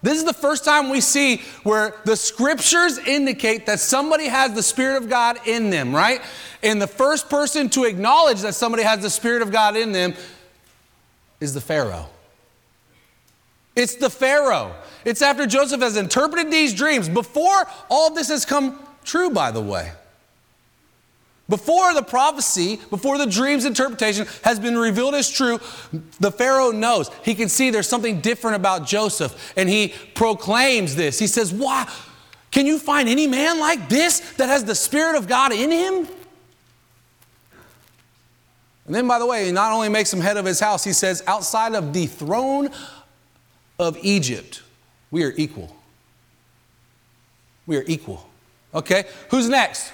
This 0.00 0.18
is 0.18 0.24
the 0.24 0.32
first 0.32 0.64
time 0.64 0.90
we 0.90 1.00
see 1.00 1.42
where 1.64 1.94
the 2.04 2.16
scriptures 2.16 2.98
indicate 2.98 3.66
that 3.66 3.80
somebody 3.80 4.28
has 4.28 4.54
the 4.54 4.62
Spirit 4.62 5.02
of 5.02 5.08
God 5.08 5.38
in 5.46 5.70
them, 5.70 5.94
right? 5.94 6.20
And 6.62 6.80
the 6.80 6.86
first 6.86 7.28
person 7.28 7.68
to 7.70 7.84
acknowledge 7.84 8.42
that 8.42 8.54
somebody 8.54 8.84
has 8.84 9.00
the 9.00 9.10
Spirit 9.10 9.42
of 9.42 9.50
God 9.50 9.76
in 9.76 9.90
them 9.90 10.14
is 11.40 11.52
the 11.52 11.60
Pharaoh. 11.60 12.08
It's 13.74 13.96
the 13.96 14.10
Pharaoh. 14.10 14.74
It's 15.04 15.22
after 15.22 15.46
Joseph 15.46 15.80
has 15.80 15.96
interpreted 15.96 16.52
these 16.52 16.74
dreams, 16.74 17.08
before 17.08 17.66
all 17.88 18.12
this 18.12 18.28
has 18.28 18.44
come 18.44 18.78
true, 19.04 19.30
by 19.30 19.50
the 19.50 19.60
way. 19.60 19.92
Before 21.48 21.94
the 21.94 22.02
prophecy, 22.02 22.78
before 22.90 23.16
the 23.16 23.26
dream's 23.26 23.64
interpretation 23.64 24.26
has 24.44 24.60
been 24.60 24.76
revealed 24.76 25.14
as 25.14 25.30
true, 25.30 25.58
the 26.20 26.30
Pharaoh 26.30 26.72
knows. 26.72 27.10
He 27.24 27.34
can 27.34 27.48
see 27.48 27.70
there's 27.70 27.88
something 27.88 28.20
different 28.20 28.56
about 28.56 28.86
Joseph, 28.86 29.54
and 29.56 29.68
he 29.68 29.94
proclaims 30.14 30.94
this. 30.94 31.18
He 31.18 31.26
says, 31.26 31.52
Why? 31.52 31.90
Can 32.50 32.66
you 32.66 32.78
find 32.78 33.08
any 33.08 33.26
man 33.26 33.58
like 33.58 33.88
this 33.88 34.20
that 34.32 34.48
has 34.48 34.64
the 34.64 34.74
Spirit 34.74 35.16
of 35.16 35.26
God 35.26 35.52
in 35.52 35.70
him? 35.70 36.08
And 38.86 38.94
then, 38.94 39.06
by 39.06 39.18
the 39.18 39.26
way, 39.26 39.46
he 39.46 39.52
not 39.52 39.72
only 39.72 39.90
makes 39.90 40.12
him 40.12 40.20
head 40.20 40.38
of 40.38 40.44
his 40.44 40.60
house, 40.60 40.84
he 40.84 40.92
says, 40.92 41.22
Outside 41.26 41.74
of 41.74 41.92
the 41.92 42.06
throne 42.06 42.70
of 43.78 43.98
Egypt, 44.02 44.62
we 45.10 45.24
are 45.24 45.32
equal. 45.36 45.74
We 47.66 47.76
are 47.76 47.84
equal. 47.86 48.26
Okay, 48.74 49.04
who's 49.30 49.48
next? 49.48 49.92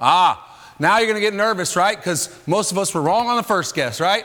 Ah, 0.00 0.53
now 0.78 0.98
you're 0.98 1.06
going 1.06 1.16
to 1.16 1.20
get 1.20 1.34
nervous, 1.34 1.76
right? 1.76 1.96
Because 1.96 2.36
most 2.46 2.72
of 2.72 2.78
us 2.78 2.92
were 2.94 3.02
wrong 3.02 3.28
on 3.28 3.36
the 3.36 3.42
first 3.42 3.74
guess, 3.74 4.00
right? 4.00 4.24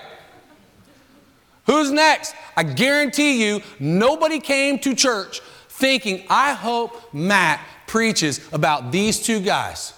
Who's 1.66 1.92
next? 1.92 2.34
I 2.58 2.64
guarantee 2.64 3.46
you, 3.46 3.62
nobody 3.80 4.40
came 4.40 4.80
to 4.80 4.96
church 4.96 5.42
thinking, 5.70 6.26
I 6.30 6.54
hope 6.54 7.14
Matt 7.14 7.64
preaches 7.86 8.42
about 8.52 8.92
these 8.92 9.20
two 9.20 9.40
guys. 9.40 9.94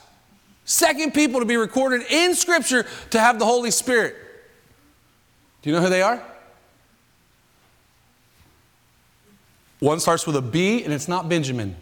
Second 0.66 1.14
people 1.14 1.40
to 1.40 1.46
be 1.46 1.58
recorded 1.58 2.04
in 2.10 2.36
Scripture 2.36 2.86
to 3.10 3.20
have 3.20 3.40
the 3.40 3.46
Holy 3.46 3.72
Spirit. 3.72 4.16
Do 5.62 5.70
you 5.70 5.76
know 5.76 5.82
who 5.82 5.90
they 5.90 6.02
are? 6.02 6.22
One 9.80 10.00
starts 10.00 10.28
with 10.28 10.36
a 10.36 10.42
B, 10.42 10.84
and 10.84 10.94
it's 10.94 11.08
not 11.08 11.28
Benjamin. 11.28 11.76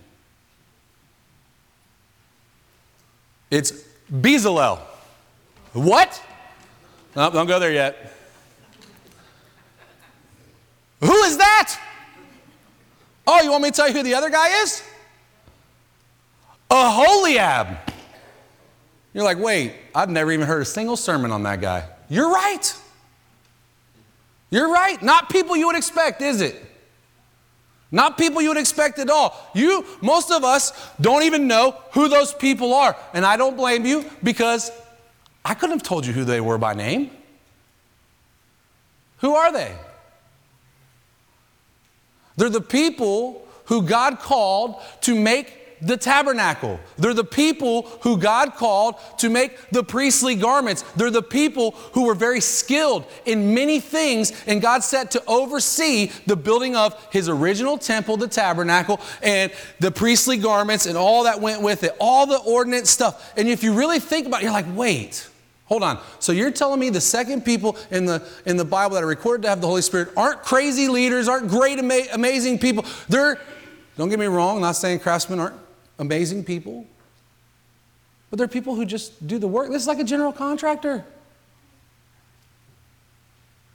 It's 3.51 3.88
Bezalel. 4.11 4.79
What? 5.73 6.21
No, 7.15 7.29
don't 7.29 7.47
go 7.47 7.59
there 7.59 7.71
yet. 7.71 8.13
Who 11.01 11.23
is 11.23 11.37
that? 11.37 11.79
Oh, 13.25 13.41
you 13.41 13.51
want 13.51 13.63
me 13.63 13.69
to 13.69 13.75
tell 13.75 13.87
you 13.87 13.93
who 13.93 14.03
the 14.03 14.15
other 14.15 14.29
guy 14.29 14.61
is? 14.63 14.83
Aholiab. 16.69 17.77
You're 19.13 19.23
like, 19.23 19.39
wait, 19.39 19.73
I've 19.93 20.09
never 20.09 20.31
even 20.31 20.45
heard 20.45 20.61
a 20.61 20.65
single 20.65 20.97
sermon 20.97 21.31
on 21.31 21.43
that 21.43 21.61
guy. 21.61 21.87
You're 22.09 22.31
right. 22.31 22.75
You're 24.49 24.71
right. 24.71 25.01
Not 25.01 25.29
people 25.29 25.55
you 25.55 25.67
would 25.67 25.75
expect, 25.75 26.21
is 26.21 26.41
it? 26.41 26.68
Not 27.91 28.17
people 28.17 28.41
you 28.41 28.49
would 28.49 28.57
expect 28.57 28.99
at 28.99 29.09
all. 29.09 29.35
You, 29.53 29.85
most 30.01 30.31
of 30.31 30.43
us, 30.43 30.73
don't 31.01 31.23
even 31.23 31.47
know 31.47 31.75
who 31.93 32.07
those 32.07 32.33
people 32.33 32.73
are. 32.73 32.95
And 33.13 33.25
I 33.25 33.35
don't 33.35 33.57
blame 33.57 33.85
you 33.85 34.05
because 34.21 34.71
I 35.43 35.55
couldn't 35.55 35.77
have 35.77 35.83
told 35.83 36.05
you 36.05 36.13
who 36.13 36.23
they 36.23 36.39
were 36.39 36.57
by 36.57 36.73
name. 36.73 37.09
Who 39.19 39.33
are 39.35 39.51
they? 39.51 39.75
They're 42.37 42.49
the 42.49 42.61
people 42.61 43.45
who 43.65 43.81
God 43.81 44.19
called 44.19 44.81
to 45.01 45.15
make 45.15 45.58
the 45.81 45.97
tabernacle. 45.97 46.79
They're 46.97 47.13
the 47.13 47.23
people 47.23 47.83
who 48.01 48.17
God 48.17 48.55
called 48.55 48.95
to 49.19 49.29
make 49.29 49.69
the 49.69 49.83
priestly 49.83 50.35
garments. 50.35 50.83
They're 50.95 51.11
the 51.11 51.21
people 51.21 51.71
who 51.93 52.05
were 52.05 52.15
very 52.15 52.41
skilled 52.41 53.05
in 53.25 53.53
many 53.53 53.79
things, 53.79 54.31
and 54.45 54.61
God 54.61 54.83
set 54.83 55.11
to 55.11 55.23
oversee 55.25 56.11
the 56.25 56.35
building 56.35 56.75
of 56.75 56.95
His 57.11 57.29
original 57.29 57.77
temple, 57.77 58.17
the 58.17 58.27
tabernacle, 58.27 58.99
and 59.21 59.51
the 59.79 59.91
priestly 59.91 60.37
garments 60.37 60.85
and 60.85 60.97
all 60.97 61.23
that 61.23 61.39
went 61.39 61.61
with 61.61 61.83
it, 61.83 61.95
all 61.99 62.25
the 62.25 62.39
ordinance 62.39 62.89
stuff. 62.89 63.33
And 63.37 63.47
if 63.47 63.63
you 63.63 63.73
really 63.73 63.99
think 63.99 64.27
about 64.27 64.41
it, 64.41 64.43
you're 64.45 64.53
like, 64.53 64.75
wait. 64.75 65.27
Hold 65.65 65.83
on. 65.83 65.99
So 66.17 66.31
you're 66.31 66.49
telling 66.49 66.79
me 66.79 66.89
the 66.89 66.99
second 66.99 67.45
people 67.45 67.77
in 67.91 68.05
the 68.05 68.27
in 68.47 68.57
the 68.57 68.65
Bible 68.65 68.95
that 68.95 69.03
are 69.03 69.07
recorded 69.07 69.43
to 69.43 69.49
have 69.49 69.61
the 69.61 69.67
Holy 69.67 69.83
Spirit 69.83 70.09
aren't 70.17 70.41
crazy 70.41 70.87
leaders, 70.87 71.27
aren't 71.27 71.47
great, 71.47 71.77
ama- 71.77 72.07
amazing 72.11 72.57
people. 72.57 72.85
They're, 73.07 73.39
don't 73.95 74.09
get 74.09 74.17
me 74.17 74.25
wrong, 74.25 74.55
I'm 74.55 74.61
not 74.63 74.77
saying 74.77 75.01
craftsmen 75.01 75.39
aren't 75.39 75.68
amazing 75.99 76.43
people. 76.43 76.85
But 78.29 78.37
they're 78.37 78.47
people 78.47 78.75
who 78.75 78.85
just 78.85 79.27
do 79.27 79.37
the 79.37 79.47
work. 79.47 79.69
This 79.69 79.81
is 79.83 79.87
like 79.87 79.99
a 79.99 80.03
general 80.03 80.31
contractor. 80.31 81.05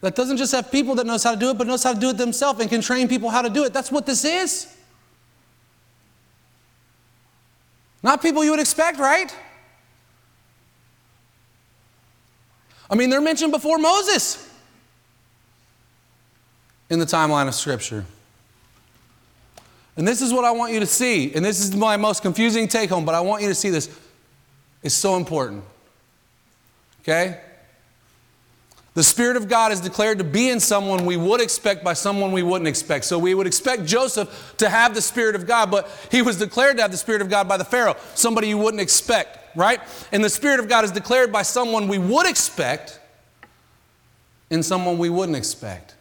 That 0.01 0.15
doesn't 0.17 0.37
just 0.37 0.53
have 0.53 0.71
people 0.71 0.95
that 0.97 1.07
knows 1.07 1.23
how 1.23 1.33
to 1.33 1.41
do 1.41 1.51
it, 1.51 1.59
but 1.59 1.67
knows 1.67 1.83
how 1.83 1.95
to 1.95 1.99
do 1.99 2.11
it 2.11 2.17
themselves 2.17 2.61
and 2.61 2.69
can 2.69 2.81
train 2.81 3.09
people 3.09 3.31
how 3.31 3.43
to 3.43 3.49
do 3.49 3.65
it. 3.65 3.73
That's 3.73 3.91
what 3.91 4.07
this 4.07 4.25
is. 4.25 4.75
Not 8.03 8.21
people 8.21 8.45
you 8.45 8.51
would 8.51 8.61
expect, 8.61 8.99
right? 8.99 9.35
I 12.91 12.97
mean, 12.97 13.09
they're 13.09 13.23
mentioned 13.23 13.51
before 13.51 13.79
Moses 13.79 14.47
in 16.91 16.99
the 16.99 17.07
timeline 17.07 17.49
of 17.49 17.55
Scripture. 17.55 18.05
And 19.97 20.07
this 20.07 20.21
is 20.21 20.33
what 20.33 20.45
I 20.45 20.51
want 20.51 20.73
you 20.73 20.81
to 20.81 20.87
see, 20.87 21.33
and 21.35 21.45
this 21.45 21.61
is 21.61 21.75
my 21.77 21.97
most 21.97 22.23
confusing 22.23 22.67
take 22.67 22.91
home, 22.91 23.05
but 23.05 23.15
I 23.15 23.21
want 23.21 23.43
you 23.43 23.49
to 23.49 23.55
see 23.55 23.71
this. 23.71 23.89
It's 24.83 24.95
so 24.95 25.17
important. 25.17 25.63
Okay? 27.03 27.41
The 28.95 29.03
Spirit 29.03 29.37
of 29.37 29.49
God 29.49 29.73
is 29.73 29.81
declared 29.81 30.19
to 30.19 30.25
be 30.25 30.49
in 30.49 30.61
someone 30.61 31.05
we 31.05 31.17
would 31.17 31.41
expect 31.41 31.83
by 31.83 31.95
someone 31.95 32.31
we 32.31 32.43
wouldn't 32.43 32.69
expect. 32.69 33.05
So 33.05 33.19
we 33.19 33.35
would 33.35 33.47
expect 33.47 33.85
Joseph 33.85 34.55
to 34.59 34.69
have 34.69 34.95
the 34.95 35.03
Spirit 35.03 35.35
of 35.35 35.47
God, 35.47 35.71
but 35.71 35.91
he 36.11 36.23
was 36.23 36.39
declared 36.39 36.77
to 36.77 36.83
have 36.83 36.93
the 36.93 36.97
Spirit 36.97 37.21
of 37.21 37.29
God 37.29 37.49
by 37.49 37.57
the 37.57 37.65
Pharaoh, 37.65 37.97
somebody 38.15 38.49
you 38.49 38.59
wouldn't 38.59 38.81
expect, 38.81 39.57
right? 39.57 39.81
And 40.13 40.25
the 40.25 40.31
Spirit 40.31 40.61
of 40.61 40.69
God 40.69 40.85
is 40.85 40.93
declared 40.93 41.33
by 41.33 41.43
someone 41.43 41.89
we 41.89 41.99
would 41.99 42.27
expect 42.27 43.01
and 44.51 44.65
someone 44.65 44.99
we 44.99 45.11
wouldn't 45.11 45.37
expect. 45.37 45.97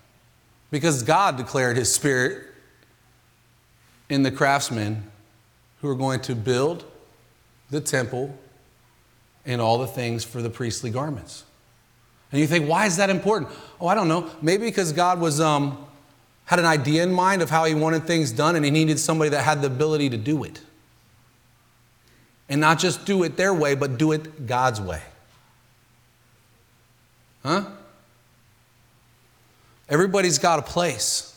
Because 0.69 1.01
God 1.01 1.37
declared 1.37 1.77
his 1.77 1.93
Spirit 1.93 2.52
in 4.13 4.21
the 4.21 4.31
craftsmen 4.31 5.03
who 5.81 5.89
are 5.89 5.95
going 5.95 6.19
to 6.21 6.35
build 6.35 6.85
the 7.71 7.81
temple 7.81 8.37
and 9.43 9.59
all 9.59 9.79
the 9.79 9.87
things 9.87 10.23
for 10.23 10.41
the 10.41 10.49
priestly 10.49 10.91
garments. 10.91 11.43
And 12.31 12.39
you 12.39 12.45
think, 12.45 12.69
why 12.69 12.85
is 12.85 12.97
that 12.97 13.09
important? 13.09 13.51
Oh, 13.81 13.87
I 13.87 13.95
don't 13.95 14.07
know. 14.07 14.29
Maybe 14.41 14.65
because 14.65 14.91
God 14.91 15.19
was 15.19 15.41
um, 15.41 15.83
had 16.45 16.59
an 16.59 16.65
idea 16.65 17.01
in 17.01 17.11
mind 17.11 17.41
of 17.41 17.49
how 17.49 17.65
He 17.65 17.73
wanted 17.73 18.05
things 18.05 18.31
done, 18.31 18.55
and 18.55 18.63
He 18.63 18.69
needed 18.69 18.99
somebody 18.99 19.31
that 19.31 19.41
had 19.41 19.61
the 19.61 19.67
ability 19.67 20.11
to 20.11 20.17
do 20.17 20.43
it, 20.43 20.61
and 22.47 22.61
not 22.61 22.77
just 22.77 23.05
do 23.05 23.23
it 23.23 23.35
their 23.35 23.53
way, 23.53 23.73
but 23.73 23.97
do 23.97 24.11
it 24.11 24.45
God's 24.45 24.79
way. 24.79 25.01
Huh? 27.41 27.65
Everybody's 29.89 30.37
got 30.37 30.59
a 30.59 30.61
place. 30.61 31.32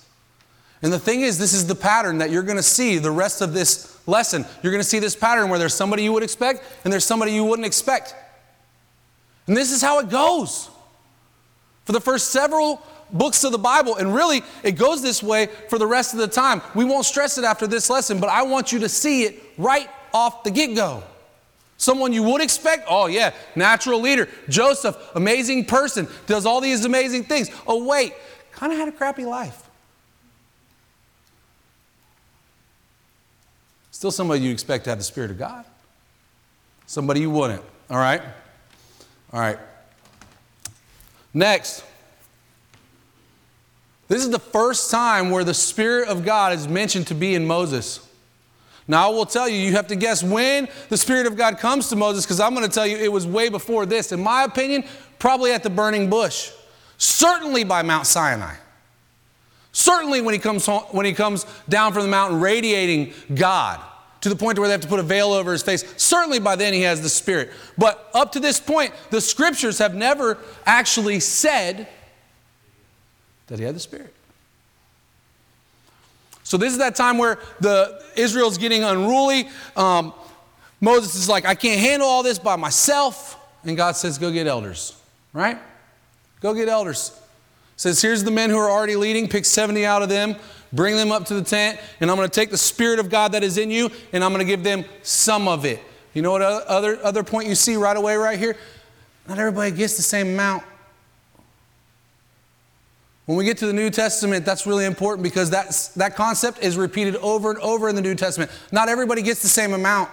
And 0.87 0.93
the 0.93 1.01
thing 1.01 1.23
is, 1.23 1.37
this 1.37 1.53
is 1.53 1.67
the 1.67 1.75
pattern 1.75 2.19
that 2.19 2.31
you're 2.31 2.45
going 2.45 2.59
to 2.59 2.63
see 2.63 2.99
the 2.99 3.11
rest 3.11 3.43
of 3.43 3.53
this 3.53 3.99
lesson. 4.07 4.47
You're 4.63 4.71
going 4.71 4.85
to 4.85 4.89
see 4.89 5.01
this 5.01 5.17
pattern 5.17 5.51
where 5.51 5.59
there's 5.59 5.75
somebody 5.75 6.05
you 6.05 6.13
would 6.13 6.23
expect 6.23 6.63
and 6.85 6.93
there's 6.93 7.05
somebody 7.05 7.33
you 7.33 7.45
wouldn't 7.45 7.67
expect. 7.67 8.15
And 9.49 9.57
this 9.57 9.73
is 9.73 9.83
how 9.83 9.99
it 9.99 10.09
goes 10.09 10.71
for 11.87 11.91
the 11.91 12.01
first 12.01 12.29
several 12.29 12.81
books 13.11 13.43
of 13.43 13.51
the 13.51 13.59
Bible. 13.59 13.97
And 13.97 14.15
really, 14.15 14.43
it 14.63 14.77
goes 14.77 15.03
this 15.03 15.25
way 15.25 15.49
for 15.69 15.77
the 15.77 15.89
rest 15.89 16.13
of 16.13 16.21
the 16.21 16.29
time. 16.29 16.63
We 16.77 16.85
won't 16.85 17.05
stress 17.05 17.37
it 17.37 17.43
after 17.43 17.67
this 17.67 17.91
lesson, 17.91 18.21
but 18.21 18.31
I 18.31 18.45
want 18.45 18.71
you 18.71 18.79
to 18.79 18.89
see 18.89 19.25
it 19.25 19.43
right 19.59 19.91
off 20.15 20.45
the 20.45 20.53
get 20.53 20.77
go. 20.77 21.03
Someone 21.79 22.13
you 22.13 22.23
would 22.23 22.41
expect, 22.41 22.87
oh 22.89 23.07
yeah, 23.09 23.35
natural 23.57 24.01
leader. 24.01 24.29
Joseph, 24.49 24.97
amazing 25.17 25.65
person, 25.65 26.07
does 26.29 26.47
all 26.47 26.61
these 26.61 26.85
amazing 26.85 27.25
things. 27.25 27.51
Oh 27.67 27.85
wait, 27.85 28.15
kind 28.53 28.73
of 28.73 28.79
had 28.79 28.87
a 28.87 28.93
crappy 28.93 29.25
life. 29.25 29.65
Still 33.97 34.11
somebody 34.11 34.43
you 34.43 34.53
expect 34.53 34.85
to 34.85 34.91
have 34.91 34.99
the 34.99 35.05
Spirit 35.05 35.31
of 35.31 35.39
God. 35.39 35.65
Somebody 36.85 37.21
you 37.21 37.31
wouldn't. 37.31 37.63
All 37.89 37.97
right? 37.97 38.21
All 39.33 39.41
right. 39.41 39.59
Next. 41.33 41.83
This 44.09 44.23
is 44.23 44.29
the 44.29 44.39
first 44.39 44.91
time 44.91 45.31
where 45.31 45.45
the 45.45 45.55
Spirit 45.55 46.11
of 46.11 46.27
God 46.27 46.53
is 46.53 46.69
mentioned 46.69 47.07
to 47.07 47.15
be 47.15 47.35
in 47.35 47.47
Moses. 47.47 48.07
Now, 48.87 49.11
I 49.11 49.15
will 49.15 49.25
tell 49.25 49.49
you, 49.49 49.57
you 49.57 49.73
have 49.73 49.87
to 49.87 49.97
guess 49.97 50.23
when 50.23 50.69
the 50.91 50.99
Spirit 50.99 51.27
of 51.27 51.39
God 51.39 51.57
comes 51.57 51.89
to 51.89 51.97
Moses, 51.97 52.27
because 52.27 52.39
I'm 52.39 52.55
going 52.55 52.69
to 52.69 52.75
tell 52.75 52.87
you 52.87 52.99
it 52.99 53.11
was 53.11 53.27
way 53.27 53.49
before 53.49 53.87
this. 53.87 54.13
In 54.13 54.23
my 54.23 54.45
opinion, 54.45 54.85
probably 55.19 55.53
at 55.53 55.63
the 55.63 55.71
burning 55.71 56.11
bush. 56.11 56.53
Certainly 56.99 57.65
by 57.65 57.81
Mount 57.81 58.07
Sinai. 58.07 58.57
Certainly 59.77 60.23
when 60.23 60.33
he 60.33 60.41
comes, 60.41 60.65
home, 60.65 60.85
when 60.93 61.05
he 61.05 61.13
comes 61.13 61.45
down 61.69 61.93
from 61.93 62.01
the 62.01 62.09
mountain 62.09 62.41
radiating 62.41 63.13
God 63.35 63.79
to 64.23 64.31
the 64.31 64.35
point 64.35 64.59
where 64.59 64.67
they 64.69 64.73
have 64.73 64.81
to 64.81 64.89
put 64.89 65.01
a 65.01 65.03
veil 65.03 65.35
over 65.35 65.53
his 65.53 65.63
face. 65.63 65.85
Certainly 65.99 66.39
by 66.39 66.57
then 66.57 66.73
he 66.73 66.81
has 66.81 67.03
the 67.03 67.11
Spirit. 67.11 67.51
But 67.77 68.09
up 68.15 68.33
to 68.33 68.41
this 68.41 68.59
point, 68.59 68.95
the 69.11 69.21
scriptures 69.21 69.77
have 69.77 69.95
never 69.95 70.39
actually 70.65 71.21
said 71.21 71.89
that 73.49 73.59
he 73.59 73.67
had 73.67 73.75
the 73.75 73.81
Spirit. 73.81 74.15
So 76.43 76.57
this 76.57 76.73
is 76.73 76.79
that 76.79 76.97
time 76.97 77.19
where 77.19 77.39
the 77.61 78.03
Israel's 78.17 78.57
getting 78.57 78.83
unruly. 78.83 79.47
Um, 79.77 80.15
Moses 80.81 81.17
is 81.17 81.29
like, 81.29 81.45
I 81.45 81.55
can't 81.55 81.81
handle 81.81 82.09
all 82.09 82.23
this 82.23 82.39
by 82.39 82.57
myself. 82.57 83.39
And 83.63 83.77
God 83.77 83.95
says, 83.95 84.17
Go 84.17 84.33
get 84.33 84.47
elders, 84.47 84.99
right? 85.35 85.59
Go 86.41 86.55
get 86.55 86.67
elders. 86.67 87.13
Says, 87.77 88.01
Here's 88.01 88.25
the 88.25 88.31
men 88.31 88.51
who 88.51 88.59
are 88.59 88.71
already 88.71 88.97
leading, 88.97 89.29
pick 89.29 89.45
70 89.45 89.85
out 89.85 90.03
of 90.03 90.09
them, 90.09 90.37
bring 90.73 90.97
them 90.97 91.13
up 91.13 91.27
to 91.27 91.35
the 91.35 91.43
tent, 91.43 91.79
and 92.01 92.11
I'm 92.11 92.17
going 92.17 92.29
to 92.29 92.35
take 92.35 92.51
the 92.51 92.59
Spirit 92.59 92.99
of 92.99 93.11
God 93.11 93.33
that 93.33 93.45
is 93.45 93.59
in 93.59 93.71
you, 93.71 93.91
and 94.13 94.25
I'm 94.25 94.33
going 94.33 94.45
to 94.45 94.51
give 94.51 94.65
them 94.65 94.85
some 95.03 95.47
of 95.47 95.65
it. 95.65 95.81
You 96.15 96.23
know 96.23 96.33
what 96.33 96.43
other, 96.43 96.99
other 97.05 97.23
point 97.23 97.49
you 97.49 97.55
see 97.55 97.77
right 97.77 97.97
away, 97.97 98.17
right 98.17 98.39
here? 98.39 98.57
Not 99.29 99.39
everybody 99.39 99.71
gets 99.71 99.97
the 99.97 100.03
same 100.03 100.29
amount. 100.29 100.63
When 103.27 103.37
we 103.37 103.45
get 103.45 103.59
to 103.59 103.67
the 103.67 103.73
New 103.73 103.91
Testament, 103.91 104.47
that's 104.47 104.67
really 104.67 104.85
important 104.85 105.25
because 105.25 105.51
that's, 105.51 105.89
that 105.89 106.15
concept 106.15 106.63
is 106.63 106.77
repeated 106.77 107.17
over 107.17 107.51
and 107.51 107.59
over 107.59 107.89
in 107.89 107.97
the 107.97 108.01
New 108.01 108.15
Testament. 108.15 108.51
Not 108.71 108.89
everybody 108.89 109.21
gets 109.21 109.43
the 109.43 109.49
same 109.49 109.73
amount. 109.73 110.09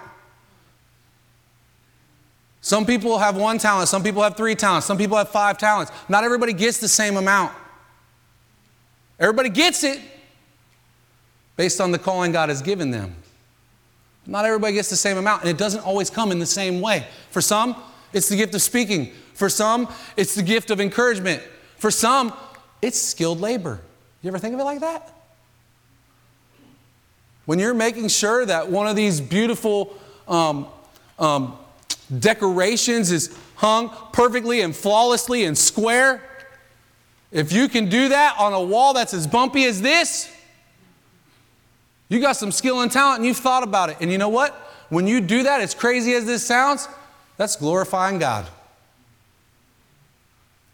Some 2.64 2.86
people 2.86 3.20
have 3.20 3.36
one 3.36 3.58
talent, 3.58 3.90
some 3.90 4.04
people 4.04 4.24
have 4.24 4.38
three 4.38 4.56
talents, 4.56 4.88
some 4.88 4.98
people 4.98 5.18
have 5.18 5.28
five 5.28 5.58
talents. 5.58 5.92
Not 6.08 6.24
everybody 6.24 6.54
gets 6.54 6.78
the 6.78 6.88
same 6.88 7.18
amount. 7.18 7.52
Everybody 9.20 9.50
gets 9.50 9.84
it 9.84 10.00
based 11.58 11.82
on 11.82 11.92
the 11.92 12.00
calling 12.00 12.32
God 12.32 12.48
has 12.48 12.62
given 12.62 12.90
them. 12.90 13.18
Not 14.26 14.46
everybody 14.46 14.76
gets 14.76 14.90
the 14.90 14.96
same 14.96 15.18
amount, 15.18 15.42
and 15.42 15.50
it 15.50 15.58
doesn't 15.58 15.82
always 15.82 16.10
come 16.10 16.32
in 16.32 16.40
the 16.40 16.46
same 16.46 16.80
way. 16.80 17.06
For 17.32 17.42
some, 17.42 17.76
it's 18.14 18.30
the 18.30 18.38
gift 18.38 18.56
of 18.56 18.62
speaking. 18.62 19.12
For 19.34 19.50
some, 19.50 19.90
it's 20.16 20.34
the 20.34 20.42
gift 20.42 20.72
of 20.72 20.80
encouragement. 20.80 21.44
For 21.76 21.92
some, 21.92 22.32
it's 22.82 22.98
skilled 22.98 23.42
labor. 23.42 23.82
You 24.22 24.30
ever 24.30 24.40
think 24.40 24.54
of 24.54 24.62
it 24.62 24.64
like 24.64 24.80
that? 24.80 25.14
When 27.44 27.60
you're 27.60 27.74
making 27.74 28.08
sure 28.08 28.46
that 28.46 28.70
one 28.70 28.88
of 28.88 28.96
these 28.96 29.20
beautiful 29.20 29.94
um, 30.30 30.68
um, 31.20 31.58
decorations 32.20 33.12
is 33.12 33.36
hung 33.56 33.90
perfectly 34.12 34.62
and 34.62 34.76
flawlessly 34.76 35.46
and 35.46 35.58
square, 35.58 36.22
if 37.32 37.52
you 37.52 37.68
can 37.68 37.90
do 37.90 38.10
that 38.10 38.36
on 38.38 38.54
a 38.54 38.62
wall 38.62 38.94
that's 38.94 39.14
as 39.14 39.26
bumpy 39.26 39.66
as 39.66 39.82
this, 39.82 40.32
you 42.10 42.20
got 42.20 42.34
some 42.34 42.52
skill 42.52 42.82
and 42.82 42.92
talent 42.92 43.20
and 43.20 43.26
you've 43.26 43.38
thought 43.38 43.64
about 43.64 43.90
it. 43.90 43.98
And 44.00 44.12
you 44.12 44.18
know 44.18 44.30
what? 44.30 44.54
When 44.90 45.08
you 45.08 45.20
do 45.20 45.44
that, 45.44 45.62
as 45.62 45.74
crazy 45.74 46.14
as 46.14 46.26
this 46.26 46.46
sounds, 46.46 46.88
that's 47.38 47.56
glorifying 47.56 48.20
God. 48.20 48.46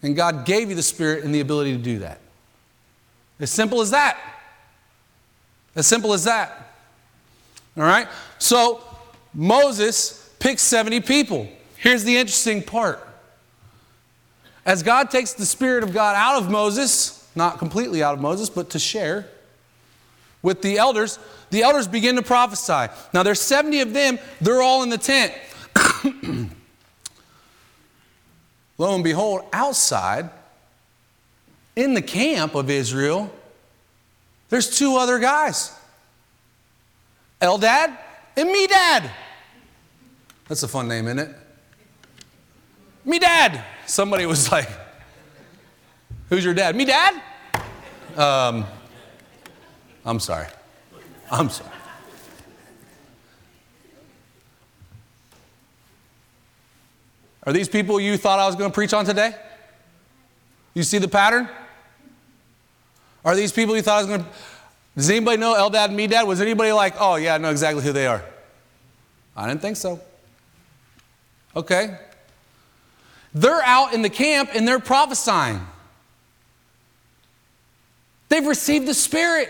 And 0.02 0.16
God 0.16 0.46
gave 0.46 0.70
you 0.70 0.76
the 0.76 0.84
Spirit 0.84 1.24
and 1.24 1.34
the 1.34 1.40
ability 1.40 1.72
to 1.74 1.82
do 1.82 2.00
that. 2.00 2.20
As 3.40 3.50
simple 3.50 3.80
as 3.80 3.92
that. 3.92 4.18
As 5.76 5.88
simple 5.88 6.12
as 6.12 6.26
that. 6.26 6.74
All 7.78 7.84
right? 7.84 8.08
So 8.38 8.84
Moses 9.34 10.19
picks 10.40 10.62
70 10.64 11.02
people. 11.02 11.48
Here's 11.78 12.04
the 12.04 12.18
interesting 12.18 12.64
part. 12.64 13.06
As 14.66 14.84
God 14.84 15.10
takes 15.10 15.34
the 15.34 15.46
Spirit 15.46 15.84
of 15.84 15.94
God 15.94 16.16
out 16.16 16.42
of 16.42 16.50
Moses, 16.50 17.28
not 17.36 17.60
completely 17.60 18.04
out 18.04 18.14
of 18.14 18.22
Moses, 18.22 18.50
but 18.50 18.72
to 18.72 18.80
share 18.80 19.28
with 20.42 20.62
the 20.62 20.78
elders, 20.78 21.20
the 21.50 21.64
elders 21.64 21.88
begin 21.88 22.16
to 22.16 22.22
prophesy. 22.22 22.88
Now 23.14 23.24
there's 23.24 23.42
70 23.42 23.82
of 23.82 23.94
them, 23.94 24.20
they're 24.42 24.62
all 24.62 24.84
in 24.84 24.90
the 24.90 24.98
tent. 24.98 25.34
Lo 28.78 28.96
and 28.96 29.04
behold, 29.04 29.42
outside, 29.52 30.30
in 31.76 31.94
the 31.94 32.02
camp 32.02 32.56
of 32.56 32.70
Israel, 32.70 33.34
there's 34.50 34.78
two 34.78 34.98
other 34.98 35.20
guys 35.20 35.74
Eldad 37.42 37.98
and 38.36 38.50
Medad. 38.50 39.10
That's 40.50 40.64
a 40.64 40.68
fun 40.68 40.88
name, 40.90 41.06
isn't 41.06 41.20
it? 41.20 41.36
Me 43.06 43.20
dad. 43.20 43.64
Somebody 43.86 44.26
was 44.26 44.52
like, 44.52 44.68
Who's 46.30 46.46
your 46.46 46.54
dad? 46.54 46.76
Me 46.76 46.86
dad? 46.86 47.22
Um, 48.16 48.66
I'm 50.06 50.20
sorry. 50.20 50.48
I'm 51.32 51.50
sorry. 51.50 51.72
Are 57.44 57.54
these 57.54 57.68
people 57.70 58.00
you 58.00 58.16
thought 58.18 58.38
I 58.40 58.46
was 58.46 58.56
going 58.56 58.70
to 58.70 58.74
preach 58.74 58.94
on 58.94 59.06
today? 59.06 59.34
You 60.76 60.84
see 60.84 61.00
the 61.00 61.08
pattern? 61.08 61.50
Are 63.26 63.36
these 63.36 63.52
people 63.52 63.76
you 63.76 63.82
thought 63.82 63.98
I 63.98 64.02
was 64.02 64.08
going 64.08 64.24
to. 64.24 64.30
Does 64.96 65.10
anybody 65.10 65.38
know 65.38 65.56
Eldad 65.56 65.86
and 65.86 65.98
Medad? 65.98 66.28
Was 66.28 66.42
anybody 66.42 66.72
like, 66.72 66.96
oh, 67.00 67.16
yeah, 67.16 67.36
I 67.36 67.38
know 67.40 67.50
exactly 67.50 67.84
who 67.84 67.92
they 67.92 68.06
are? 68.06 68.24
I 69.36 69.48
didn't 69.48 69.62
think 69.62 69.78
so. 69.78 70.00
Okay. 71.56 71.98
They're 73.34 73.62
out 73.64 73.94
in 73.94 74.02
the 74.02 74.10
camp 74.10 74.52
and 74.54 74.68
they're 74.68 74.80
prophesying. 74.80 75.66
They've 78.30 78.46
received 78.46 78.88
the 78.88 78.94
Spirit. 78.94 79.50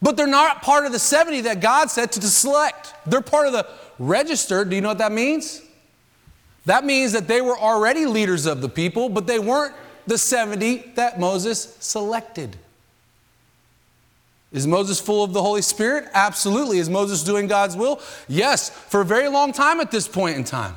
But 0.00 0.16
they're 0.16 0.26
not 0.26 0.62
part 0.62 0.86
of 0.86 0.92
the 0.92 0.98
70 0.98 1.42
that 1.42 1.60
God 1.60 1.90
said 1.90 2.12
to 2.12 2.20
select. 2.22 2.94
They're 3.06 3.20
part 3.20 3.46
of 3.46 3.52
the 3.52 3.66
register. 3.98 4.64
Do 4.64 4.76
you 4.76 4.80
know 4.80 4.88
what 4.88 4.98
that 4.98 5.12
means? 5.12 5.60
That 6.66 6.84
means 6.84 7.12
that 7.12 7.26
they 7.26 7.40
were 7.40 7.58
already 7.58 8.06
leaders 8.06 8.46
of 8.46 8.60
the 8.60 8.68
people, 8.68 9.08
but 9.08 9.26
they 9.26 9.38
weren't 9.38 9.74
the 10.06 10.18
70 10.18 10.92
that 10.94 11.18
Moses 11.18 11.76
selected. 11.80 12.56
Is 14.50 14.66
Moses 14.66 15.00
full 15.00 15.22
of 15.22 15.32
the 15.32 15.42
Holy 15.42 15.62
Spirit? 15.62 16.08
Absolutely. 16.14 16.78
Is 16.78 16.88
Moses 16.88 17.22
doing 17.22 17.46
God's 17.46 17.76
will? 17.76 18.00
Yes, 18.28 18.70
for 18.70 19.02
a 19.02 19.04
very 19.04 19.28
long 19.28 19.52
time 19.52 19.80
at 19.80 19.90
this 19.90 20.08
point 20.08 20.36
in 20.36 20.44
time. 20.44 20.74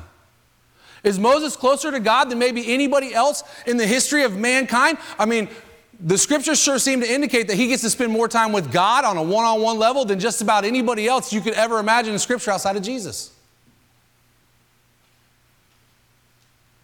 Is 1.04 1.18
Moses 1.18 1.56
closer 1.56 1.90
to 1.90 1.98
God 1.98 2.30
than 2.30 2.38
maybe 2.38 2.72
anybody 2.72 3.14
else 3.14 3.42
in 3.66 3.76
the 3.76 3.86
history 3.86 4.22
of 4.24 4.36
mankind? 4.36 4.98
I 5.18 5.26
mean, 5.26 5.48
the 5.98 6.18
scriptures 6.18 6.60
sure 6.60 6.78
seem 6.78 7.00
to 7.00 7.10
indicate 7.10 7.48
that 7.48 7.56
he 7.56 7.68
gets 7.68 7.82
to 7.82 7.90
spend 7.90 8.12
more 8.12 8.28
time 8.28 8.52
with 8.52 8.70
God 8.70 9.04
on 9.04 9.16
a 9.16 9.22
one 9.22 9.44
on 9.44 9.60
one 9.60 9.78
level 9.78 10.04
than 10.04 10.20
just 10.20 10.42
about 10.42 10.64
anybody 10.64 11.08
else 11.08 11.32
you 11.32 11.40
could 11.40 11.54
ever 11.54 11.78
imagine 11.78 12.12
in 12.12 12.18
scripture 12.18 12.50
outside 12.50 12.76
of 12.76 12.82
Jesus. 12.82 13.32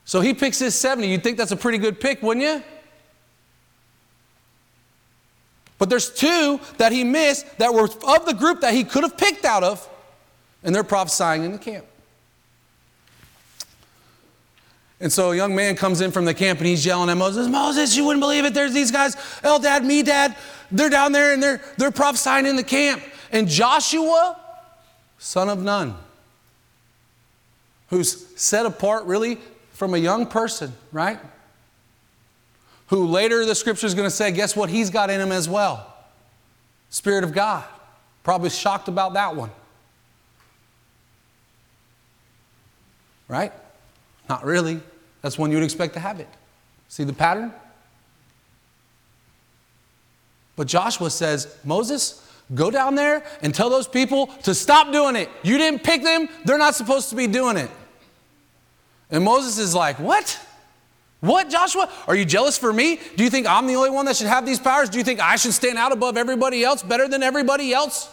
So 0.05 0.21
he 0.21 0.33
picks 0.35 0.59
his 0.59 0.75
70. 0.75 1.07
You'd 1.07 1.23
think 1.23 1.37
that's 1.37 1.53
a 1.53 1.57
pretty 1.57 1.79
good 1.79 2.01
pick, 2.01 2.23
wouldn't 2.23 2.45
you? 2.45 2.63
But 5.79 5.89
there's 5.89 6.13
two 6.13 6.61
that 6.79 6.93
he 6.93 7.05
missed 7.05 7.59
that 7.59 7.73
were 7.73 7.85
of 7.85 8.27
the 8.27 8.35
group 8.35 8.61
that 8.61 8.75
he 8.75 8.85
could 8.85 9.05
have 9.05 9.17
picked 9.17 9.45
out 9.45 9.63
of, 9.63 9.89
and 10.63 10.75
they're 10.75 10.85
prophesying 10.85 11.45
in 11.45 11.53
the 11.53 11.59
camp. 11.59 11.87
And 15.01 15.13
so 15.13 15.31
a 15.31 15.37
young 15.37 15.55
man 15.55 15.77
comes 15.77 16.01
in 16.01 16.11
from 16.11 16.25
the 16.25 16.35
camp 16.35 16.59
and 16.59 16.67
he's 16.67 16.85
yelling 16.85 17.09
at 17.09 17.17
Moses, 17.17 17.47
Moses, 17.47 17.97
you 17.97 18.05
wouldn't 18.05 18.21
believe 18.21 18.45
it. 18.45 18.53
There's 18.53 18.75
these 18.75 18.91
guys, 18.91 19.15
Eldad, 19.45 19.83
Medad. 19.83 20.37
They're 20.73 20.91
down 20.91 21.13
there 21.13 21.33
and 21.33 21.43
they're, 21.43 21.61
they're 21.77 21.93
prophesying 21.93 22.47
in 22.47 22.57
the 22.57 22.65
camp. 22.65 23.03
And 23.31 23.47
Joshua, 23.47 24.37
son 25.19 25.49
of 25.49 25.63
Nun, 25.63 25.95
who's 27.91 28.27
set 28.37 28.67
apart 28.67 29.05
really 29.05 29.39
from 29.73 29.95
a 29.95 29.99
young 29.99 30.27
person, 30.27 30.73
right? 30.91 31.21
who 32.89 33.07
later 33.07 33.45
the 33.45 33.55
scripture 33.55 33.87
is 33.87 33.95
going 33.95 34.07
to 34.07 34.15
say, 34.15 34.31
guess 34.33 34.57
what 34.57 34.71
he's 34.71 34.91
got 34.91 35.11
in 35.11 35.21
him 35.21 35.33
as 35.33 35.49
well? 35.49 35.95
Spirit 36.91 37.25
of 37.25 37.33
God. 37.33 37.65
Probably 38.23 38.51
shocked 38.51 38.89
about 38.89 39.15
that 39.15 39.37
one. 39.37 39.51
Right? 43.29 43.53
Not 44.29 44.45
really. 44.45 44.81
That's 45.23 45.39
when 45.39 45.51
you 45.51 45.59
would 45.59 45.65
expect 45.65 45.95
to 45.95 46.01
have 46.01 46.19
it. 46.19 46.29
See 46.89 47.05
the 47.05 47.13
pattern? 47.13 47.53
But 50.57 50.67
Joshua 50.67 51.11
says, 51.11 51.55
Moses, 51.65 52.27
go 52.55 52.71
down 52.71 52.95
there 52.95 53.23
and 53.43 53.55
tell 53.55 53.69
those 53.69 53.87
people 53.87 54.29
to 54.45 54.55
stop 54.55 54.93
doing 54.93 55.15
it. 55.15 55.29
You 55.43 55.59
didn't 55.59 55.85
pick 55.85 56.03
them, 56.03 56.29
they're 56.45 56.59
not 56.59 56.75
supposed 56.75 57.11
to 57.11 57.17
be 57.17 57.27
doing 57.27 57.59
it. 57.59 57.71
And 59.11 59.25
Moses 59.25 59.59
is 59.59 59.75
like, 59.75 59.99
What? 59.99 60.39
What, 61.21 61.51
Joshua? 61.51 61.91
Are 62.07 62.15
you 62.15 62.25
jealous 62.25 62.57
for 62.57 62.73
me? 62.73 63.01
Do 63.17 63.25
you 63.25 63.31
think 63.31 63.47
I'm 63.47 63.67
the 63.67 63.75
only 63.75 63.91
one 63.91 64.07
that 64.07 64.17
should 64.17 64.29
have 64.29 64.47
these 64.47 64.61
powers? 64.61 64.89
Do 64.89 64.99
you 64.99 65.05
think 65.05 65.21
I 65.21 65.37
should 65.37 65.53
stand 65.53 65.77
out 65.77 65.91
above 65.91 66.17
everybody 66.17 66.63
else, 66.63 66.83
better 66.83 67.09
than 67.09 67.23
everybody 67.23 67.73
else? 67.73 68.09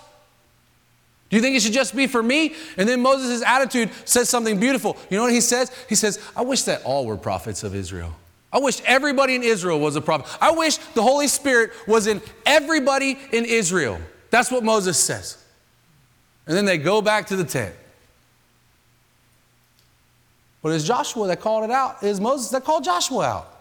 Do 1.29 1.35
you 1.35 1.41
think 1.41 1.55
it 1.55 1.61
should 1.61 1.73
just 1.73 1.95
be 1.95 2.07
for 2.07 2.23
me? 2.23 2.55
And 2.77 2.87
then 2.87 3.01
Moses' 3.01 3.43
attitude 3.43 3.89
says 4.05 4.29
something 4.29 4.59
beautiful. 4.59 4.97
You 5.09 5.17
know 5.17 5.23
what 5.23 5.33
he 5.33 5.41
says? 5.41 5.71
He 5.87 5.95
says, 5.95 6.19
I 6.35 6.41
wish 6.41 6.63
that 6.63 6.83
all 6.83 7.05
were 7.05 7.17
prophets 7.17 7.63
of 7.63 7.75
Israel. 7.75 8.13
I 8.51 8.59
wish 8.59 8.81
everybody 8.85 9.35
in 9.35 9.43
Israel 9.43 9.79
was 9.79 9.95
a 9.95 10.01
prophet. 10.01 10.27
I 10.39 10.51
wish 10.51 10.77
the 10.77 11.01
Holy 11.01 11.27
Spirit 11.27 11.71
was 11.87 12.07
in 12.07 12.21
everybody 12.45 13.19
in 13.31 13.43
Israel. 13.45 13.99
That's 14.29 14.49
what 14.49 14.63
Moses 14.63 14.97
says. 14.97 15.43
And 16.47 16.55
then 16.55 16.65
they 16.65 16.77
go 16.77 17.01
back 17.01 17.27
to 17.27 17.35
the 17.35 17.43
tent. 17.43 17.75
But 20.65 20.73
it's 20.73 20.83
Joshua 20.83 21.27
that 21.27 21.41
called 21.41 21.63
it 21.63 21.69
out. 21.69 22.01
It 22.01 22.07
is 22.07 22.19
Moses 22.19 22.49
that 22.49 22.63
called 22.63 22.83
Joshua 22.83 23.23
out. 23.23 23.59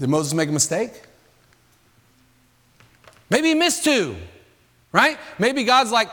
Did 0.00 0.08
Moses 0.08 0.34
make 0.34 0.48
a 0.48 0.52
mistake? 0.52 0.90
Maybe 3.30 3.50
he 3.50 3.54
missed 3.54 3.84
two, 3.84 4.16
right? 4.90 5.18
Maybe 5.38 5.62
God's 5.62 5.92
like, 5.92 6.10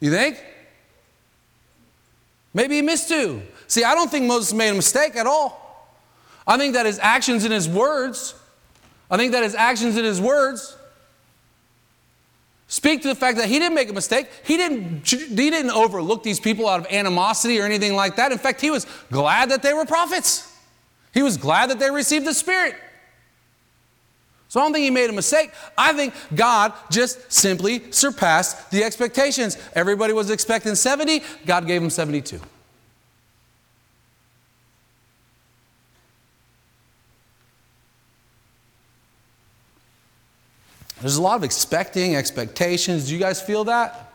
you 0.00 0.10
think? 0.10 0.42
Maybe 2.54 2.76
he 2.76 2.80
missed 2.80 3.10
two. 3.10 3.42
See, 3.66 3.84
I 3.84 3.94
don't 3.94 4.10
think 4.10 4.24
Moses 4.24 4.54
made 4.54 4.70
a 4.70 4.74
mistake 4.74 5.14
at 5.14 5.26
all. 5.26 5.92
I 6.46 6.56
think 6.56 6.72
that 6.72 6.86
his 6.86 6.98
actions 7.00 7.44
and 7.44 7.52
his 7.52 7.68
words, 7.68 8.34
I 9.10 9.16
think 9.16 9.32
that 9.32 9.42
his 9.42 9.54
actions 9.54 9.96
and 9.96 10.04
his 10.04 10.20
words 10.20 10.76
speak 12.68 13.02
to 13.02 13.08
the 13.08 13.14
fact 13.14 13.38
that 13.38 13.48
he 13.48 13.58
didn't 13.58 13.74
make 13.74 13.88
a 13.88 13.92
mistake. 13.92 14.28
He 14.44 14.56
didn't, 14.56 15.08
he 15.08 15.50
didn't 15.50 15.70
overlook 15.70 16.22
these 16.22 16.40
people 16.40 16.68
out 16.68 16.80
of 16.80 16.86
animosity 16.90 17.60
or 17.60 17.64
anything 17.64 17.94
like 17.94 18.16
that. 18.16 18.32
In 18.32 18.38
fact, 18.38 18.60
he 18.60 18.70
was 18.70 18.86
glad 19.10 19.50
that 19.50 19.62
they 19.62 19.72
were 19.72 19.84
prophets. 19.84 20.52
He 21.14 21.22
was 21.22 21.36
glad 21.36 21.70
that 21.70 21.78
they 21.78 21.90
received 21.90 22.26
the 22.26 22.34
Spirit. 22.34 22.74
So 24.48 24.60
I 24.60 24.64
don't 24.64 24.72
think 24.72 24.84
he 24.84 24.90
made 24.90 25.10
a 25.10 25.12
mistake. 25.12 25.50
I 25.76 25.92
think 25.92 26.14
God 26.34 26.72
just 26.90 27.32
simply 27.32 27.90
surpassed 27.90 28.70
the 28.70 28.84
expectations. 28.84 29.56
Everybody 29.74 30.12
was 30.12 30.30
expecting 30.30 30.74
70, 30.74 31.22
God 31.46 31.66
gave 31.66 31.82
him 31.82 31.90
72. 31.90 32.40
There's 41.06 41.18
a 41.18 41.22
lot 41.22 41.36
of 41.36 41.44
expecting, 41.44 42.16
expectations. 42.16 43.06
Do 43.06 43.14
you 43.14 43.20
guys 43.20 43.40
feel 43.40 43.62
that? 43.66 44.12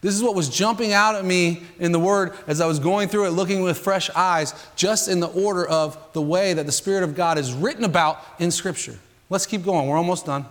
This 0.00 0.16
is 0.16 0.20
what 0.20 0.34
was 0.34 0.48
jumping 0.48 0.92
out 0.92 1.14
at 1.14 1.24
me 1.24 1.62
in 1.78 1.92
the 1.92 2.00
Word 2.00 2.32
as 2.48 2.60
I 2.60 2.66
was 2.66 2.80
going 2.80 3.08
through 3.08 3.26
it, 3.26 3.30
looking 3.30 3.62
with 3.62 3.78
fresh 3.78 4.10
eyes, 4.16 4.52
just 4.74 5.06
in 5.06 5.20
the 5.20 5.28
order 5.28 5.64
of 5.64 5.96
the 6.12 6.20
way 6.20 6.54
that 6.54 6.66
the 6.66 6.72
Spirit 6.72 7.04
of 7.04 7.14
God 7.14 7.38
is 7.38 7.52
written 7.52 7.84
about 7.84 8.18
in 8.40 8.50
Scripture. 8.50 8.98
Let's 9.28 9.46
keep 9.46 9.64
going. 9.64 9.86
We're 9.86 9.96
almost 9.96 10.26
done. 10.26 10.44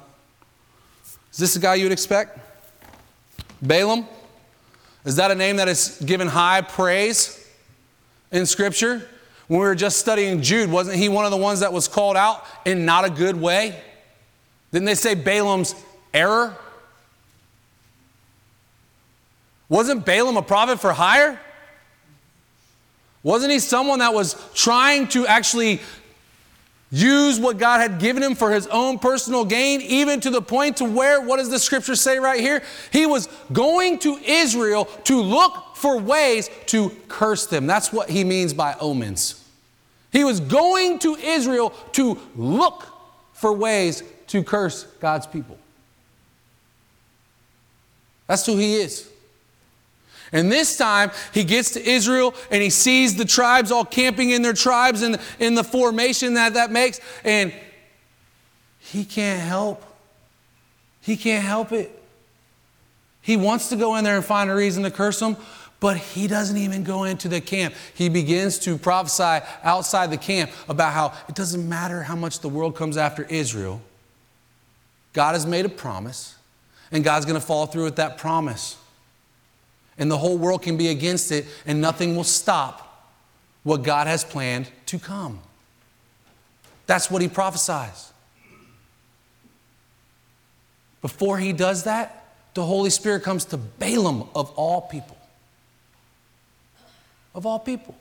Is 1.33 1.37
this 1.37 1.55
the 1.55 1.59
guy 1.59 1.75
you'd 1.75 1.91
expect? 1.91 2.39
Balaam? 3.61 4.07
Is 5.03 5.17
that 5.17 5.31
a 5.31 5.35
name 5.35 5.57
that 5.57 5.67
is 5.67 6.01
given 6.05 6.29
high 6.29 6.61
praise 6.61 7.45
in 8.31 8.45
Scripture? 8.45 9.05
When 9.49 9.59
we 9.59 9.65
were 9.65 9.75
just 9.75 9.97
studying 9.97 10.41
Jude, 10.41 10.71
wasn't 10.71 10.95
he 10.95 11.09
one 11.09 11.25
of 11.25 11.31
the 11.31 11.37
ones 11.37 11.59
that 11.59 11.73
was 11.73 11.89
called 11.89 12.15
out 12.15 12.45
in 12.63 12.85
not 12.85 13.03
a 13.03 13.09
good 13.09 13.35
way? 13.35 13.83
Didn't 14.71 14.85
they 14.85 14.95
say 14.95 15.15
Balaam's 15.15 15.75
error? 16.13 16.55
Wasn't 19.67 20.05
Balaam 20.05 20.37
a 20.37 20.41
prophet 20.41 20.79
for 20.79 20.91
hire? 20.91 21.39
Wasn't 23.21 23.51
he 23.51 23.59
someone 23.59 23.99
that 23.99 24.13
was 24.13 24.35
trying 24.53 25.07
to 25.09 25.27
actually 25.27 25.81
use 26.91 27.39
what 27.39 27.57
God 27.57 27.79
had 27.79 27.99
given 27.99 28.23
him 28.23 28.33
for 28.33 28.51
his 28.51 28.65
own 28.67 28.97
personal 28.97 29.45
gain, 29.45 29.81
even 29.81 30.19
to 30.21 30.29
the 30.29 30.41
point 30.41 30.77
to 30.77 30.85
where, 30.85 31.21
what 31.21 31.37
does 31.37 31.49
the 31.49 31.59
scripture 31.59 31.95
say 31.95 32.17
right 32.17 32.39
here? 32.39 32.63
He 32.91 33.05
was 33.05 33.27
going 33.51 33.99
to 33.99 34.17
Israel 34.17 34.85
to 35.03 35.21
look 35.21 35.75
for 35.75 35.99
ways 35.99 36.49
to 36.67 36.89
curse 37.07 37.45
them. 37.45 37.67
That's 37.67 37.93
what 37.93 38.09
he 38.09 38.23
means 38.23 38.53
by 38.53 38.75
omens. 38.79 39.45
He 40.11 40.23
was 40.23 40.39
going 40.39 40.97
to 40.99 41.15
Israel 41.15 41.69
to 41.91 42.17
look 42.35 42.87
for 43.33 43.53
ways 43.53 44.01
to 44.29 44.43
curse 44.43 44.83
God's 44.99 45.27
people. 45.27 45.57
That's 48.27 48.45
who 48.45 48.57
he 48.57 48.75
is. 48.75 49.09
And 50.31 50.51
this 50.51 50.77
time, 50.77 51.09
he 51.33 51.43
gets 51.43 51.71
to 51.71 51.83
Israel 51.83 52.35
and 52.51 52.61
he 52.61 52.69
sees 52.69 53.15
the 53.15 53.25
tribes 53.25 53.71
all 53.71 53.83
camping 53.83 54.29
in 54.29 54.43
their 54.43 54.53
tribes 54.53 55.01
and 55.01 55.19
in 55.39 55.55
the 55.55 55.63
formation 55.63 56.35
that 56.35 56.53
that 56.53 56.71
makes. 56.71 56.99
And 57.23 57.51
he 58.77 59.03
can't 59.03 59.41
help. 59.41 59.83
He 61.01 61.17
can't 61.17 61.43
help 61.43 61.71
it. 61.71 61.91
He 63.21 63.35
wants 63.35 63.69
to 63.69 63.75
go 63.75 63.95
in 63.95 64.03
there 64.03 64.15
and 64.15 64.25
find 64.25 64.49
a 64.49 64.55
reason 64.55 64.83
to 64.83 64.91
curse 64.91 65.19
them, 65.19 65.35
but 65.79 65.97
he 65.97 66.27
doesn't 66.27 66.57
even 66.57 66.83
go 66.83 67.05
into 67.05 67.27
the 67.27 67.41
camp. 67.41 67.73
He 67.95 68.09
begins 68.09 68.59
to 68.59 68.77
prophesy 68.77 69.43
outside 69.63 70.11
the 70.11 70.17
camp 70.17 70.51
about 70.67 70.93
how 70.93 71.13
it 71.27 71.33
doesn't 71.33 71.67
matter 71.67 72.03
how 72.03 72.15
much 72.15 72.41
the 72.41 72.49
world 72.49 72.75
comes 72.75 72.95
after 72.95 73.23
Israel. 73.23 73.81
God 75.13 75.33
has 75.33 75.45
made 75.45 75.65
a 75.65 75.69
promise, 75.69 76.35
and 76.91 77.03
God's 77.03 77.25
going 77.25 77.39
to 77.39 77.45
follow 77.45 77.65
through 77.65 77.85
with 77.85 77.95
that 77.97 78.17
promise 78.17 78.77
and 79.99 80.09
the 80.09 80.17
whole 80.17 80.37
world 80.37 80.63
can 80.63 80.77
be 80.77 80.87
against 80.87 81.31
it, 81.31 81.45
and 81.67 81.81
nothing 81.81 82.15
will 82.15 82.23
stop 82.23 83.11
what 83.63 83.83
God 83.83 84.07
has 84.07 84.23
planned 84.23 84.71
to 84.87 84.97
come. 84.97 85.41
That's 86.87 87.11
what 87.11 87.21
he 87.21 87.27
prophesies. 87.27 88.11
Before 91.01 91.37
he 91.37 91.53
does 91.53 91.83
that, 91.83 92.25
the 92.53 92.65
Holy 92.65 92.89
Spirit 92.89 93.23
comes 93.23 93.45
to 93.45 93.57
Balaam 93.57 94.29
of 94.33 94.51
all 94.51 94.81
people. 94.81 95.17
Of 97.35 97.45
all 97.45 97.59
people. 97.59 97.95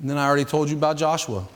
And 0.00 0.08
then 0.08 0.18
I 0.18 0.26
already 0.26 0.44
told 0.44 0.70
you 0.70 0.76
about 0.76 0.98
Joshua. 0.98 1.48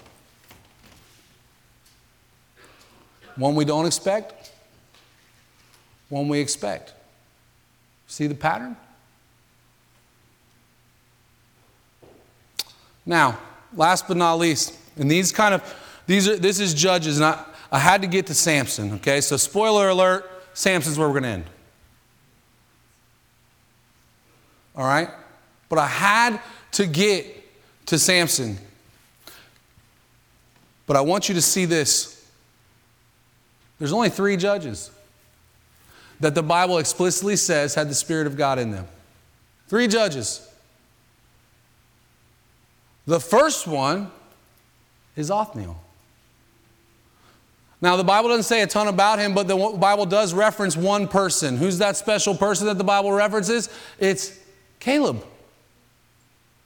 One 3.37 3.55
we 3.55 3.65
don't 3.65 3.87
expect, 3.87 4.53
one 6.09 6.29
we 6.29 6.41
expect. 6.41 6.93
See 8.07 8.27
the 8.27 8.35
pattern? 8.35 8.77
Now, 13.07 13.39
last 13.75 14.07
but 14.07 14.17
not 14.17 14.35
least, 14.35 14.77
and 14.97 15.11
these 15.11 15.33
kind 15.33 15.55
of 15.55 15.75
these 16.07 16.29
are 16.29 16.37
this 16.37 16.61
is 16.61 16.75
judges, 16.75 17.19
and 17.19 17.25
I, 17.25 17.45
I 17.71 17.79
had 17.79 18.03
to 18.03 18.07
get 18.07 18.27
to 18.27 18.35
Samson, 18.35 18.95
okay? 18.95 19.21
So 19.21 19.37
spoiler 19.37 19.89
alert, 19.89 20.31
Samson's 20.53 20.99
where 20.99 21.09
we're 21.09 21.15
gonna 21.15 21.29
end. 21.29 21.45
All 24.77 24.85
right? 24.85 25.09
But 25.69 25.79
I 25.79 25.87
had 25.87 26.41
to 26.73 26.87
get 26.87 27.27
to 27.87 27.99
Samson. 27.99 28.59
But 30.87 30.97
I 30.97 31.01
want 31.01 31.29
you 31.29 31.35
to 31.35 31.43
see 31.43 31.65
this. 31.65 32.12
There's 33.83 33.93
only 33.93 34.11
three 34.11 34.37
judges 34.37 34.93
that 36.21 36.37
the 36.37 36.43
Bible 36.45 36.79
explicitly 36.79 37.35
says 37.35 37.75
had 37.75 37.89
the 37.89 37.97
Spirit 37.97 38.29
of 38.29 38.37
God 38.37 38.61
in 38.61 38.71
them. 38.71 38.87
Three 39.67 39.89
judges. 39.89 40.49
The 43.09 43.19
first 43.19 43.67
one 43.67 44.13
is 45.17 45.33
Othniel. 45.33 45.77
Now, 47.81 47.97
the 47.97 48.05
Bible 48.05 48.29
doesn't 48.29 48.45
say 48.45 48.63
a 48.63 48.69
ton 48.69 48.87
about 48.87 49.19
him, 49.19 49.35
but 49.35 49.49
the 49.49 49.57
Bible 49.57 50.07
does 50.07 50.33
reference 50.33 50.77
one 50.77 51.09
person. 51.09 51.57
Who's 51.57 51.79
that 51.79 51.97
special 51.97 52.37
person 52.37 52.69
that 52.69 52.79
the 52.79 52.85
Bible 52.85 53.11
references? 53.11 53.69
It's 53.99 54.39
Caleb. 54.79 55.27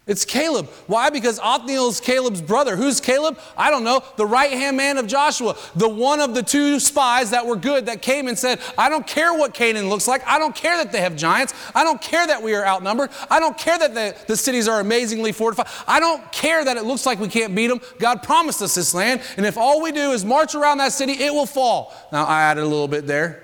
It's 0.06 0.24
Caleb. 0.24 0.68
Why? 0.86 1.10
Because 1.10 1.40
Othniel 1.42 1.88
is 1.88 1.98
Caleb's 1.98 2.40
brother. 2.40 2.76
Who's 2.76 3.00
Caleb? 3.00 3.40
I 3.56 3.70
don't 3.70 3.82
know. 3.82 4.04
The 4.14 4.24
right 4.24 4.52
hand 4.52 4.76
man 4.76 4.98
of 4.98 5.08
Joshua. 5.08 5.56
The 5.74 5.88
one 5.88 6.20
of 6.20 6.32
the 6.32 6.44
two 6.44 6.78
spies 6.78 7.30
that 7.30 7.44
were 7.44 7.56
good 7.56 7.86
that 7.86 8.02
came 8.02 8.28
and 8.28 8.38
said, 8.38 8.60
I 8.78 8.88
don't 8.88 9.04
care 9.04 9.34
what 9.34 9.52
Canaan 9.52 9.88
looks 9.88 10.06
like. 10.06 10.24
I 10.24 10.38
don't 10.38 10.54
care 10.54 10.76
that 10.76 10.92
they 10.92 11.00
have 11.00 11.16
giants. 11.16 11.54
I 11.74 11.82
don't 11.82 12.00
care 12.00 12.24
that 12.24 12.40
we 12.40 12.54
are 12.54 12.64
outnumbered. 12.64 13.10
I 13.28 13.40
don't 13.40 13.58
care 13.58 13.76
that 13.76 13.94
the, 13.94 14.16
the 14.28 14.36
cities 14.36 14.68
are 14.68 14.78
amazingly 14.78 15.32
fortified. 15.32 15.66
I 15.88 15.98
don't 15.98 16.30
care 16.30 16.64
that 16.64 16.76
it 16.76 16.84
looks 16.84 17.04
like 17.04 17.18
we 17.18 17.26
can't 17.26 17.52
beat 17.52 17.66
them. 17.66 17.80
God 17.98 18.22
promised 18.22 18.62
us 18.62 18.76
this 18.76 18.94
land. 18.94 19.22
And 19.36 19.44
if 19.44 19.58
all 19.58 19.82
we 19.82 19.90
do 19.90 20.12
is 20.12 20.24
march 20.24 20.54
around 20.54 20.78
that 20.78 20.92
city, 20.92 21.14
it 21.14 21.34
will 21.34 21.46
fall. 21.46 21.92
Now, 22.12 22.26
I 22.26 22.42
added 22.42 22.62
a 22.62 22.68
little 22.68 22.86
bit 22.86 23.08
there. 23.08 23.42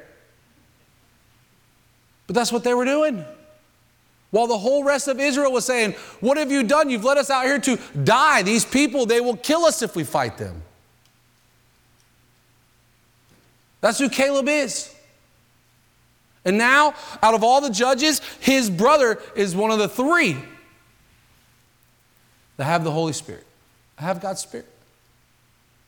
But 2.28 2.36
that's 2.36 2.52
what 2.52 2.62
they 2.62 2.72
were 2.72 2.84
doing. 2.84 3.24
While 4.32 4.46
the 4.46 4.58
whole 4.58 4.82
rest 4.82 5.08
of 5.08 5.20
Israel 5.20 5.52
was 5.52 5.66
saying, 5.66 5.92
What 6.20 6.38
have 6.38 6.50
you 6.50 6.62
done? 6.62 6.88
You've 6.88 7.04
led 7.04 7.18
us 7.18 7.28
out 7.28 7.44
here 7.44 7.58
to 7.60 7.78
die. 8.02 8.42
These 8.42 8.64
people, 8.64 9.04
they 9.04 9.20
will 9.20 9.36
kill 9.36 9.64
us 9.64 9.82
if 9.82 9.94
we 9.94 10.04
fight 10.04 10.38
them. 10.38 10.62
That's 13.82 13.98
who 13.98 14.08
Caleb 14.08 14.48
is. 14.48 14.92
And 16.46 16.56
now, 16.56 16.94
out 17.22 17.34
of 17.34 17.44
all 17.44 17.60
the 17.60 17.70
judges, 17.70 18.20
his 18.40 18.70
brother 18.70 19.20
is 19.36 19.54
one 19.54 19.70
of 19.70 19.78
the 19.78 19.88
three 19.88 20.38
that 22.56 22.64
have 22.64 22.84
the 22.84 22.90
Holy 22.90 23.12
Spirit, 23.12 23.46
have 23.98 24.20
God's 24.20 24.40
Spirit. 24.40 24.66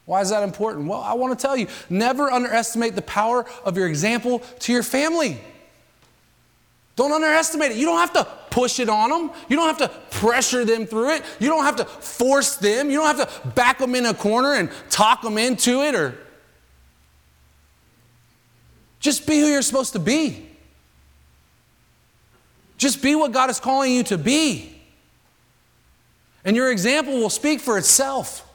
Why 0.04 0.20
is 0.20 0.28
that 0.30 0.42
important? 0.42 0.86
Well, 0.86 1.00
I 1.00 1.14
want 1.14 1.38
to 1.38 1.42
tell 1.42 1.56
you 1.56 1.66
never 1.88 2.30
underestimate 2.30 2.94
the 2.94 3.02
power 3.02 3.46
of 3.64 3.78
your 3.78 3.88
example 3.88 4.40
to 4.60 4.72
your 4.72 4.82
family. 4.82 5.40
Don't 6.96 7.12
underestimate 7.12 7.72
it. 7.72 7.76
You 7.76 7.86
don't 7.86 7.98
have 7.98 8.12
to 8.12 8.24
push 8.50 8.78
it 8.78 8.88
on 8.88 9.10
them. 9.10 9.30
You 9.48 9.56
don't 9.56 9.66
have 9.66 9.78
to 9.78 9.88
pressure 10.16 10.64
them 10.64 10.86
through 10.86 11.16
it. 11.16 11.24
You 11.40 11.48
don't 11.48 11.64
have 11.64 11.76
to 11.76 11.84
force 11.84 12.56
them. 12.56 12.88
You 12.88 12.98
don't 12.98 13.16
have 13.16 13.42
to 13.42 13.48
back 13.48 13.78
them 13.78 13.94
in 13.96 14.06
a 14.06 14.14
corner 14.14 14.54
and 14.54 14.70
talk 14.90 15.22
them 15.22 15.36
into 15.36 15.82
it 15.82 15.94
or 15.94 16.16
just 19.00 19.26
be 19.26 19.40
who 19.40 19.48
you're 19.48 19.62
supposed 19.62 19.92
to 19.94 19.98
be. 19.98 20.48
Just 22.78 23.02
be 23.02 23.14
what 23.14 23.32
God 23.32 23.50
is 23.50 23.58
calling 23.58 23.92
you 23.92 24.02
to 24.04 24.16
be. 24.16 24.70
And 26.44 26.54
your 26.54 26.70
example 26.70 27.14
will 27.14 27.30
speak 27.30 27.60
for 27.60 27.76
itself. 27.76 28.46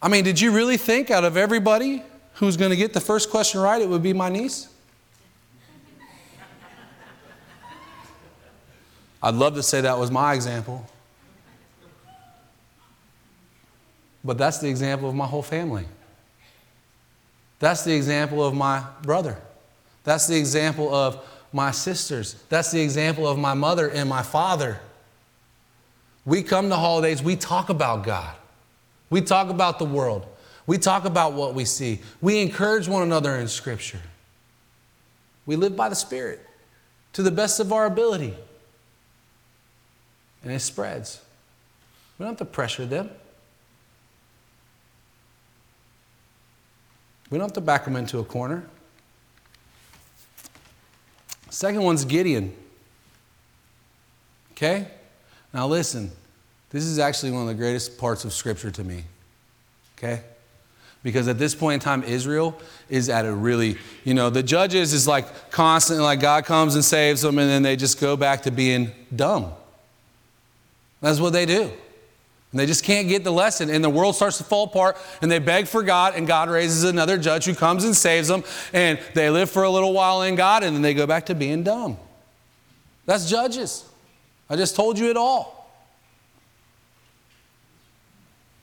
I 0.00 0.08
mean, 0.08 0.24
did 0.24 0.40
you 0.40 0.52
really 0.52 0.76
think 0.76 1.10
out 1.10 1.24
of 1.24 1.36
everybody 1.36 2.02
who's 2.34 2.56
going 2.56 2.70
to 2.70 2.76
get 2.76 2.92
the 2.92 3.00
first 3.00 3.30
question 3.30 3.60
right, 3.60 3.80
it 3.80 3.88
would 3.88 4.02
be 4.02 4.12
my 4.12 4.28
niece? 4.28 4.68
I'd 9.22 9.34
love 9.34 9.54
to 9.54 9.62
say 9.62 9.80
that 9.82 9.98
was 9.98 10.10
my 10.10 10.34
example. 10.34 10.84
But 14.24 14.38
that's 14.38 14.58
the 14.58 14.68
example 14.68 15.08
of 15.08 15.14
my 15.14 15.26
whole 15.26 15.42
family. 15.42 15.84
That's 17.58 17.84
the 17.84 17.94
example 17.94 18.44
of 18.44 18.54
my 18.54 18.84
brother. 19.02 19.38
That's 20.04 20.26
the 20.26 20.36
example 20.36 20.92
of 20.92 21.24
my 21.52 21.70
sisters. 21.70 22.34
That's 22.48 22.72
the 22.72 22.80
example 22.80 23.28
of 23.28 23.38
my 23.38 23.54
mother 23.54 23.88
and 23.88 24.08
my 24.08 24.22
father. 24.22 24.80
We 26.24 26.42
come 26.42 26.68
to 26.70 26.76
holidays, 26.76 27.22
we 27.22 27.36
talk 27.36 27.68
about 27.68 28.04
God. 28.04 28.34
We 29.10 29.20
talk 29.20 29.48
about 29.48 29.78
the 29.78 29.84
world. 29.84 30.26
We 30.66 30.78
talk 30.78 31.04
about 31.04 31.32
what 31.32 31.54
we 31.54 31.64
see. 31.64 32.00
We 32.20 32.40
encourage 32.40 32.88
one 32.88 33.02
another 33.02 33.36
in 33.36 33.48
Scripture. 33.48 34.00
We 35.44 35.56
live 35.56 35.76
by 35.76 35.88
the 35.88 35.96
Spirit 35.96 36.40
to 37.14 37.22
the 37.22 37.30
best 37.30 37.60
of 37.60 37.72
our 37.72 37.86
ability. 37.86 38.34
And 40.42 40.52
it 40.52 40.60
spreads. 40.60 41.20
We 42.18 42.24
don't 42.24 42.32
have 42.32 42.46
to 42.46 42.52
pressure 42.52 42.86
them. 42.86 43.10
We 47.30 47.38
don't 47.38 47.46
have 47.46 47.54
to 47.54 47.60
back 47.60 47.84
them 47.84 47.96
into 47.96 48.18
a 48.18 48.24
corner. 48.24 48.66
Second 51.50 51.82
one's 51.82 52.04
Gideon. 52.04 52.54
Okay? 54.52 54.88
Now 55.52 55.66
listen, 55.66 56.10
this 56.70 56.84
is 56.84 56.98
actually 56.98 57.32
one 57.32 57.42
of 57.42 57.48
the 57.48 57.54
greatest 57.54 57.98
parts 57.98 58.24
of 58.24 58.32
Scripture 58.32 58.70
to 58.70 58.84
me. 58.84 59.04
Okay? 59.98 60.22
Because 61.02 61.26
at 61.26 61.38
this 61.38 61.54
point 61.54 61.74
in 61.74 61.80
time, 61.80 62.04
Israel 62.04 62.56
is 62.88 63.08
at 63.08 63.24
a 63.24 63.32
really, 63.32 63.76
you 64.04 64.14
know, 64.14 64.30
the 64.30 64.42
judges 64.42 64.92
is 64.92 65.08
like 65.08 65.50
constantly 65.50 66.04
like 66.04 66.20
God 66.20 66.44
comes 66.44 66.74
and 66.74 66.84
saves 66.84 67.22
them, 67.22 67.38
and 67.38 67.48
then 67.50 67.62
they 67.62 67.74
just 67.74 68.00
go 68.00 68.16
back 68.16 68.42
to 68.42 68.50
being 68.50 68.92
dumb. 69.14 69.52
That's 71.00 71.18
what 71.18 71.32
they 71.32 71.44
do. 71.44 71.62
And 72.52 72.60
they 72.60 72.66
just 72.66 72.84
can't 72.84 73.08
get 73.08 73.24
the 73.24 73.32
lesson, 73.32 73.70
and 73.70 73.82
the 73.82 73.90
world 73.90 74.14
starts 74.14 74.38
to 74.38 74.44
fall 74.44 74.64
apart, 74.64 74.96
and 75.22 75.32
they 75.32 75.38
beg 75.38 75.66
for 75.66 75.82
God, 75.82 76.14
and 76.14 76.26
God 76.26 76.48
raises 76.48 76.84
another 76.84 77.18
judge 77.18 77.46
who 77.46 77.54
comes 77.54 77.82
and 77.84 77.96
saves 77.96 78.28
them, 78.28 78.44
and 78.72 79.00
they 79.14 79.30
live 79.30 79.50
for 79.50 79.64
a 79.64 79.70
little 79.70 79.92
while 79.92 80.22
in 80.22 80.36
God, 80.36 80.62
and 80.62 80.76
then 80.76 80.82
they 80.82 80.94
go 80.94 81.06
back 81.06 81.26
to 81.26 81.34
being 81.34 81.62
dumb. 81.62 81.96
That's 83.06 83.28
judges. 83.28 83.88
I 84.48 84.56
just 84.56 84.76
told 84.76 84.98
you 84.98 85.10
it 85.10 85.16
all. 85.16 85.61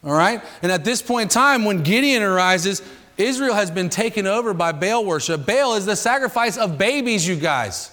All 0.03 0.13
right? 0.13 0.41
And 0.61 0.71
at 0.71 0.85
this 0.85 1.01
point 1.01 1.23
in 1.23 1.27
time, 1.29 1.65
when 1.65 1.83
Gideon 1.83 2.23
arises, 2.23 2.81
Israel 3.17 3.53
has 3.53 3.69
been 3.69 3.89
taken 3.89 4.27
over 4.27 4.53
by 4.53 4.71
Baal 4.71 5.03
worship. 5.03 5.45
Baal 5.45 5.75
is 5.75 5.85
the 5.85 5.95
sacrifice 5.95 6.57
of 6.57 6.77
babies, 6.77 7.27
you 7.27 7.35
guys. 7.35 7.91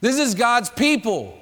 This 0.00 0.18
is 0.18 0.34
God's 0.34 0.70
people. 0.70 1.38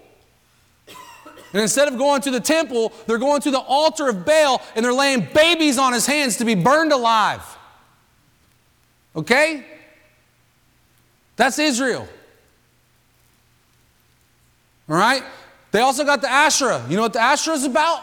And 1.53 1.62
instead 1.62 1.89
of 1.89 1.97
going 1.97 2.22
to 2.22 2.31
the 2.31 2.41
temple, 2.41 2.93
they're 3.07 3.18
going 3.18 3.41
to 3.43 3.51
the 3.51 3.59
altar 3.59 4.09
of 4.09 4.24
Baal 4.24 4.62
and 4.74 4.85
they're 4.85 4.93
laying 4.93 5.26
babies 5.33 5.78
on 5.78 5.93
his 5.93 6.07
hands 6.07 6.37
to 6.37 6.45
be 6.45 6.55
burned 6.55 6.93
alive. 6.93 7.43
Okay? 9.16 9.64
That's 11.37 11.59
Israel. 11.59 12.09
All 14.89 14.97
right? 14.97 15.22
They 15.72 15.81
also 15.81 16.05
got 16.05 16.20
the 16.20 16.31
Asherah. 16.31 16.85
You 16.89 16.97
know 16.97 17.03
what 17.03 17.12
the 17.12 17.20
Asherah 17.20 17.55
is 17.55 17.64
about? 17.64 18.03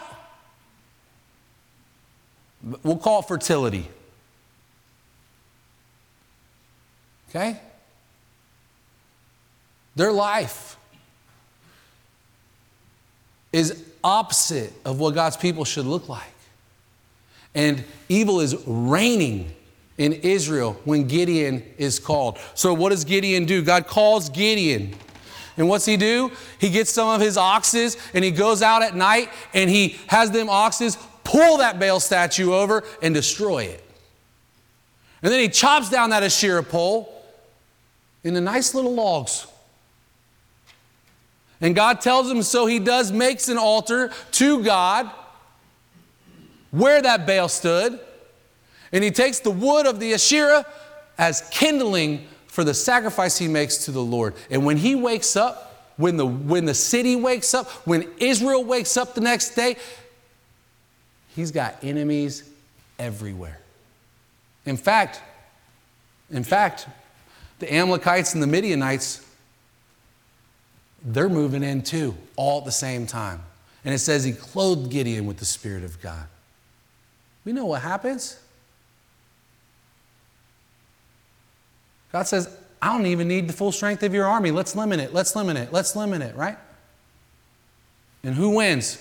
We'll 2.62 2.98
call 2.98 3.20
it 3.20 3.28
fertility. 3.28 3.88
Okay? 7.30 7.60
Their 9.96 10.12
life 10.12 10.76
is 13.52 13.84
opposite 14.02 14.72
of 14.84 15.00
what 15.00 15.14
God's 15.14 15.36
people 15.36 15.64
should 15.64 15.86
look 15.86 16.08
like. 16.08 16.22
And 17.54 17.84
evil 18.08 18.40
is 18.40 18.56
reigning 18.66 19.54
in 19.96 20.12
Israel 20.12 20.80
when 20.84 21.08
Gideon 21.08 21.64
is 21.76 21.98
called. 21.98 22.38
So, 22.54 22.72
what 22.72 22.90
does 22.90 23.04
Gideon 23.04 23.46
do? 23.46 23.62
God 23.62 23.86
calls 23.86 24.28
Gideon. 24.28 24.94
And 25.56 25.68
what's 25.68 25.84
he 25.84 25.96
do? 25.96 26.30
He 26.60 26.70
gets 26.70 26.92
some 26.92 27.08
of 27.08 27.20
his 27.20 27.36
oxes 27.36 27.96
and 28.14 28.24
he 28.24 28.30
goes 28.30 28.62
out 28.62 28.82
at 28.82 28.94
night 28.94 29.28
and 29.52 29.68
he 29.68 29.98
has 30.06 30.30
them 30.30 30.48
oxes 30.48 30.96
pull 31.28 31.58
that 31.58 31.78
Baal 31.78 32.00
statue 32.00 32.54
over 32.54 32.82
and 33.02 33.14
destroy 33.14 33.64
it. 33.64 33.84
And 35.22 35.30
then 35.30 35.40
he 35.40 35.50
chops 35.50 35.90
down 35.90 36.10
that 36.10 36.22
Asherah 36.22 36.62
pole 36.62 37.12
into 38.24 38.40
nice 38.40 38.74
little 38.74 38.94
logs. 38.94 39.46
And 41.60 41.74
God 41.74 42.00
tells 42.00 42.30
him, 42.30 42.42
so 42.42 42.64
he 42.64 42.78
does, 42.78 43.12
makes 43.12 43.48
an 43.48 43.58
altar 43.58 44.10
to 44.32 44.64
God 44.64 45.10
where 46.70 47.02
that 47.02 47.26
Baal 47.26 47.48
stood. 47.48 48.00
And 48.90 49.04
he 49.04 49.10
takes 49.10 49.40
the 49.40 49.50
wood 49.50 49.86
of 49.86 50.00
the 50.00 50.14
Asherah 50.14 50.64
as 51.18 51.46
kindling 51.50 52.26
for 52.46 52.64
the 52.64 52.72
sacrifice 52.72 53.36
he 53.36 53.48
makes 53.48 53.84
to 53.84 53.90
the 53.90 54.02
Lord. 54.02 54.34
And 54.50 54.64
when 54.64 54.78
he 54.78 54.94
wakes 54.94 55.36
up, 55.36 55.92
when 55.98 56.16
the, 56.16 56.26
when 56.26 56.64
the 56.64 56.74
city 56.74 57.16
wakes 57.16 57.52
up, 57.52 57.68
when 57.86 58.08
Israel 58.18 58.64
wakes 58.64 58.96
up 58.96 59.14
the 59.14 59.20
next 59.20 59.50
day, 59.50 59.76
He's 61.38 61.52
got 61.52 61.76
enemies 61.84 62.50
everywhere. 62.98 63.60
In 64.66 64.76
fact, 64.76 65.22
in 66.32 66.42
fact, 66.42 66.88
the 67.60 67.72
Amalekites 67.72 68.34
and 68.34 68.42
the 68.42 68.48
Midianites, 68.48 69.24
they're 71.04 71.28
moving 71.28 71.62
in 71.62 71.82
too, 71.82 72.16
all 72.34 72.58
at 72.58 72.64
the 72.64 72.72
same 72.72 73.06
time. 73.06 73.40
And 73.84 73.94
it 73.94 74.00
says 74.00 74.24
he 74.24 74.32
clothed 74.32 74.90
Gideon 74.90 75.26
with 75.26 75.36
the 75.36 75.44
Spirit 75.44 75.84
of 75.84 76.02
God. 76.02 76.26
We 77.44 77.52
know 77.52 77.66
what 77.66 77.82
happens. 77.82 78.40
God 82.10 82.24
says, 82.24 82.52
I 82.82 82.96
don't 82.96 83.06
even 83.06 83.28
need 83.28 83.46
the 83.46 83.52
full 83.52 83.70
strength 83.70 84.02
of 84.02 84.12
your 84.12 84.26
army. 84.26 84.50
Let's 84.50 84.74
limit 84.74 84.98
it. 84.98 85.14
Let's 85.14 85.36
limit 85.36 85.56
it. 85.56 85.72
Let's 85.72 85.94
limit 85.94 86.20
it, 86.20 86.34
right? 86.34 86.58
And 88.24 88.34
who 88.34 88.56
wins? 88.56 89.00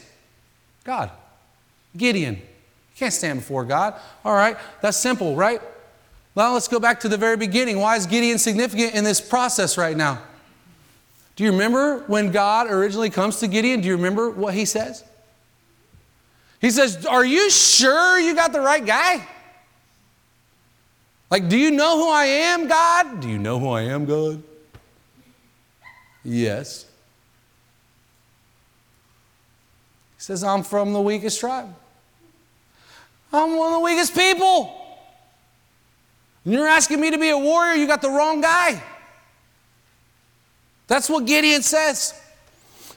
God. 0.84 1.10
Gideon. 1.98 2.36
You 2.36 2.96
can't 2.96 3.14
stand 3.14 3.40
before 3.40 3.66
God. 3.66 3.96
All 4.24 4.34
right, 4.34 4.58
that's 4.82 4.98
simple, 4.98 5.36
right? 5.36 5.62
Well, 6.36 6.54
let's 6.54 6.68
go 6.68 6.80
back 6.80 7.00
to 7.00 7.10
the 7.10 7.18
very 7.18 7.36
beginning. 7.36 7.80
Why 7.80 7.96
is 7.96 8.06
Gideon 8.06 8.38
significant 8.38 8.94
in 8.94 9.04
this 9.04 9.20
process 9.20 9.78
right 9.78 9.98
now? 9.98 10.22
Do 11.36 11.44
you 11.44 11.52
remember 11.52 12.00
when 12.08 12.32
God 12.32 12.70
originally 12.70 13.10
comes 13.10 13.40
to 13.40 13.48
Gideon? 13.48 13.82
Do 13.82 13.88
you 13.88 13.96
remember 13.96 14.30
what 14.30 14.54
he 14.54 14.66
says? 14.66 15.04
He 16.60 16.72
says, 16.72 17.06
Are 17.06 17.26
you 17.26 17.50
sure 17.50 18.20
you 18.20 18.36
got 18.36 18.54
the 18.54 18.62
right 18.62 18.86
guy? 18.86 19.28
Like, 21.30 21.50
do 21.50 21.58
you 21.58 21.72
know 21.72 21.98
who 21.98 22.10
I 22.10 22.26
am, 22.26 22.68
God? 22.68 23.20
Do 23.20 23.30
you 23.30 23.38
know 23.38 23.60
who 23.60 23.70
I 23.70 23.82
am, 23.82 24.06
God? 24.06 24.42
Yes. 26.24 26.86
He 30.16 30.22
says, 30.22 30.44
I'm 30.44 30.64
from 30.64 30.94
the 30.94 31.02
weakest 31.02 31.40
tribe. 31.40 31.74
I'm 33.32 33.56
one 33.58 33.74
of 33.74 33.80
the 33.80 33.80
weakest 33.80 34.16
people. 34.16 34.74
And 36.46 36.54
you're 36.54 36.68
asking 36.68 37.02
me 37.02 37.12
to 37.12 37.18
be 37.18 37.30
a 37.30 37.38
warrior, 37.38 37.76
you 37.76 37.88
got 37.88 38.02
the 38.02 38.10
wrong 38.10 38.42
guy. 38.42 38.82
That's 40.88 41.10
what 41.10 41.26
Gideon 41.26 41.62
says. 41.62 42.14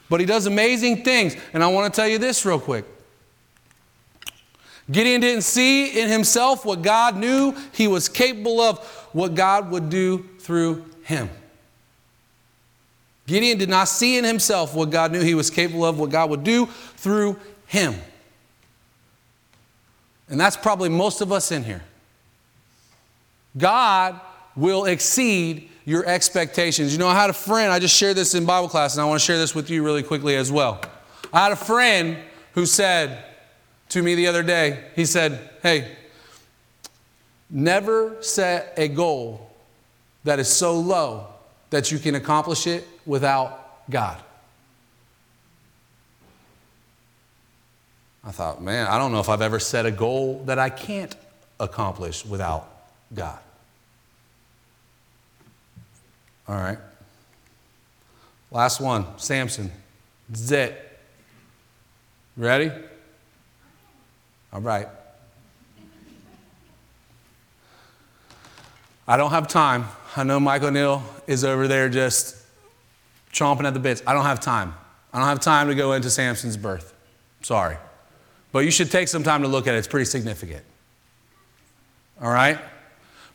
But 0.08 0.20
he 0.20 0.26
does 0.26 0.46
amazing 0.46 1.04
things. 1.04 1.36
And 1.52 1.62
I 1.62 1.68
want 1.68 1.92
to 1.92 2.00
tell 2.00 2.08
you 2.08 2.18
this 2.18 2.44
real 2.44 2.60
quick. 2.60 2.84
Gideon 4.90 5.20
didn't 5.20 5.42
see 5.42 6.00
in 6.00 6.08
himself 6.08 6.64
what 6.64 6.82
God 6.82 7.16
knew 7.16 7.54
he 7.72 7.86
was 7.86 8.08
capable 8.08 8.60
of, 8.60 8.78
what 9.12 9.34
God 9.34 9.70
would 9.70 9.88
do 9.88 10.28
through 10.38 10.84
him. 11.02 11.30
Gideon 13.26 13.58
did 13.58 13.68
not 13.68 13.88
see 13.88 14.18
in 14.18 14.24
himself 14.24 14.74
what 14.74 14.90
God 14.90 15.12
knew 15.12 15.20
he 15.20 15.34
was 15.34 15.50
capable 15.50 15.84
of, 15.84 15.98
what 15.98 16.10
God 16.10 16.30
would 16.30 16.42
do 16.42 16.66
through 16.96 17.38
him. 17.66 17.94
And 20.30 20.40
that's 20.40 20.56
probably 20.56 20.88
most 20.88 21.20
of 21.20 21.32
us 21.32 21.52
in 21.52 21.64
here. 21.64 21.82
God 23.58 24.18
will 24.56 24.84
exceed 24.84 25.68
your 25.84 26.06
expectations. 26.06 26.92
You 26.92 26.98
know, 26.98 27.08
I 27.08 27.14
had 27.14 27.30
a 27.30 27.34
friend, 27.34 27.72
I 27.72 27.80
just 27.80 27.96
shared 27.96 28.16
this 28.16 28.34
in 28.34 28.46
Bible 28.46 28.68
class, 28.68 28.94
and 28.94 29.02
I 29.02 29.04
want 29.06 29.20
to 29.20 29.26
share 29.26 29.38
this 29.38 29.54
with 29.54 29.68
you 29.68 29.82
really 29.82 30.04
quickly 30.04 30.36
as 30.36 30.52
well. 30.52 30.80
I 31.32 31.42
had 31.42 31.52
a 31.52 31.56
friend 31.56 32.16
who 32.54 32.64
said 32.64 33.24
to 33.90 34.02
me 34.02 34.14
the 34.14 34.28
other 34.28 34.44
day, 34.44 34.84
he 34.94 35.04
said, 35.04 35.50
Hey, 35.62 35.96
never 37.50 38.16
set 38.22 38.74
a 38.76 38.86
goal 38.86 39.50
that 40.24 40.38
is 40.38 40.48
so 40.48 40.78
low 40.78 41.26
that 41.70 41.90
you 41.90 41.98
can 41.98 42.14
accomplish 42.14 42.66
it 42.66 42.86
without 43.04 43.88
God. 43.90 44.22
I 48.24 48.30
thought, 48.32 48.62
man, 48.62 48.86
I 48.86 48.98
don't 48.98 49.12
know 49.12 49.20
if 49.20 49.28
I've 49.28 49.40
ever 49.40 49.58
set 49.58 49.86
a 49.86 49.90
goal 49.90 50.42
that 50.44 50.58
I 50.58 50.68
can't 50.68 51.14
accomplish 51.58 52.24
without 52.24 52.68
God. 53.14 53.38
All 56.48 56.56
right. 56.56 56.78
Last 58.50 58.80
one 58.80 59.06
Samson. 59.18 59.70
Zit. 60.34 60.86
Ready? 62.36 62.70
All 64.52 64.60
right. 64.60 64.88
I 69.06 69.16
don't 69.16 69.30
have 69.30 69.48
time. 69.48 69.86
I 70.16 70.24
know 70.24 70.40
Michael 70.40 70.68
O'Neill 70.68 71.02
is 71.26 71.44
over 71.44 71.68
there 71.68 71.88
just 71.88 72.36
chomping 73.32 73.64
at 73.64 73.74
the 73.74 73.80
bits. 73.80 74.02
I 74.06 74.12
don't 74.12 74.24
have 74.24 74.40
time. 74.40 74.74
I 75.12 75.18
don't 75.18 75.28
have 75.28 75.40
time 75.40 75.68
to 75.68 75.74
go 75.74 75.92
into 75.92 76.10
Samson's 76.10 76.56
birth. 76.56 76.94
Sorry. 77.42 77.76
But 78.52 78.60
you 78.60 78.70
should 78.70 78.90
take 78.90 79.08
some 79.08 79.22
time 79.22 79.42
to 79.42 79.48
look 79.48 79.66
at 79.66 79.74
it. 79.74 79.78
It's 79.78 79.88
pretty 79.88 80.06
significant. 80.06 80.64
All 82.20 82.30
right? 82.30 82.58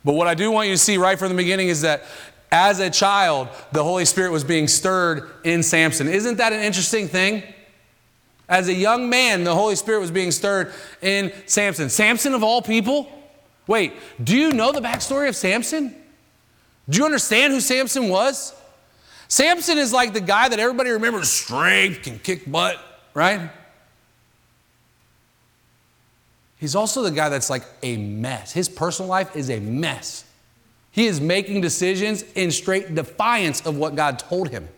But 0.04 0.14
what 0.14 0.26
I 0.26 0.34
do 0.34 0.50
want 0.50 0.68
you 0.68 0.74
to 0.74 0.78
see 0.78 0.98
right 0.98 1.18
from 1.18 1.30
the 1.30 1.34
beginning 1.34 1.68
is 1.68 1.82
that 1.82 2.04
as 2.52 2.78
a 2.78 2.90
child, 2.90 3.48
the 3.72 3.82
Holy 3.82 4.04
Spirit 4.04 4.30
was 4.30 4.44
being 4.44 4.68
stirred 4.68 5.28
in 5.44 5.62
Samson. 5.62 6.08
Isn't 6.08 6.36
that 6.36 6.52
an 6.52 6.60
interesting 6.60 7.08
thing? 7.08 7.42
As 8.48 8.68
a 8.68 8.74
young 8.74 9.10
man, 9.10 9.42
the 9.42 9.54
Holy 9.54 9.74
Spirit 9.74 10.00
was 10.00 10.12
being 10.12 10.30
stirred 10.30 10.72
in 11.02 11.32
Samson. 11.46 11.88
Samson, 11.88 12.34
of 12.34 12.44
all 12.44 12.62
people? 12.62 13.10
Wait, 13.66 13.94
do 14.22 14.36
you 14.36 14.52
know 14.52 14.70
the 14.70 14.80
backstory 14.80 15.28
of 15.28 15.34
Samson? 15.34 15.94
Do 16.88 16.98
you 16.98 17.04
understand 17.04 17.52
who 17.52 17.60
Samson 17.60 18.08
was? 18.08 18.54
Samson 19.26 19.76
is 19.76 19.92
like 19.92 20.12
the 20.12 20.20
guy 20.20 20.48
that 20.48 20.60
everybody 20.60 20.90
remembers 20.90 21.28
strength, 21.28 22.02
can 22.02 22.20
kick 22.20 22.48
butt, 22.48 22.78
right? 23.12 23.50
He's 26.58 26.74
also 26.74 27.02
the 27.02 27.10
guy 27.10 27.28
that's 27.28 27.50
like 27.50 27.64
a 27.82 27.96
mess. 27.96 28.52
His 28.52 28.68
personal 28.68 29.08
life 29.08 29.36
is 29.36 29.50
a 29.50 29.60
mess. 29.60 30.24
He 30.90 31.06
is 31.06 31.20
making 31.20 31.60
decisions 31.60 32.22
in 32.34 32.50
straight 32.50 32.94
defiance 32.94 33.64
of 33.66 33.76
what 33.76 33.94
God 33.94 34.18
told 34.18 34.48
him. 34.48 34.68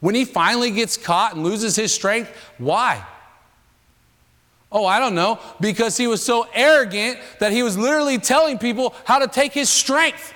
When 0.00 0.14
he 0.14 0.24
finally 0.24 0.70
gets 0.70 0.96
caught 0.96 1.34
and 1.34 1.42
loses 1.42 1.74
his 1.74 1.92
strength, 1.92 2.32
why? 2.58 3.04
Oh, 4.70 4.86
I 4.86 5.00
don't 5.00 5.16
know. 5.16 5.40
Because 5.60 5.96
he 5.96 6.06
was 6.06 6.24
so 6.24 6.46
arrogant 6.54 7.18
that 7.40 7.50
he 7.50 7.64
was 7.64 7.76
literally 7.76 8.18
telling 8.18 8.58
people 8.58 8.94
how 9.04 9.18
to 9.18 9.26
take 9.26 9.52
his 9.52 9.68
strength. 9.68 10.34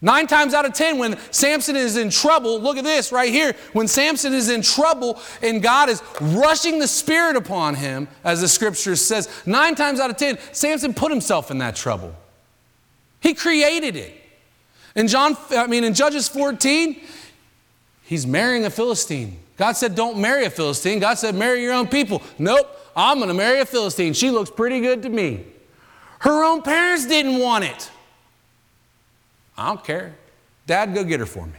Nine 0.00 0.28
times 0.28 0.54
out 0.54 0.64
of 0.64 0.74
ten, 0.74 0.98
when 0.98 1.18
Samson 1.32 1.74
is 1.74 1.96
in 1.96 2.10
trouble, 2.10 2.60
look 2.60 2.76
at 2.76 2.84
this 2.84 3.10
right 3.10 3.32
here. 3.32 3.54
When 3.72 3.88
Samson 3.88 4.32
is 4.32 4.48
in 4.48 4.62
trouble 4.62 5.20
and 5.42 5.60
God 5.60 5.88
is 5.88 6.02
rushing 6.20 6.78
the 6.78 6.86
Spirit 6.86 7.34
upon 7.34 7.74
him, 7.74 8.06
as 8.22 8.40
the 8.40 8.48
scripture 8.48 8.94
says, 8.94 9.28
nine 9.44 9.74
times 9.74 9.98
out 9.98 10.10
of 10.10 10.16
ten, 10.16 10.38
Samson 10.52 10.94
put 10.94 11.10
himself 11.10 11.50
in 11.50 11.58
that 11.58 11.74
trouble. 11.74 12.14
He 13.20 13.34
created 13.34 13.96
it. 13.96 14.14
In 14.94 15.08
John, 15.08 15.36
I 15.50 15.66
mean, 15.66 15.82
in 15.82 15.94
Judges 15.94 16.28
14, 16.28 17.00
he's 18.02 18.26
marrying 18.26 18.64
a 18.64 18.70
Philistine. 18.70 19.38
God 19.56 19.72
said, 19.72 19.96
Don't 19.96 20.18
marry 20.18 20.44
a 20.44 20.50
Philistine. 20.50 21.00
God 21.00 21.18
said, 21.18 21.34
Marry 21.34 21.62
your 21.62 21.72
own 21.72 21.88
people. 21.88 22.22
Nope, 22.38 22.68
I'm 22.94 23.18
going 23.18 23.28
to 23.28 23.34
marry 23.34 23.58
a 23.58 23.66
Philistine. 23.66 24.12
She 24.12 24.30
looks 24.30 24.50
pretty 24.50 24.80
good 24.80 25.02
to 25.02 25.08
me. 25.08 25.44
Her 26.20 26.44
own 26.44 26.62
parents 26.62 27.06
didn't 27.06 27.38
want 27.38 27.64
it. 27.64 27.90
I 29.58 29.66
don't 29.66 29.84
care. 29.84 30.14
Dad, 30.66 30.94
go 30.94 31.02
get 31.02 31.20
her 31.20 31.26
for 31.26 31.44
me. 31.44 31.52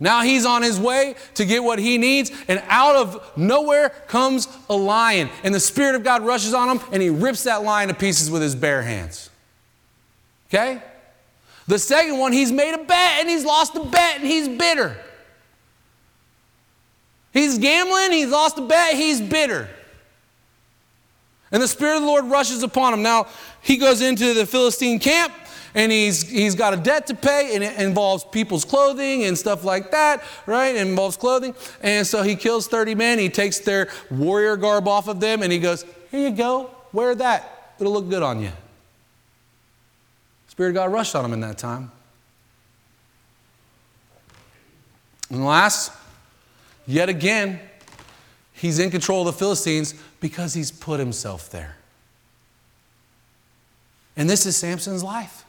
Now 0.00 0.22
he's 0.22 0.44
on 0.44 0.62
his 0.62 0.80
way 0.80 1.14
to 1.34 1.44
get 1.44 1.62
what 1.62 1.78
he 1.78 1.98
needs, 1.98 2.32
and 2.48 2.62
out 2.68 2.96
of 2.96 3.32
nowhere 3.36 3.90
comes 4.08 4.48
a 4.68 4.74
lion. 4.74 5.30
And 5.44 5.54
the 5.54 5.60
Spirit 5.60 5.94
of 5.94 6.02
God 6.02 6.22
rushes 6.22 6.54
on 6.54 6.76
him, 6.76 6.84
and 6.90 7.02
he 7.02 7.10
rips 7.10 7.44
that 7.44 7.62
lion 7.62 7.88
to 7.88 7.94
pieces 7.94 8.30
with 8.30 8.42
his 8.42 8.54
bare 8.54 8.82
hands. 8.82 9.30
Okay? 10.48 10.82
The 11.68 11.78
second 11.78 12.18
one, 12.18 12.32
he's 12.32 12.50
made 12.50 12.74
a 12.74 12.84
bet, 12.84 13.20
and 13.20 13.28
he's 13.28 13.44
lost 13.44 13.74
the 13.74 13.80
bet, 13.80 14.16
and 14.16 14.26
he's 14.26 14.48
bitter. 14.48 14.96
He's 17.32 17.58
gambling, 17.58 18.12
he's 18.12 18.30
lost 18.30 18.58
a 18.58 18.62
bet, 18.62 18.96
he's 18.96 19.20
bitter. 19.20 19.68
And 21.52 21.62
the 21.62 21.68
Spirit 21.68 21.96
of 21.96 22.02
the 22.02 22.08
Lord 22.08 22.24
rushes 22.26 22.62
upon 22.62 22.94
him. 22.94 23.02
Now, 23.02 23.28
he 23.60 23.76
goes 23.76 24.00
into 24.00 24.34
the 24.34 24.44
Philistine 24.44 24.98
camp 24.98 25.32
and 25.74 25.90
he's, 25.90 26.28
he's 26.28 26.54
got 26.54 26.72
a 26.72 26.76
debt 26.76 27.06
to 27.08 27.14
pay, 27.14 27.54
and 27.54 27.64
it 27.64 27.78
involves 27.78 28.24
people's 28.24 28.64
clothing 28.64 29.24
and 29.24 29.36
stuff 29.36 29.64
like 29.64 29.90
that, 29.90 30.22
right? 30.46 30.74
It 30.74 30.86
involves 30.86 31.16
clothing. 31.16 31.54
And 31.82 32.06
so 32.06 32.22
he 32.22 32.36
kills 32.36 32.68
30 32.68 32.94
men, 32.94 33.18
he 33.18 33.28
takes 33.28 33.58
their 33.58 33.88
warrior 34.10 34.56
garb 34.56 34.86
off 34.86 35.08
of 35.08 35.20
them, 35.20 35.42
and 35.42 35.50
he 35.50 35.58
goes, 35.58 35.84
Here 36.10 36.28
you 36.28 36.30
go, 36.30 36.70
wear 36.92 37.14
that. 37.16 37.74
It'll 37.80 37.92
look 37.92 38.08
good 38.08 38.22
on 38.22 38.40
you. 38.40 38.52
Spirit 40.46 40.70
of 40.70 40.74
God 40.74 40.92
rushed 40.92 41.16
on 41.16 41.24
him 41.24 41.32
in 41.32 41.40
that 41.40 41.58
time. 41.58 41.90
And 45.28 45.44
last, 45.44 45.90
yet 46.86 47.08
again, 47.08 47.58
he's 48.52 48.78
in 48.78 48.90
control 48.92 49.26
of 49.26 49.34
the 49.34 49.38
Philistines 49.38 49.94
because 50.20 50.54
he's 50.54 50.70
put 50.70 51.00
himself 51.00 51.50
there. 51.50 51.76
And 54.16 54.30
this 54.30 54.46
is 54.46 54.56
Samson's 54.56 55.02
life. 55.02 55.43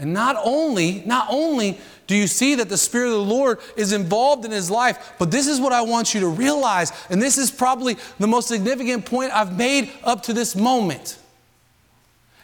And 0.00 0.14
not 0.14 0.36
only, 0.42 1.02
not 1.04 1.26
only 1.30 1.78
do 2.06 2.16
you 2.16 2.26
see 2.26 2.56
that 2.56 2.70
the 2.70 2.78
Spirit 2.78 3.08
of 3.08 3.12
the 3.12 3.34
Lord 3.34 3.60
is 3.76 3.92
involved 3.92 4.46
in 4.46 4.50
his 4.50 4.70
life, 4.70 5.12
but 5.18 5.30
this 5.30 5.46
is 5.46 5.60
what 5.60 5.72
I 5.72 5.82
want 5.82 6.14
you 6.14 6.20
to 6.20 6.26
realize, 6.26 6.90
and 7.10 7.20
this 7.20 7.36
is 7.38 7.50
probably 7.50 7.98
the 8.18 8.26
most 8.26 8.48
significant 8.48 9.04
point 9.04 9.30
I've 9.32 9.56
made 9.56 9.90
up 10.02 10.22
to 10.24 10.32
this 10.32 10.56
moment, 10.56 11.18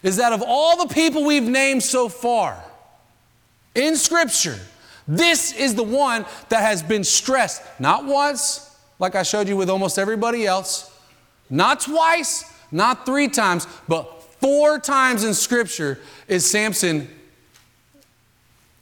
is 0.02 0.18
that 0.18 0.32
of 0.32 0.42
all 0.46 0.86
the 0.86 0.94
people 0.94 1.24
we've 1.24 1.48
named 1.48 1.82
so 1.82 2.08
far 2.08 2.62
in 3.74 3.96
Scripture, 3.96 4.58
this 5.08 5.52
is 5.52 5.74
the 5.74 5.82
one 5.82 6.26
that 6.50 6.60
has 6.60 6.82
been 6.82 7.02
stressed, 7.02 7.62
not 7.80 8.04
once, 8.04 8.76
like 8.98 9.14
I 9.14 9.22
showed 9.22 9.48
you 9.48 9.56
with 9.56 9.70
almost 9.70 9.98
everybody 9.98 10.46
else, 10.46 10.94
not 11.48 11.80
twice, 11.80 12.44
not 12.70 13.06
three 13.06 13.28
times, 13.28 13.66
but 13.88 14.22
four 14.40 14.78
times 14.78 15.24
in 15.24 15.32
Scripture 15.32 15.98
is 16.28 16.48
Samson 16.48 17.08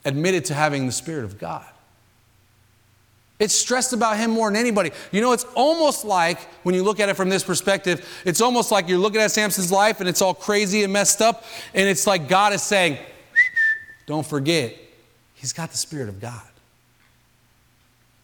admitted 0.04 0.44
to 0.46 0.54
having 0.54 0.86
the 0.86 0.92
Spirit 0.92 1.24
of 1.24 1.38
God. 1.38 1.64
It's 3.40 3.54
stressed 3.54 3.92
about 3.92 4.16
him 4.16 4.30
more 4.30 4.48
than 4.48 4.56
anybody. 4.56 4.92
You 5.10 5.20
know, 5.20 5.32
it's 5.32 5.44
almost 5.56 6.04
like, 6.04 6.40
when 6.62 6.74
you 6.74 6.84
look 6.84 7.00
at 7.00 7.08
it 7.08 7.14
from 7.14 7.28
this 7.28 7.42
perspective, 7.42 8.22
it's 8.24 8.40
almost 8.40 8.70
like 8.70 8.88
you're 8.88 8.98
looking 8.98 9.20
at 9.20 9.32
Samson's 9.32 9.72
life 9.72 9.98
and 10.00 10.08
it's 10.08 10.22
all 10.22 10.34
crazy 10.34 10.84
and 10.84 10.92
messed 10.92 11.20
up. 11.20 11.44
And 11.74 11.88
it's 11.88 12.06
like 12.06 12.28
God 12.28 12.52
is 12.52 12.62
saying, 12.62 12.98
don't 14.06 14.24
forget, 14.24 14.76
he's 15.34 15.52
got 15.52 15.72
the 15.72 15.76
Spirit 15.76 16.08
of 16.08 16.20
God. 16.20 16.42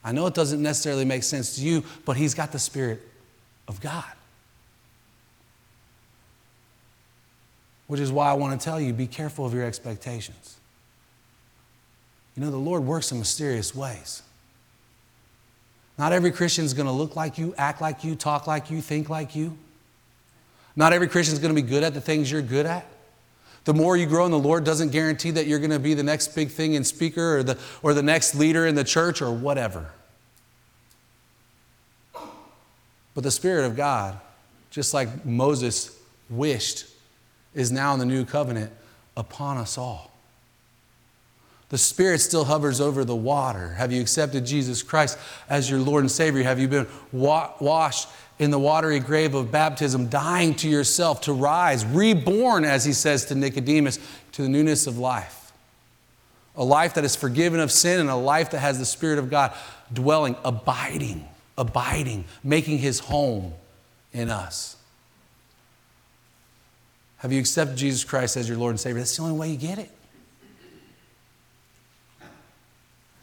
I 0.05 0.13
know 0.13 0.27
it 0.27 0.35
doesn't 0.35 0.63
necessarily 0.63 1.05
make 1.05 1.25
sense 1.25 1.57
to 1.57 1.63
you, 1.63 1.83
but 2.05 2.17
he's 2.17 2.35
got 2.35 2.53
the 2.53 2.59
Spirit 2.59 3.07
of 3.67 3.81
God. 3.81 4.05
Which 7.89 8.01
is 8.01 8.13
why 8.13 8.31
I 8.31 8.35
want 8.35 8.59
to 8.59 8.65
tell 8.65 8.81
you 8.81 8.93
be 8.93 9.09
careful 9.09 9.45
of 9.45 9.53
your 9.53 9.65
expectations. 9.65 10.60
You 12.41 12.47
know, 12.47 12.53
the 12.53 12.57
Lord 12.57 12.87
works 12.87 13.13
in 13.13 13.19
mysterious 13.19 13.75
ways. 13.75 14.23
Not 15.99 16.15
every 16.15 16.31
Christian 16.33 16.65
is 16.65 16.73
going 16.73 16.87
to 16.87 16.93
look 16.93 17.15
like 17.15 17.37
you, 17.37 17.55
act 17.59 17.83
like 17.83 18.03
you, 18.03 18.15
talk 18.15 18.47
like 18.47 18.71
you, 18.71 18.81
think 18.81 19.11
like 19.11 19.37
you. 19.37 19.59
Not 20.75 20.95
every 20.95 21.07
Christian 21.07 21.35
is 21.35 21.39
going 21.39 21.55
to 21.55 21.63
be 21.63 21.69
good 21.69 21.83
at 21.83 21.93
the 21.93 22.01
things 22.01 22.33
you're 22.33 22.41
good 22.41 22.65
at. 22.65 22.87
The 23.67 23.75
more 23.75 23.95
you 23.95 24.07
grow 24.07 24.25
in 24.25 24.31
the 24.31 24.39
Lord 24.39 24.65
doesn't 24.65 24.89
guarantee 24.89 25.33
that 25.33 25.49
you're 25.49 25.59
going 25.59 25.71
to 25.71 25.79
be 25.79 25.93
the 25.93 26.03
next 26.03 26.29
big 26.29 26.49
thing 26.49 26.73
in 26.73 26.83
speaker 26.83 27.37
or 27.37 27.43
the, 27.43 27.59
or 27.83 27.93
the 27.93 28.03
next 28.03 28.35
leader 28.35 28.67
in 28.67 28.75
the 28.75 28.85
church 28.85 29.21
or 29.21 29.31
whatever. 29.31 29.91
But 33.15 33.23
the 33.23 33.31
Spirit 33.31 33.67
of 33.67 33.77
God, 33.77 34.19
just 34.71 34.95
like 34.95 35.27
Moses 35.27 35.95
wished, 36.31 36.87
is 37.53 37.71
now 37.71 37.93
in 37.93 37.99
the 37.99 38.07
new 38.07 38.25
covenant 38.25 38.73
upon 39.15 39.59
us 39.59 39.77
all. 39.77 40.10
The 41.71 41.79
Spirit 41.79 42.19
still 42.21 42.45
hovers 42.45 42.81
over 42.81 43.05
the 43.05 43.17
water. 43.17 43.69
Have 43.75 43.93
you 43.93 44.01
accepted 44.01 44.45
Jesus 44.45 44.83
Christ 44.83 45.17
as 45.49 45.71
your 45.71 45.79
Lord 45.79 46.03
and 46.03 46.11
Savior? 46.11 46.43
Have 46.43 46.59
you 46.59 46.67
been 46.67 46.89
wa- 47.13 47.53
washed 47.61 48.09
in 48.41 48.51
the 48.51 48.59
watery 48.59 48.99
grave 48.99 49.35
of 49.35 49.53
baptism, 49.53 50.09
dying 50.09 50.55
to 50.57 50.69
yourself 50.69 51.21
to 51.23 51.33
rise, 51.33 51.85
reborn, 51.85 52.65
as 52.65 52.85
he 52.85 52.93
says 52.93 53.25
to 53.27 53.37
Nicodemus, 53.37 54.01
to 54.33 54.43
the 54.43 54.49
newness 54.49 54.89
of 54.89 54.99
life? 54.99 55.53
A 56.57 56.65
life 56.65 56.95
that 56.95 57.05
is 57.05 57.15
forgiven 57.15 57.61
of 57.61 57.71
sin 57.71 58.01
and 58.01 58.11
a 58.11 58.17
life 58.17 58.51
that 58.51 58.59
has 58.59 58.81
the 58.81 58.85
Spirit 58.85 59.21
of 59.21 59.31
God 59.31 59.53
dwelling, 59.93 60.35
abiding, 60.45 61.25
abiding, 61.57 62.25
making 62.43 62.79
his 62.79 62.99
home 62.99 63.55
in 64.13 64.29
us. 64.29 64.77
Have 67.19 67.33
you 67.33 67.39
accepted 67.39 67.77
Jesus 67.77 68.03
Christ 68.03 68.37
as 68.37 68.49
your 68.49 68.59
Lord 68.59 68.71
and 68.71 68.81
Savior? 68.81 68.99
That's 68.99 69.17
the 69.17 69.23
only 69.23 69.39
way 69.39 69.51
you 69.51 69.57
get 69.57 69.79
it. 69.79 69.91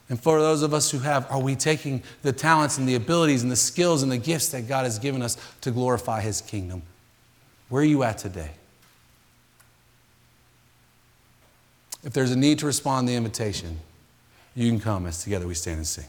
And 0.10 0.22
for 0.22 0.40
those 0.40 0.62
of 0.62 0.74
us 0.74 0.90
who 0.90 1.00
have, 1.00 1.30
are 1.30 1.40
we 1.40 1.56
taking 1.56 2.02
the 2.22 2.32
talents 2.32 2.78
and 2.78 2.88
the 2.88 2.96
abilities 2.96 3.44
and 3.44 3.52
the 3.52 3.58
skills 3.58 4.04
and 4.04 4.12
the 4.12 4.18
gifts 4.18 4.50
that 4.50 4.68
God 4.68 4.86
has 4.86 5.00
given 5.00 5.22
us 5.22 5.36
to 5.62 5.72
glorify 5.72 6.22
His 6.22 6.40
kingdom? 6.42 6.82
Where 7.70 7.82
are 7.82 7.86
you 7.86 8.04
at 8.04 8.18
today? 8.18 8.52
If 12.04 12.14
there's 12.14 12.32
a 12.32 12.38
need 12.38 12.60
to 12.60 12.66
respond 12.66 13.08
to 13.08 13.12
the 13.12 13.18
invitation, 13.18 13.80
you 14.56 14.70
can 14.70 14.80
come 14.80 15.06
as 15.08 15.24
together 15.24 15.46
we 15.46 15.56
stand 15.56 15.78
and 15.78 15.88
sing. 15.88 16.06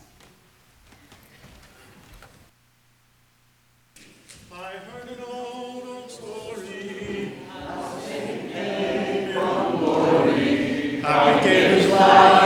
I 11.10 11.40
gave 11.42 11.70
his 11.70 11.90
life 11.90 12.37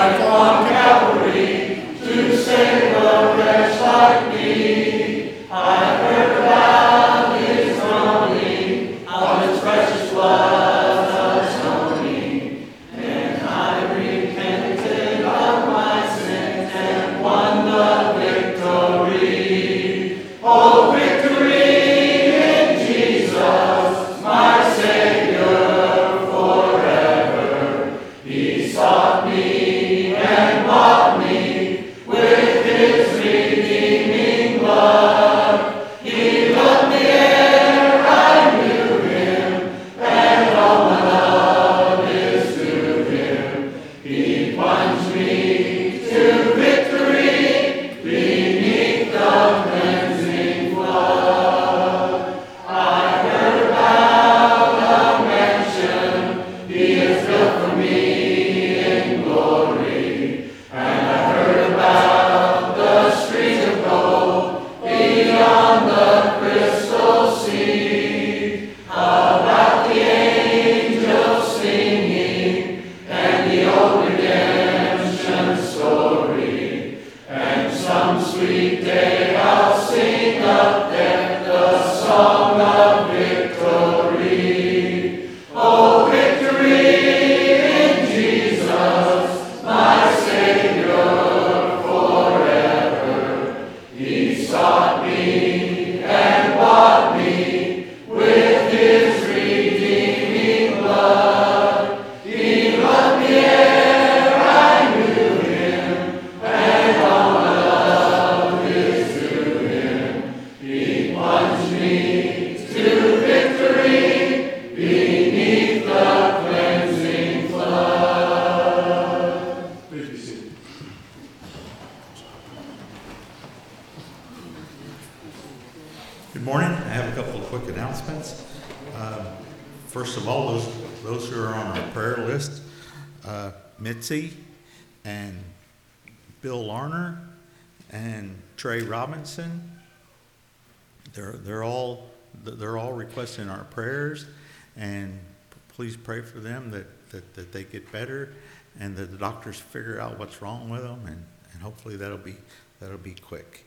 doctors 149.22 149.56
figure 149.56 150.00
out 150.00 150.18
what's 150.18 150.42
wrong 150.42 150.68
with 150.68 150.82
them, 150.82 151.00
and, 151.06 151.24
and 151.52 151.62
hopefully 151.62 151.94
that'll 151.94 152.18
be, 152.18 152.34
that'll 152.80 152.98
be 152.98 153.14
quick. 153.14 153.64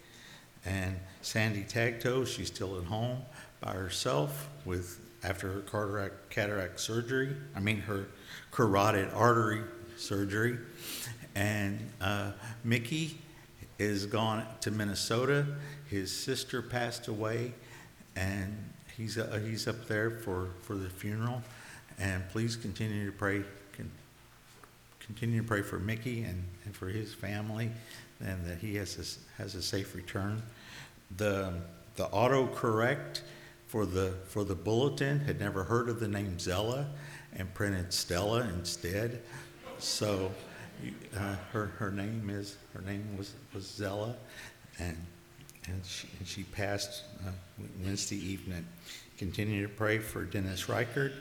And 0.65 0.99
Sandy 1.21 1.63
Tagtoe, 1.63 2.27
she's 2.27 2.47
still 2.47 2.77
at 2.77 2.83
home 2.83 3.19
by 3.61 3.71
herself 3.71 4.49
with, 4.65 4.99
after 5.23 5.49
her 5.49 5.61
cataract, 5.61 6.29
cataract 6.29 6.81
surgery, 6.81 7.37
I 7.55 7.61
mean, 7.61 7.79
her 7.81 8.07
carotid 8.51 9.13
artery 9.13 9.61
surgery. 9.95 10.57
And 11.35 11.79
uh, 12.01 12.31
Mickey 12.65 13.21
is 13.79 14.05
gone 14.05 14.45
to 14.59 14.71
Minnesota. 14.71 15.45
His 15.89 16.11
sister 16.11 16.61
passed 16.61 17.07
away, 17.07 17.53
and 18.17 18.57
he's, 18.97 19.17
uh, 19.17 19.39
he's 19.41 19.69
up 19.69 19.87
there 19.87 20.11
for, 20.11 20.49
for 20.63 20.75
the 20.75 20.89
funeral. 20.89 21.41
And 21.97 22.27
please 22.27 22.57
continue 22.57 23.05
to 23.05 23.11
pray, 23.13 23.43
continue 25.05 25.41
to 25.41 25.47
pray 25.47 25.61
for 25.61 25.79
Mickey 25.79 26.23
and, 26.23 26.43
and 26.65 26.75
for 26.75 26.87
his 26.87 27.13
family, 27.13 27.69
and 28.19 28.45
that 28.45 28.57
he 28.57 28.75
has 28.75 28.97
a, 29.37 29.41
has 29.41 29.55
a 29.55 29.61
safe 29.61 29.95
return. 29.95 30.41
The, 31.17 31.53
the 31.95 32.05
autocorrect 32.07 33.21
for 33.67 33.85
the, 33.85 34.13
for 34.27 34.43
the 34.43 34.55
bulletin 34.55 35.19
had 35.19 35.39
never 35.39 35.63
heard 35.63 35.89
of 35.89 35.99
the 35.99 36.07
name 36.07 36.39
Zella 36.39 36.87
and 37.35 37.53
printed 37.53 37.91
Stella 37.93 38.41
instead. 38.57 39.21
So, 39.77 40.31
uh, 41.15 41.35
her, 41.51 41.67
her 41.77 41.91
name 41.91 42.29
is, 42.29 42.57
her 42.73 42.81
name 42.81 43.05
was, 43.17 43.33
was 43.53 43.65
Zella, 43.65 44.15
and, 44.79 44.97
and 45.67 45.81
she, 45.85 46.07
and 46.19 46.27
she 46.27 46.43
passed, 46.43 47.03
uh, 47.25 47.31
Wednesday 47.83 48.17
evening. 48.17 48.65
Continue 49.17 49.67
to 49.67 49.73
pray 49.73 49.99
for 49.99 50.23
Dennis 50.23 50.67
Reichert, 50.67 51.13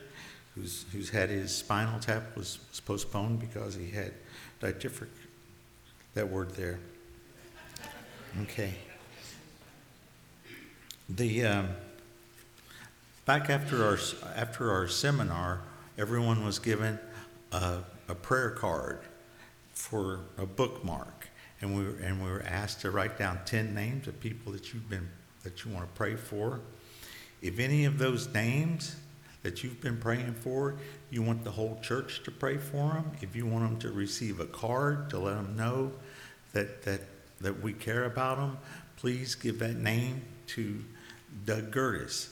who's, 0.55 0.85
who's 0.93 1.11
had 1.11 1.31
his 1.31 1.55
spinal 1.55 1.99
tap 2.01 2.37
was 2.37 2.59
was 2.71 2.81
postponed 2.81 3.41
because 3.41 3.75
he 3.75 3.91
had 3.91 4.13
diatrific, 4.61 5.09
that 6.15 6.29
word 6.29 6.51
there. 6.51 6.79
Okay. 8.43 8.75
The, 11.09 11.45
um, 11.45 11.69
back 13.27 13.51
after 13.51 13.85
our, 13.85 13.99
after 14.35 14.73
our 14.73 14.89
seminar, 14.89 15.61
everyone 15.99 16.45
was 16.45 16.59
given 16.59 16.99
a, 17.53 17.81
a 18.09 18.15
prayer 18.15 18.51
card 18.51 19.01
for 19.75 20.21
a 20.39 20.47
bookmark. 20.47 21.29
And 21.61 21.77
we 21.77 21.85
were, 21.85 21.97
and 22.03 22.23
we 22.23 22.31
were 22.31 22.43
asked 22.43 22.81
to 22.81 22.91
write 22.91 23.19
down 23.19 23.39
ten 23.45 23.75
names 23.75 24.09
of 24.09 24.19
people 24.21 24.53
that 24.53 24.73
you've 24.75 24.89
been, 24.89 25.09
that 25.45 25.65
you 25.65 25.71
want 25.71 25.87
to 25.87 25.93
pray 25.95 26.17
for. 26.17 26.61
If 27.41 27.59
any 27.59 27.85
of 27.85 27.99
those 27.99 28.33
names 28.33 28.97
that 29.45 29.63
you've 29.63 29.81
been 29.81 29.99
praying 29.99 30.35
for, 30.35 30.75
you 31.11 31.23
want 31.23 31.45
the 31.45 31.51
whole 31.51 31.79
church 31.83 32.23
to 32.25 32.31
pray 32.31 32.57
for 32.57 32.95
them, 32.95 33.13
if 33.21 33.37
you 33.37 33.47
want 33.47 33.69
them 33.69 33.79
to 33.79 33.93
receive 33.93 34.41
a 34.41 34.47
card 34.47 35.11
to 35.11 35.19
let 35.19 35.35
them 35.35 35.55
know 35.55 35.93
that, 36.55 36.83
that, 36.83 37.03
that 37.41 37.63
we 37.63 37.75
care 37.75 38.07
about 38.07 38.39
them, 38.39 38.59
please 38.97 39.35
give 39.35 39.59
that 39.59 39.77
name 39.77 40.23
to 40.47 40.83
Doug 41.45 41.71
Gertis. 41.71 42.31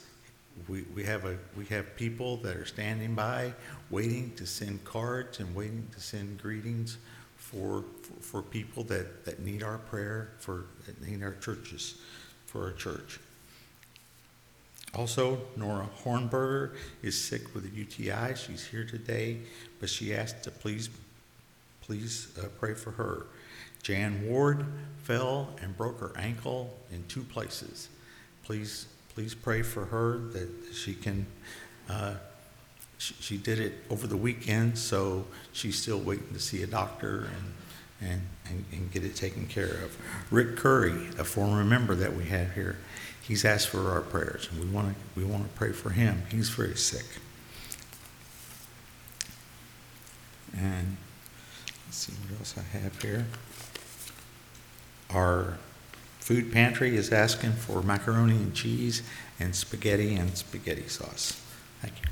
We, 0.68 0.82
we 0.94 1.04
have 1.04 1.26
a, 1.26 1.36
we 1.54 1.66
have 1.66 1.96
people 1.96 2.38
that 2.38 2.56
are 2.56 2.64
standing 2.64 3.14
by, 3.14 3.52
waiting 3.90 4.32
to 4.36 4.46
send 4.46 4.82
cards 4.84 5.38
and 5.38 5.54
waiting 5.54 5.86
to 5.92 6.00
send 6.00 6.40
greetings 6.40 6.96
for, 7.36 7.84
for, 8.02 8.22
for 8.22 8.42
people 8.42 8.84
that, 8.84 9.26
that 9.26 9.40
need 9.40 9.62
our 9.62 9.78
prayer, 9.78 10.32
for, 10.38 10.64
that 10.86 11.06
need 11.06 11.22
our 11.22 11.34
churches, 11.34 11.96
for 12.46 12.64
our 12.64 12.72
church. 12.72 13.20
Also, 14.94 15.40
Nora 15.56 15.88
Hornberger 16.04 16.74
is 17.02 17.18
sick 17.18 17.54
with 17.54 17.64
a 17.64 17.70
UTI. 17.70 18.34
She's 18.34 18.66
here 18.66 18.84
today, 18.84 19.38
but 19.80 19.88
she 19.88 20.14
asked 20.14 20.42
to 20.44 20.50
please, 20.50 20.90
please 21.80 22.28
uh, 22.38 22.48
pray 22.58 22.74
for 22.74 22.90
her. 22.92 23.26
Jan 23.82 24.28
Ward 24.28 24.66
fell 25.02 25.48
and 25.62 25.76
broke 25.76 25.98
her 26.00 26.12
ankle 26.16 26.74
in 26.92 27.04
two 27.08 27.22
places. 27.22 27.88
Please, 28.44 28.86
please 29.14 29.34
pray 29.34 29.62
for 29.62 29.86
her 29.86 30.18
that 30.18 30.48
she 30.74 30.94
can. 30.94 31.26
Uh, 31.88 32.14
she, 32.98 33.14
she 33.18 33.36
did 33.36 33.58
it 33.58 33.84
over 33.90 34.06
the 34.06 34.16
weekend, 34.16 34.78
so 34.78 35.24
she's 35.52 35.80
still 35.80 35.98
waiting 35.98 36.32
to 36.34 36.38
see 36.38 36.62
a 36.62 36.66
doctor 36.66 37.28
and, 38.00 38.10
and, 38.10 38.20
and, 38.48 38.64
and 38.72 38.92
get 38.92 39.04
it 39.04 39.16
taken 39.16 39.46
care 39.46 39.64
of. 39.84 39.96
Rick 40.30 40.56
Curry, 40.56 41.08
a 41.18 41.24
former 41.24 41.64
member 41.64 41.96
that 41.96 42.14
we 42.14 42.26
have 42.26 42.52
here, 42.52 42.76
he's 43.22 43.44
asked 43.44 43.68
for 43.68 43.90
our 43.90 44.00
prayers, 44.00 44.48
and 44.50 44.60
we 44.60 44.66
want 44.66 44.88
to 44.88 45.20
we 45.20 45.24
want 45.24 45.44
to 45.44 45.58
pray 45.58 45.72
for 45.72 45.90
him. 45.90 46.22
He's 46.30 46.50
very 46.50 46.76
sick. 46.76 47.06
And 50.56 50.96
let's 51.86 51.96
see 51.96 52.12
what 52.12 52.38
else 52.38 52.54
I 52.58 52.78
have 52.78 53.00
here. 53.00 53.26
Our 55.10 55.58
food 56.20 56.52
pantry 56.52 56.96
is 56.96 57.12
asking 57.12 57.52
for 57.52 57.82
macaroni 57.82 58.36
and 58.36 58.54
cheese 58.54 59.02
and 59.40 59.54
spaghetti 59.54 60.14
and 60.14 60.36
spaghetti 60.36 60.88
sauce. 60.88 61.40
Thank 61.80 61.94
you. 62.02 62.08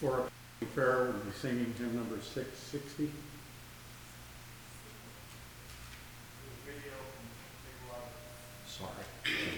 For 0.00 0.30
our 0.78 0.84
prayer, 0.84 1.04
we'll 1.04 1.12
be 1.12 1.30
singing 1.32 1.74
hymn 1.78 1.94
number 1.96 2.20
six 2.22 2.58
sixty. 2.58 3.10
Sorry. 8.66 8.90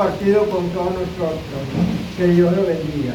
compartido 0.00 0.48
con 0.48 0.68
todos 0.70 0.92
nosotros. 0.92 1.40
Que 2.16 2.28
Dios 2.28 2.56
lo 2.56 2.64
bendiga. 2.64 3.14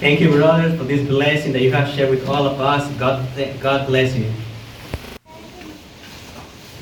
Thank 0.00 0.20
you, 0.20 0.30
brothers, 0.30 0.76
for 0.76 0.84
this 0.84 1.00
blessing 1.08 1.52
that 1.52 1.62
you 1.62 1.72
have 1.72 1.88
shared 1.88 2.10
with 2.10 2.28
all 2.28 2.46
of 2.46 2.60
us. 2.60 2.86
God, 2.98 3.26
God 3.62 3.86
bless 3.86 4.14
you. 4.14 4.26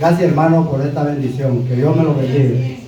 Gracias 0.01 0.23
hermano 0.23 0.69
por 0.69 0.81
esta 0.83 1.05
bendición. 1.05 1.69
Que 1.69 1.77
Dios 1.77 1.97
me 1.97 2.03
lo 2.03 2.15
bendiga. 2.15 2.81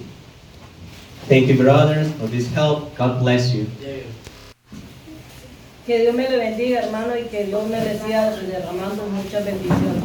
Thank 1.29 1.47
you, 1.47 1.57
brothers, 1.57 2.11
for 2.15 2.27
this 2.27 2.53
help. 2.53 2.97
God 2.97 3.21
bless 3.21 3.55
you. 3.55 3.67
Que 5.87 6.01
Dios 6.01 6.15
me 6.17 6.29
le 6.29 6.37
bendiga, 6.37 6.81
hermano, 6.81 7.17
y 7.17 7.29
que 7.29 7.45
Dios 7.45 7.69
me 7.69 7.79
le 7.79 7.97
siga 7.97 8.33
derramando 8.33 9.07
muchas 9.07 9.45
bendiciones. 9.45 10.03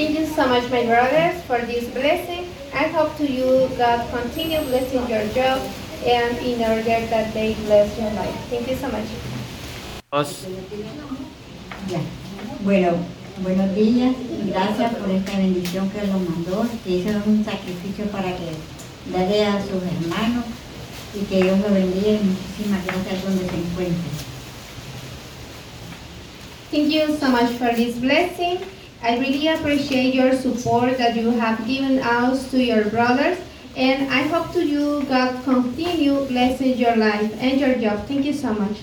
Thank 0.00 0.18
you 0.18 0.24
so 0.24 0.48
much, 0.48 0.64
my 0.70 0.86
brothers, 0.86 1.42
for 1.44 1.60
this 1.68 1.84
blessing. 1.92 2.48
I 2.72 2.88
hope 2.88 3.18
to 3.18 3.26
you 3.30 3.68
God 3.76 4.08
continue 4.08 4.60
blessing 4.64 5.04
your 5.12 5.28
job 5.36 5.60
and 6.08 6.38
in 6.38 6.64
order 6.64 7.04
that 7.12 7.34
they 7.34 7.52
bless 7.68 7.98
your 8.00 8.08
life. 8.16 8.34
Thank 8.48 8.70
you 8.70 8.76
so 8.76 8.88
much. 8.88 9.04
Ya. 11.92 12.00
Bueno, 12.64 12.96
Buenos 13.42 13.74
días 13.74 14.16
gracias 14.46 14.94
por 14.94 15.10
esta 15.10 15.36
bendición 15.36 15.90
que 15.90 16.06
lo 16.06 16.18
mandó, 16.18 16.66
que 16.82 16.90
hicieron 16.96 17.22
un 17.26 17.44
sacrificio 17.44 18.06
para 18.06 18.34
que 18.36 18.56
darle 19.12 19.44
a 19.44 19.60
sus 19.60 19.82
hermanos 19.84 20.46
y 21.14 21.26
que 21.26 21.42
Dios 21.42 21.58
lo 21.58 21.74
bendiga 21.74 22.12
y 22.12 22.20
muchísimas 22.24 22.86
gracias 22.86 23.22
donde 23.22 23.44
se 23.44 23.56
encuentre. 23.56 24.10
Thank 26.70 26.88
you 26.88 27.18
so 27.18 27.28
much 27.28 27.50
for 27.58 27.74
this 27.76 28.00
blessing. 28.00 28.79
I 29.02 29.18
really 29.18 29.48
appreciate 29.48 30.14
your 30.14 30.32
support 30.34 30.98
that 30.98 31.16
you 31.16 31.30
have 31.40 31.66
given 31.66 31.98
us 32.00 32.50
to 32.50 32.58
your 32.62 32.84
brothers. 32.90 33.38
And 33.76 34.10
I 34.12 34.22
hope 34.28 34.52
to 34.54 34.62
you 34.66 35.04
God 35.08 35.42
continue 35.44 36.26
blessing 36.26 36.76
your 36.76 36.96
life 36.96 37.32
and 37.40 37.58
your 37.60 37.74
job. 37.76 38.06
Thank 38.06 38.26
you 38.26 38.34
so 38.34 38.52
much. 38.52 38.76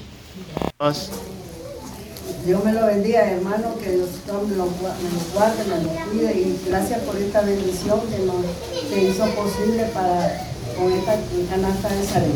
Dios 2.46 2.64
me 2.64 2.72
lo 2.72 2.86
bendiga, 2.88 3.26
hermano, 3.30 3.76
que 3.78 3.92
Dios 3.92 4.10
me 4.48 4.56
lo, 4.56 4.68
gua- 4.80 4.96
me 5.04 5.10
lo 5.12 5.20
guarde, 5.34 5.64
me 5.68 5.84
lo 5.84 5.90
cuide 6.12 6.32
y 6.34 6.60
gracias 6.68 7.02
por 7.02 7.18
esta 7.18 7.42
bendición 7.42 8.00
que 8.10 8.20
nos 8.26 8.46
se 8.90 9.04
hizo 9.04 9.26
posible 9.36 9.84
para 9.94 10.48
con 10.78 10.92
esta 10.94 11.18
canasta 11.50 11.90
de 11.90 12.04
Sarena. 12.06 12.34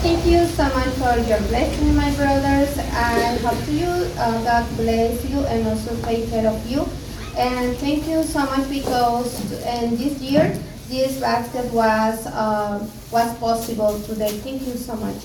Thank 0.00 0.24
you 0.24 0.46
so 0.46 0.64
much 0.64 0.88
for 0.96 1.12
your 1.28 1.38
blessing, 1.52 1.94
my 1.94 2.10
brothers. 2.16 2.72
I 2.78 3.36
hope 3.44 3.62
to 3.66 3.72
you 3.72 3.86
uh, 4.16 4.42
God 4.44 4.64
bless 4.76 5.24
you 5.28 5.40
and 5.44 5.68
also 5.68 5.94
take 6.02 6.30
care 6.30 6.48
of 6.48 6.56
you. 6.64 6.88
And 7.36 7.76
thank 7.76 8.08
you 8.08 8.22
so 8.24 8.40
much 8.46 8.68
because 8.70 9.28
in 9.60 9.96
this 9.96 10.18
year 10.20 10.56
this 10.88 11.20
basket 11.20 11.70
was 11.72 12.26
uh, 12.26 12.80
was 13.12 13.36
possible 13.36 14.00
today. 14.08 14.32
Thank 14.40 14.66
you 14.66 14.74
so 14.80 14.96
much. 14.96 15.20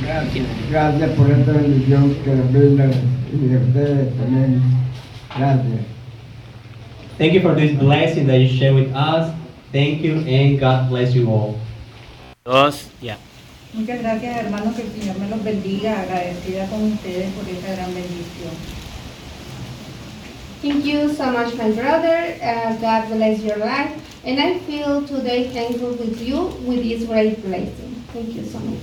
Gracias, 0.00 0.46
gracias 0.70 1.16
por 1.16 1.30
esta 1.30 1.52
bendición 1.52 2.14
que 2.22 2.30
nos 2.30 2.52
brinda 2.52 2.86
y 3.32 3.48
de 3.48 3.56
ustedes 3.58 4.14
también. 4.16 4.62
Gracias. 5.36 5.84
Thank 7.18 7.32
you 7.34 7.42
for 7.42 7.56
this 7.56 7.76
blessing 7.76 8.28
that 8.28 8.38
you 8.38 8.48
share 8.48 8.72
with 8.72 8.94
us. 8.94 9.34
Thank 9.72 10.02
you 10.02 10.18
and 10.26 10.60
God 10.60 10.88
bless 10.90 11.12
you 11.12 11.28
all. 11.28 11.58
Dos, 12.44 12.90
ya. 13.02 13.16
Muchas 13.74 14.00
gracias, 14.02 14.36
hermanos, 14.36 14.76
que 14.76 14.82
el 14.82 14.92
Señor 14.92 15.18
me 15.18 15.28
los 15.28 15.42
bendiga. 15.42 16.00
Agradecida 16.00 16.66
con 16.68 16.92
ustedes 16.92 17.32
por 17.32 17.48
esta 17.48 17.74
gran 17.74 17.92
bendición. 17.92 18.54
Thank 20.62 20.84
you 20.84 21.12
so 21.12 21.32
much, 21.32 21.54
my 21.56 21.72
brother. 21.72 22.38
Uh, 22.40 22.72
God 22.80 23.08
bless 23.10 23.42
your 23.42 23.58
life. 23.58 23.92
And 24.24 24.38
I 24.40 24.58
feel 24.60 25.04
today 25.06 25.50
thankful 25.52 25.90
with 25.90 26.22
you 26.22 26.54
with 26.64 26.82
this 26.82 27.06
great 27.06 27.44
blessing. 27.44 28.02
Thank 28.12 28.34
you 28.34 28.44
so 28.44 28.60
much. 28.60 28.80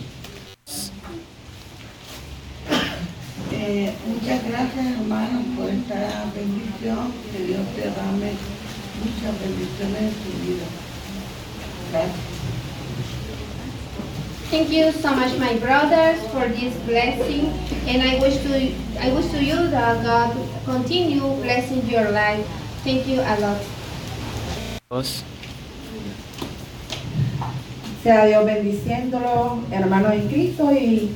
Eh, 3.53 3.93
muchas 4.07 4.43
gracias, 4.43 4.85
hermanos, 4.85 5.43
por 5.55 5.69
esta 5.69 6.25
bendición. 6.35 7.13
Que 7.31 7.45
Dios 7.45 7.65
derrame 7.77 8.33
muchas 8.99 9.39
bendiciones 9.39 10.01
en 10.01 10.11
su 10.11 10.45
vida. 10.45 10.65
Gracias. 11.91 12.30
Thank 14.51 14.67
you 14.69 14.91
so 14.91 15.15
much, 15.15 15.39
my 15.39 15.55
brothers, 15.63 16.19
for 16.27 16.43
this 16.51 16.75
blessing, 16.83 17.55
and 17.87 18.03
I 18.03 18.19
wish 18.19 18.35
to 18.43 18.51
I 18.99 19.07
wish 19.15 19.31
to 19.31 19.39
you 19.39 19.55
that 19.71 20.03
God 20.03 20.35
continue 20.67 21.23
blessing 21.39 21.87
your 21.87 22.11
life. 22.11 22.43
Thank 22.83 23.07
you 23.07 23.23
a 23.23 23.39
lot. 23.39 23.63
Dos. 24.91 25.23
Sea 28.03 28.27
Dios 28.27 28.43
bendiciéndolo, 28.43 29.63
hermanos 29.71 30.19
en 30.19 30.27
Cristo, 30.27 30.69
y 30.69 31.15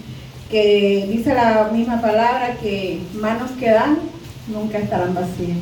que 0.49 1.05
dice 1.11 1.35
la 1.35 1.67
misma 1.73 1.99
palabra 1.99 2.55
que 2.63 3.01
manos 3.19 3.51
que 3.59 3.69
dan 3.69 3.99
nunca 4.47 4.79
estarán 4.79 5.13
vacías. 5.13 5.59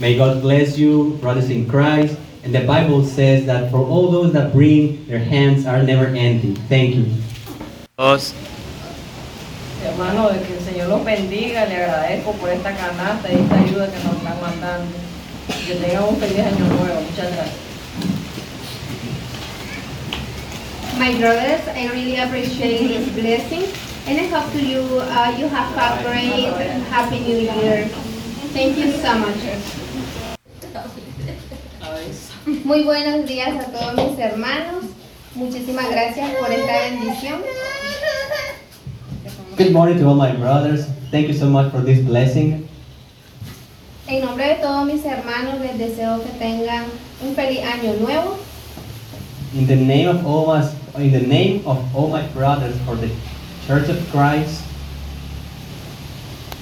May 0.00 0.18
God 0.18 0.42
bless 0.42 0.76
you, 0.76 1.16
brothers 1.22 1.50
in 1.50 1.66
Christ. 1.66 2.18
And 2.44 2.52
the 2.52 2.66
Bible 2.66 3.04
says 3.04 3.46
that 3.46 3.70
for 3.70 3.78
all 3.78 4.10
those 4.10 4.32
that 4.32 4.52
bring, 4.52 5.06
their 5.06 5.20
hands 5.20 5.64
are 5.64 5.82
never 5.82 6.06
empty. 6.06 6.54
Thank 6.68 6.96
you. 6.96 7.06
Dos. 7.96 8.34
Hermano, 9.84 10.28
que 10.30 10.54
el 10.56 10.60
Señor 10.60 10.88
los 10.88 11.04
bendiga, 11.04 11.66
le 11.66 11.76
agradezco 11.76 12.32
por 12.34 12.48
esta 12.50 12.72
canasta 12.72 13.32
y 13.32 13.36
esta 13.36 13.58
ayuda 13.58 13.86
que 13.86 13.98
nos 14.04 14.16
están 14.16 14.40
mandando. 14.40 14.96
Que 15.66 15.74
tengan 15.74 16.04
un 16.04 16.16
feliz 16.16 16.38
año 16.38 16.64
nuevo. 16.66 17.00
Muchas 17.00 17.32
gracias. 17.34 17.72
My 20.98 21.12
brothers, 21.18 21.66
I 21.68 21.88
really 21.88 22.16
appreciate 22.16 22.88
this 22.88 23.08
blessing, 23.14 23.64
and 24.06 24.20
I 24.20 24.26
hope 24.28 24.52
to 24.52 24.60
you 24.60 24.80
uh, 25.00 25.34
you 25.36 25.48
have 25.48 25.74
a 25.76 26.02
great 26.04 26.52
Happy 26.90 27.18
New 27.20 27.38
Year. 27.38 27.88
Thank 28.52 28.78
you 28.78 28.92
so 28.92 29.18
much. 29.18 29.91
Muy 32.64 32.84
buenos 32.84 33.26
días 33.26 33.48
a 33.56 33.64
todos 33.72 34.08
mis 34.08 34.18
hermanos. 34.20 34.84
Muchísimas 35.34 35.90
gracias 35.90 36.30
por 36.36 36.52
esta 36.52 36.72
bendición. 36.82 37.40
Good 39.58 39.72
morning 39.72 39.98
to 39.98 40.08
all 40.08 40.14
my 40.14 40.30
brothers. 40.30 40.86
Thank 41.10 41.26
you 41.26 41.34
so 41.34 41.46
much 41.46 41.72
for 41.72 41.82
this 41.82 41.98
blessing. 41.98 42.68
En 44.06 44.24
nombre 44.24 44.46
de 44.46 44.54
todos 44.62 44.86
mis 44.86 45.04
hermanos 45.04 45.58
les 45.60 45.76
deseo 45.76 46.22
que 46.22 46.30
tengan 46.38 46.84
un 47.26 47.34
feliz 47.34 47.60
año 47.64 47.94
nuevo. 48.00 48.38
In 49.54 49.66
the 49.66 49.74
name 49.74 50.06
of 50.06 50.24
all 50.24 50.50
us, 50.50 50.72
in 50.96 51.10
the 51.10 51.26
name 51.26 51.62
of 51.66 51.78
all 51.96 52.08
my 52.08 52.22
brothers 52.28 52.76
for 52.86 52.94
the 52.94 53.10
Church 53.66 53.88
of 53.88 53.98
Christ, 54.12 54.62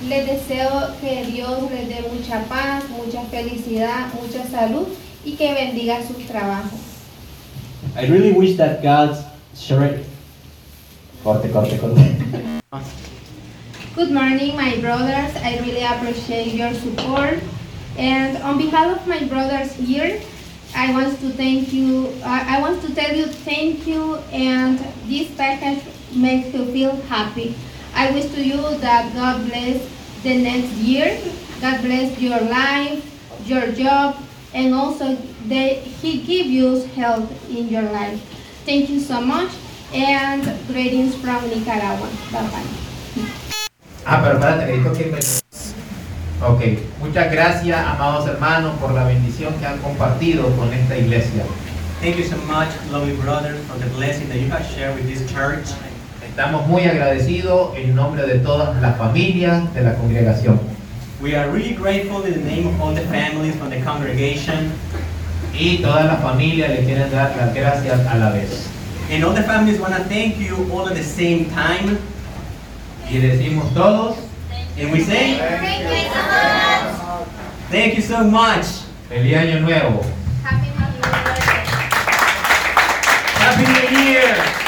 Les 0.08 0.24
deseo 0.26 0.96
que 0.98 1.26
Dios 1.30 1.70
les 1.70 1.88
dé 1.88 2.02
mucha 2.10 2.42
paz, 2.48 2.84
mucha 2.88 3.22
felicidad, 3.30 4.06
mucha 4.14 4.48
salud 4.48 4.88
y 5.24 5.36
que 5.36 5.52
bendiga 5.54 6.06
sus 6.06 6.16
trabajos. 6.26 6.80
I 7.96 8.06
really 8.06 8.32
wish 8.32 8.56
that 8.56 8.82
God's 8.82 9.18
share. 9.54 10.00
Corte, 11.22 11.50
corte, 11.52 11.78
corte. 11.78 12.60
Good 13.94 14.12
morning, 14.12 14.56
my 14.56 14.78
brothers. 14.80 15.36
I 15.36 15.58
really 15.60 15.84
appreciate 15.84 16.54
your 16.54 16.72
support. 16.72 17.40
And 17.98 18.36
on 18.38 18.56
behalf 18.56 18.96
of 18.96 19.06
my 19.06 19.24
brothers 19.24 19.72
here, 19.74 20.20
I 20.74 20.92
want 20.92 21.18
to 21.20 21.30
thank 21.30 21.72
you. 21.72 22.08
I 22.24 22.56
I 22.56 22.60
want 22.60 22.80
to 22.82 22.94
tell 22.94 23.14
you 23.14 23.26
thank 23.26 23.86
you, 23.86 24.16
and 24.32 24.78
this 25.10 25.28
package 25.36 25.82
makes 26.14 26.54
you 26.54 26.64
feel 26.72 26.96
happy. 27.10 27.56
I 27.92 28.12
wish 28.12 28.30
to 28.32 28.40
you 28.40 28.62
that 28.78 29.12
God 29.12 29.44
bless 29.50 29.82
the 30.22 30.38
next 30.38 30.72
year. 30.78 31.18
God 31.60 31.82
bless 31.82 32.18
your 32.20 32.40
life, 32.40 33.02
your 33.44 33.72
job, 33.72 34.16
and 34.54 34.74
also 34.74 35.16
that 35.48 35.78
He 35.78 36.22
give 36.22 36.46
you 36.46 36.82
health 36.96 37.30
in 37.50 37.68
your 37.68 37.82
life. 37.82 38.20
Thank 38.64 38.90
you 38.90 39.00
so 39.00 39.20
much, 39.20 39.50
and 39.94 40.42
greetings 40.68 41.14
from 41.16 41.48
Nicaragua. 41.48 42.08
Bye 42.32 42.48
bye. 42.50 42.64
Ah, 44.06 44.20
pero 44.22 44.38
espérate, 44.38 44.82
que 44.96 45.12
me... 45.12 45.18
Ok, 46.42 46.78
muchas 47.00 47.30
gracias, 47.30 47.86
amados 47.86 48.26
hermanos, 48.26 48.74
por 48.80 48.92
la 48.92 49.04
bendición 49.04 49.52
que 49.60 49.66
han 49.66 49.78
compartido 49.78 50.44
con 50.56 50.72
esta 50.72 50.96
iglesia. 50.96 51.44
Thank 52.00 52.16
you 52.16 52.24
so 52.24 52.38
much, 52.46 52.68
lovely 52.90 53.14
brothers, 53.16 53.60
for 53.66 53.78
the 53.78 53.90
blessing 53.94 54.28
that 54.30 54.38
you 54.38 54.48
have 54.48 54.64
shared 54.64 54.94
with 54.96 55.06
this 55.06 55.30
church. 55.30 55.68
Estamos 56.26 56.66
muy 56.66 56.84
agradecidos 56.84 57.76
en 57.76 57.94
nombre 57.94 58.26
de 58.26 58.38
todas 58.38 58.80
las 58.80 58.96
familias 58.96 59.74
de 59.74 59.82
la 59.82 59.94
congregación. 59.96 60.58
We 61.20 61.34
are 61.34 61.50
really 61.50 61.74
grateful 61.74 62.22
in 62.22 62.32
the 62.32 62.40
name 62.40 62.66
of 62.66 62.80
all 62.80 62.94
the 62.94 63.02
families 63.08 63.54
from 63.56 63.70
the 63.70 63.80
congregation. 63.82 64.72
Y 65.52 65.78
todas 65.82 66.06
las 66.06 66.22
familias 66.22 66.70
le 66.70 66.84
quieren 66.84 67.10
dar 67.10 67.36
las 67.36 67.54
gracias 67.54 68.06
a 68.06 68.16
la 68.16 68.30
vez. 68.30 68.68
And 69.10 69.24
all 69.24 69.34
the 69.34 69.42
families 69.42 69.78
want 69.78 69.94
to 69.94 70.02
thank 70.04 70.38
you 70.38 70.56
all 70.72 70.88
at 70.88 70.94
the 70.94 71.02
same 71.04 71.50
time. 71.50 71.98
Y 73.10 73.18
decimos 73.20 73.74
todos, 73.74 74.16
And 74.78 74.92
we 74.92 75.00
say, 75.04 75.36
Thank 77.70 77.96
you 77.96 78.02
so 78.02 78.24
much. 78.24 78.66
feliz 79.08 79.36
año 79.36 79.60
nuevo. 79.60 80.02
Happy 83.36 83.64
New 83.66 83.98
Year. 84.04 84.36
Our 84.36 84.59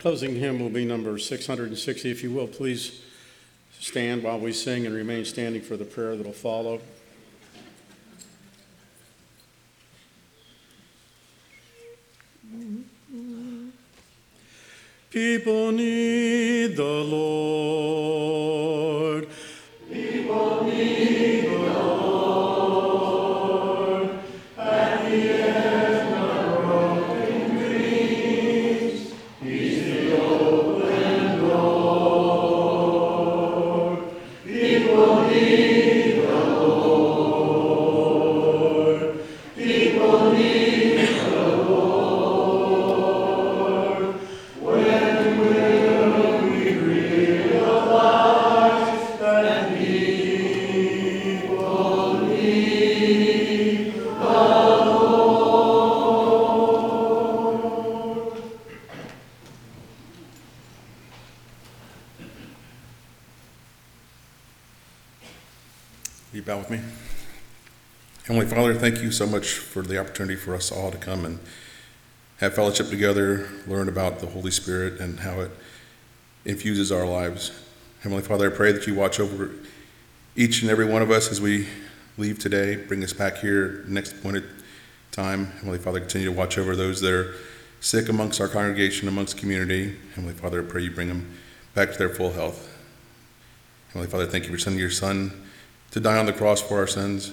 closing 0.00 0.34
hymn 0.34 0.58
will 0.58 0.70
be 0.70 0.86
number 0.86 1.18
660. 1.18 2.10
If 2.10 2.22
you 2.22 2.30
will, 2.30 2.46
please 2.46 3.02
stand 3.78 4.22
while 4.22 4.40
we 4.40 4.50
sing 4.50 4.86
and 4.86 4.94
remain 4.94 5.26
standing 5.26 5.60
for 5.60 5.76
the 5.76 5.84
prayer 5.84 6.16
that 6.16 6.24
will 6.24 6.32
follow. 6.32 6.80
You 69.10 69.16
so 69.16 69.26
much 69.26 69.54
for 69.54 69.82
the 69.82 69.98
opportunity 69.98 70.36
for 70.36 70.54
us 70.54 70.70
all 70.70 70.92
to 70.92 70.96
come 70.96 71.24
and 71.24 71.40
have 72.38 72.54
fellowship 72.54 72.88
together, 72.90 73.48
learn 73.66 73.88
about 73.88 74.20
the 74.20 74.26
Holy 74.26 74.52
Spirit 74.52 75.00
and 75.00 75.18
how 75.18 75.40
it 75.40 75.50
infuses 76.44 76.92
our 76.92 77.04
lives. 77.04 77.50
Heavenly 78.02 78.22
Father, 78.22 78.52
I 78.52 78.54
pray 78.54 78.70
that 78.70 78.86
you 78.86 78.94
watch 78.94 79.18
over 79.18 79.50
each 80.36 80.62
and 80.62 80.70
every 80.70 80.84
one 80.84 81.02
of 81.02 81.10
us 81.10 81.28
as 81.32 81.40
we 81.40 81.66
leave 82.18 82.38
today, 82.38 82.76
bring 82.76 83.02
us 83.02 83.12
back 83.12 83.38
here 83.38 83.84
next 83.88 84.12
appointed 84.12 84.44
time. 85.10 85.46
Heavenly 85.46 85.78
Father, 85.78 85.98
continue 85.98 86.28
to 86.28 86.32
watch 86.32 86.56
over 86.56 86.76
those 86.76 87.00
that 87.00 87.12
are 87.12 87.34
sick 87.80 88.08
amongst 88.08 88.40
our 88.40 88.46
congregation, 88.46 89.08
amongst 89.08 89.38
community. 89.38 89.96
Heavenly 90.14 90.34
Father, 90.34 90.62
I 90.62 90.70
pray 90.70 90.82
you 90.82 90.92
bring 90.92 91.08
them 91.08 91.36
back 91.74 91.90
to 91.90 91.98
their 91.98 92.10
full 92.10 92.30
health. 92.30 92.72
Heavenly 93.88 94.06
Father, 94.06 94.26
thank 94.26 94.44
you 94.44 94.52
for 94.52 94.58
sending 94.58 94.78
your 94.78 94.88
Son 94.88 95.32
to 95.90 95.98
die 95.98 96.16
on 96.16 96.26
the 96.26 96.32
cross 96.32 96.62
for 96.62 96.78
our 96.78 96.86
sins, 96.86 97.32